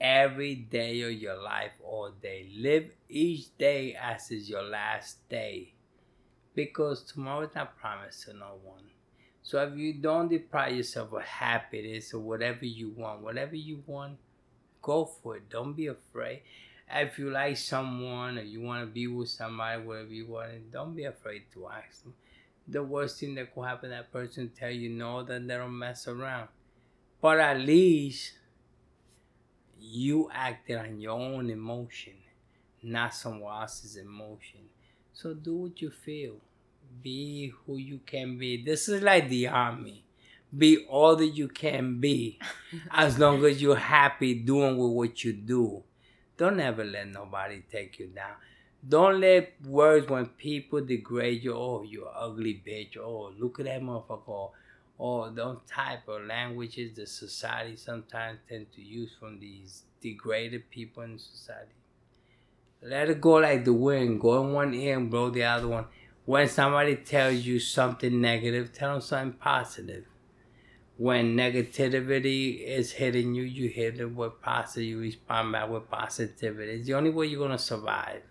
Every 0.00 0.54
day 0.54 1.02
of 1.02 1.12
your 1.12 1.40
life, 1.40 1.72
all 1.82 2.10
day. 2.10 2.48
Live 2.56 2.90
each 3.08 3.56
day 3.58 3.94
as 3.94 4.30
is 4.30 4.48
your 4.48 4.62
last 4.62 5.28
day. 5.28 5.74
Because 6.54 7.04
tomorrow 7.04 7.42
is 7.42 7.54
not 7.54 7.76
promised 7.76 8.22
to 8.24 8.32
no 8.32 8.58
one. 8.64 8.93
So 9.44 9.62
if 9.62 9.76
you 9.76 9.92
don't 9.92 10.28
deprive 10.28 10.74
yourself 10.74 11.12
of 11.12 11.22
happiness 11.22 12.14
or 12.14 12.20
whatever 12.20 12.64
you 12.64 12.88
want, 12.96 13.20
whatever 13.20 13.54
you 13.54 13.82
want, 13.86 14.16
go 14.80 15.04
for 15.04 15.36
it. 15.36 15.50
Don't 15.50 15.74
be 15.74 15.88
afraid. 15.88 16.40
If 16.90 17.18
you 17.18 17.30
like 17.30 17.58
someone 17.58 18.38
or 18.38 18.42
you 18.42 18.62
want 18.62 18.82
to 18.82 18.86
be 18.86 19.06
with 19.06 19.28
somebody, 19.28 19.82
whatever 19.82 20.12
you 20.14 20.26
want, 20.28 20.72
don't 20.72 20.96
be 20.96 21.04
afraid 21.04 21.42
to 21.52 21.68
ask 21.68 22.02
them. 22.02 22.14
The 22.66 22.82
worst 22.82 23.20
thing 23.20 23.34
that 23.34 23.54
could 23.54 23.66
happen, 23.66 23.90
that 23.90 24.10
person 24.10 24.50
tell 24.58 24.70
you 24.70 24.88
no, 24.88 25.22
then 25.22 25.46
they 25.46 25.58
don't 25.58 25.78
mess 25.78 26.08
around. 26.08 26.48
But 27.20 27.38
at 27.38 27.60
least 27.60 28.32
you 29.78 30.30
acted 30.32 30.78
on 30.78 31.02
your 31.02 31.20
own 31.20 31.50
emotion, 31.50 32.14
not 32.82 33.14
someone 33.14 33.60
else's 33.60 33.96
emotion. 33.96 34.60
So 35.12 35.34
do 35.34 35.54
what 35.54 35.82
you 35.82 35.90
feel 35.90 36.36
be 37.02 37.52
who 37.66 37.76
you 37.76 38.00
can 38.06 38.38
be. 38.38 38.62
This 38.62 38.88
is 38.88 39.02
like 39.02 39.28
the 39.28 39.48
army. 39.48 40.04
Be 40.56 40.86
all 40.88 41.16
that 41.16 41.28
you 41.28 41.48
can 41.48 42.00
be 42.00 42.38
as 42.90 43.18
long 43.18 43.44
as 43.44 43.60
you're 43.60 43.76
happy 43.76 44.34
doing 44.34 44.78
with 44.78 44.92
what 44.92 45.24
you 45.24 45.32
do. 45.32 45.82
Don't 46.36 46.60
ever 46.60 46.84
let 46.84 47.08
nobody 47.08 47.62
take 47.70 47.98
you 47.98 48.06
down. 48.06 48.34
Don't 48.86 49.20
let 49.20 49.54
words 49.64 50.08
when 50.08 50.26
people 50.26 50.84
degrade 50.84 51.42
you, 51.42 51.54
oh, 51.54 51.82
you 51.82 52.06
ugly 52.06 52.62
bitch, 52.66 52.98
oh, 52.98 53.32
look 53.38 53.58
at 53.60 53.66
that 53.66 53.80
motherfucker, 53.80 54.28
oh, 54.28 54.52
oh 54.98 55.30
don't 55.30 55.66
type 55.66 56.06
of 56.06 56.26
languages 56.26 56.94
the 56.94 57.06
society 57.06 57.76
sometimes 57.76 58.40
tend 58.46 58.66
to 58.74 58.82
use 58.82 59.12
from 59.18 59.40
these 59.40 59.84
degraded 60.02 60.68
people 60.70 61.02
in 61.02 61.18
society. 61.18 61.70
Let 62.82 63.08
it 63.08 63.22
go 63.22 63.34
like 63.34 63.64
the 63.64 63.72
wind, 63.72 64.20
go 64.20 64.44
in 64.44 64.52
one 64.52 64.74
ear 64.74 64.98
and 64.98 65.10
blow 65.10 65.30
the 65.30 65.44
other 65.44 65.68
one 65.68 65.86
when 66.26 66.48
somebody 66.48 66.96
tells 66.96 67.36
you 67.36 67.60
something 67.60 68.20
negative, 68.20 68.72
tell 68.72 68.92
them 68.92 69.00
something 69.00 69.38
positive. 69.38 70.04
When 70.96 71.36
negativity 71.36 72.64
is 72.64 72.92
hitting 72.92 73.34
you, 73.34 73.42
you 73.42 73.68
hit 73.68 74.00
it 74.00 74.14
with 74.14 74.40
positive, 74.40 74.84
you 74.84 74.98
respond 75.00 75.52
back 75.52 75.68
with 75.68 75.90
positivity. 75.90 76.72
It's 76.72 76.86
the 76.86 76.94
only 76.94 77.10
way 77.10 77.26
you're 77.26 77.48
to 77.48 77.58
survive. 77.58 78.22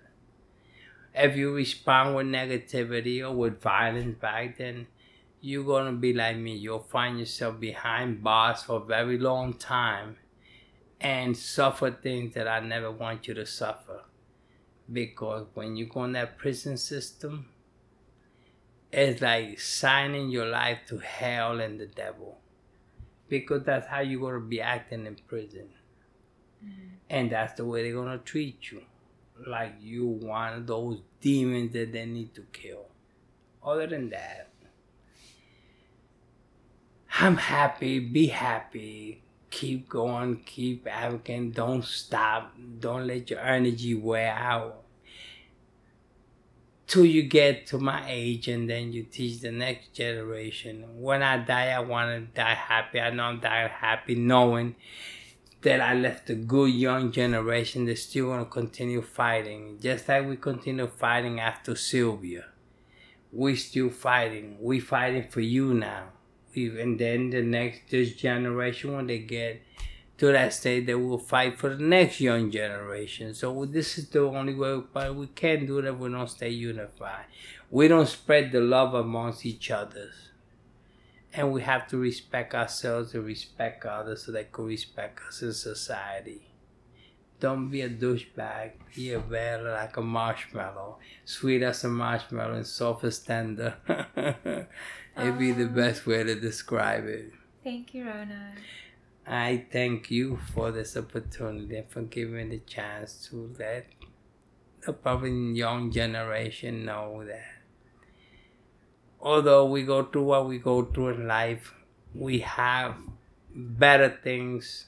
If 1.14 1.36
you 1.36 1.54
respond 1.54 2.16
with 2.16 2.28
negativity 2.28 3.22
or 3.22 3.36
with 3.36 3.62
violence 3.62 4.18
back, 4.20 4.58
then 4.58 4.88
you're 5.42 5.84
to 5.86 5.92
be 5.92 6.14
like 6.14 6.38
me. 6.38 6.56
You'll 6.56 6.80
find 6.80 7.20
yourself 7.20 7.60
behind 7.60 8.24
bars 8.24 8.64
for 8.64 8.78
a 8.78 8.86
very 8.86 9.20
long 9.20 9.54
time 9.54 10.16
and 11.00 11.38
suffer 11.38 11.92
things 11.92 12.34
that 12.34 12.48
I 12.48 12.62
never 12.62 12.90
want 12.90 13.28
you 13.28 13.34
to 13.36 13.46
suffer. 13.46 14.04
Because 14.92 15.46
when 15.54 15.76
you 15.76 15.86
go 15.86 16.06
in 16.06 16.14
that 16.14 16.38
prison 16.38 16.78
system, 16.78 17.50
it's 18.94 19.22
like 19.22 19.60
signing 19.60 20.30
your 20.30 20.46
life 20.46 20.80
to 20.88 21.00
hell 21.00 21.60
and 21.60 21.80
the 21.80 21.88
devil. 21.88 22.38
Because 23.28 23.64
that's 23.64 23.88
how 23.88 24.02
you're 24.02 24.20
going 24.20 24.36
to 24.36 24.48
be 24.48 24.62
acting 24.62 25.06
in 25.06 25.16
prison. 25.28 25.70
Mm-hmm. 26.64 26.96
and 27.10 27.30
that's 27.30 27.56
the 27.56 27.66
way 27.66 27.84
they're 27.84 27.94
going 27.94 28.18
to 28.18 28.24
treat 28.24 28.72
you. 28.72 28.84
Like 29.46 29.76
you 29.82 30.06
one 30.08 30.54
of 30.54 30.68
those 30.68 31.02
demons 31.20 31.74
that 31.74 31.92
they 31.92 32.06
need 32.06 32.34
to 32.36 32.42
kill. 32.54 32.86
Other 33.62 33.88
than 33.88 34.10
that 34.12 34.54
I'm 37.20 37.38
happy, 37.38 38.00
be 38.00 38.28
happy, 38.28 39.22
keep 39.52 39.88
going, 39.88 40.38
keep 40.46 40.88
advocating, 40.88 41.52
don't 41.52 41.84
stop, 41.84 42.56
don't 42.80 43.06
let 43.06 43.30
your 43.30 43.40
energy 43.40 43.94
wear 43.94 44.34
out. 44.34 44.83
Till 46.86 47.06
you 47.06 47.24
get 47.24 47.66
to 47.68 47.80
my 47.80 48.04
age 48.08 48.48
and 48.48 48.70
then 48.70 48.92
you 48.92 49.04
teach 49.04 49.42
the 49.42 49.52
next 49.52 49.94
generation. 49.94 50.86
When 51.02 51.24
I 51.24 51.38
die, 51.38 51.70
I 51.70 51.80
want 51.80 52.10
to 52.10 52.40
die 52.40 52.54
happy. 52.54 53.00
I 53.00 53.10
know 53.10 53.24
I'm 53.24 53.40
dying 53.40 53.70
happy 53.70 54.16
knowing 54.16 54.76
that 55.62 55.80
I 55.80 55.94
left 55.96 56.30
a 56.30 56.36
good 56.36 56.72
young 56.72 57.12
generation 57.12 57.86
that's 57.86 58.04
still 58.04 58.28
going 58.28 58.44
to 58.44 58.52
continue 58.52 59.02
fighting. 59.02 59.80
Just 59.82 60.08
like 60.10 60.28
we 60.28 60.36
continue 60.36 60.88
fighting 60.88 61.40
after 61.40 61.76
Sylvia. 61.76 62.46
We 63.32 63.56
still 63.56 63.90
fighting. 63.90 64.58
We 64.60 64.80
fighting 64.80 65.30
for 65.30 65.42
you 65.42 65.74
now. 65.74 66.10
And 66.56 67.00
then 67.00 67.32
the 67.32 67.42
next 67.42 67.90
this 67.90 68.14
generation 68.14 68.96
when 68.96 69.08
they 69.08 69.20
get 69.20 69.62
to 70.24 70.32
that 70.32 70.54
state 70.54 70.86
they 70.86 70.96
will 70.96 71.18
fight 71.18 71.60
for 71.60 71.76
the 71.76 71.84
next 71.84 72.22
young 72.22 72.50
generation. 72.50 73.34
So 73.34 73.66
this 73.66 73.98
is 73.98 74.08
the 74.08 74.22
only 74.22 74.56
way 74.56 74.82
but 74.94 75.14
we 75.14 75.28
can't 75.28 75.68
do 75.68 75.82
that 75.82 75.90
if 75.90 75.98
we 75.98 76.10
don't 76.10 76.30
stay 76.30 76.50
unified. 76.50 77.26
We 77.70 77.90
don't 77.90 78.08
spread 78.08 78.54
the 78.54 78.62
love 78.62 78.94
amongst 78.94 79.46
each 79.46 79.70
others 79.70 80.30
and 81.34 81.52
we 81.52 81.62
have 81.64 81.90
to 81.90 81.98
respect 81.98 82.56
ourselves 82.56 83.14
and 83.14 83.26
respect 83.26 83.86
others 83.86 84.24
so 84.24 84.32
they 84.32 84.48
can 84.50 84.64
respect 84.64 85.20
us 85.28 85.42
in 85.42 85.52
society. 85.52 86.48
Don't 87.42 87.70
be 87.70 87.82
a 87.82 87.90
douchebag. 87.90 88.72
Be 88.96 89.12
a 89.12 89.20
bear 89.20 89.62
like 89.62 89.98
a 89.98 90.02
marshmallow, 90.02 91.00
sweet 91.26 91.64
as 91.64 91.84
a 91.84 91.90
marshmallow 91.90 92.54
and 92.54 92.68
soft 92.68 93.04
as 93.04 93.20
tender. 93.20 93.76
It'd 95.18 95.38
be 95.38 95.52
the 95.52 95.66
best 95.66 96.08
way 96.08 96.24
to 96.24 96.36
describe 96.36 97.08
it. 97.08 97.34
Thank 97.62 97.94
you, 97.94 98.06
Rona. 98.06 98.54
I 99.26 99.66
thank 99.72 100.12
you 100.12 100.38
for 100.54 100.72
this 100.72 100.98
opportunity 100.98 101.78
and 101.78 101.90
for 101.90 102.02
giving 102.02 102.50
me 102.50 102.58
the 102.58 102.60
chance 102.60 103.26
to 103.30 103.56
let 103.58 103.88
the 104.86 104.92
probably 104.92 105.54
young 105.54 105.92
generation 105.92 106.84
know 106.84 107.24
that 107.26 107.54
although 109.22 109.66
we 109.66 109.84
go 109.84 110.04
through 110.04 110.24
what 110.24 110.48
we 110.48 110.60
go 110.60 110.84
through 110.84 111.10
in 111.10 111.28
life, 111.28 111.74
we 112.14 112.40
have 112.40 112.96
better 113.56 114.20
things 114.22 114.88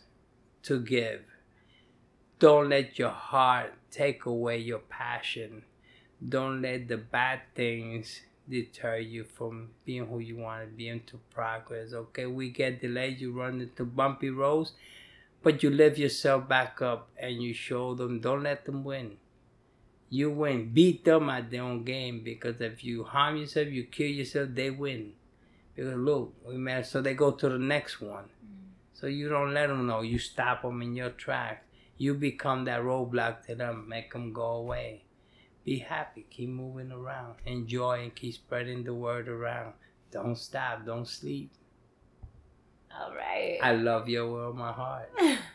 to 0.63 0.81
give. 0.81 1.21
Don't 2.39 2.69
let 2.69 2.99
your 2.99 3.11
heart 3.11 3.73
take 3.89 4.25
away 4.25 4.57
your 4.57 4.79
passion. 4.79 5.63
Don't 6.27 6.61
let 6.61 6.89
the 6.89 6.97
bad 6.97 7.39
things 7.55 8.19
deter 8.49 8.97
you 8.97 9.23
from 9.23 9.69
being 9.85 10.07
who 10.07 10.19
you 10.19 10.37
want 10.37 10.61
to 10.61 10.67
be 10.67 10.87
into 10.87 11.17
progress. 11.33 11.93
Okay, 11.93 12.25
we 12.25 12.49
get 12.49 12.81
delayed, 12.81 13.19
you 13.19 13.31
run 13.31 13.61
into 13.61 13.85
bumpy 13.85 14.29
roads, 14.29 14.73
but 15.43 15.63
you 15.63 15.69
lift 15.69 15.97
yourself 15.97 16.47
back 16.47 16.81
up 16.81 17.09
and 17.17 17.41
you 17.41 17.53
show 17.53 17.95
them, 17.95 18.19
don't 18.19 18.43
let 18.43 18.65
them 18.65 18.83
win 18.83 19.17
you 20.09 20.29
win. 20.29 20.71
Beat 20.73 21.05
them 21.05 21.29
at 21.29 21.51
their 21.51 21.63
own 21.63 21.83
game 21.83 22.21
because 22.23 22.61
if 22.61 22.83
you 22.83 23.03
harm 23.03 23.37
yourself, 23.37 23.67
you 23.67 23.83
kill 23.83 24.07
yourself, 24.07 24.49
they 24.53 24.69
win. 24.69 25.13
Because 25.75 25.95
look, 25.95 26.33
we 26.47 26.57
met, 26.57 26.87
so 26.87 27.01
they 27.01 27.13
go 27.13 27.31
to 27.31 27.49
the 27.49 27.59
next 27.59 28.01
one. 28.01 28.25
Mm. 28.25 28.69
So 28.93 29.07
you 29.07 29.29
don't 29.29 29.53
let 29.53 29.67
them 29.67 29.87
know. 29.87 30.01
You 30.01 30.19
stop 30.19 30.61
them 30.61 30.81
in 30.81 30.95
your 30.95 31.09
tracks. 31.09 31.65
You 31.97 32.13
become 32.13 32.65
that 32.65 32.81
roadblock 32.81 33.45
to 33.47 33.55
them. 33.55 33.87
Make 33.87 34.13
them 34.13 34.31
go 34.31 34.45
away. 34.45 35.04
Be 35.65 35.79
happy. 35.79 36.25
Keep 36.29 36.49
moving 36.49 36.91
around. 36.91 37.35
Enjoy 37.45 38.03
and 38.03 38.15
keep 38.15 38.35
spreading 38.35 38.83
the 38.83 38.93
word 38.93 39.27
around. 39.27 39.73
Don't 40.11 40.37
stop. 40.37 40.85
Don't 40.85 41.07
sleep. 41.07 41.51
All 42.97 43.13
right. 43.13 43.57
I 43.61 43.73
love 43.73 44.07
your 44.07 44.31
world, 44.31 44.55
my 44.55 44.71
heart. 44.71 45.11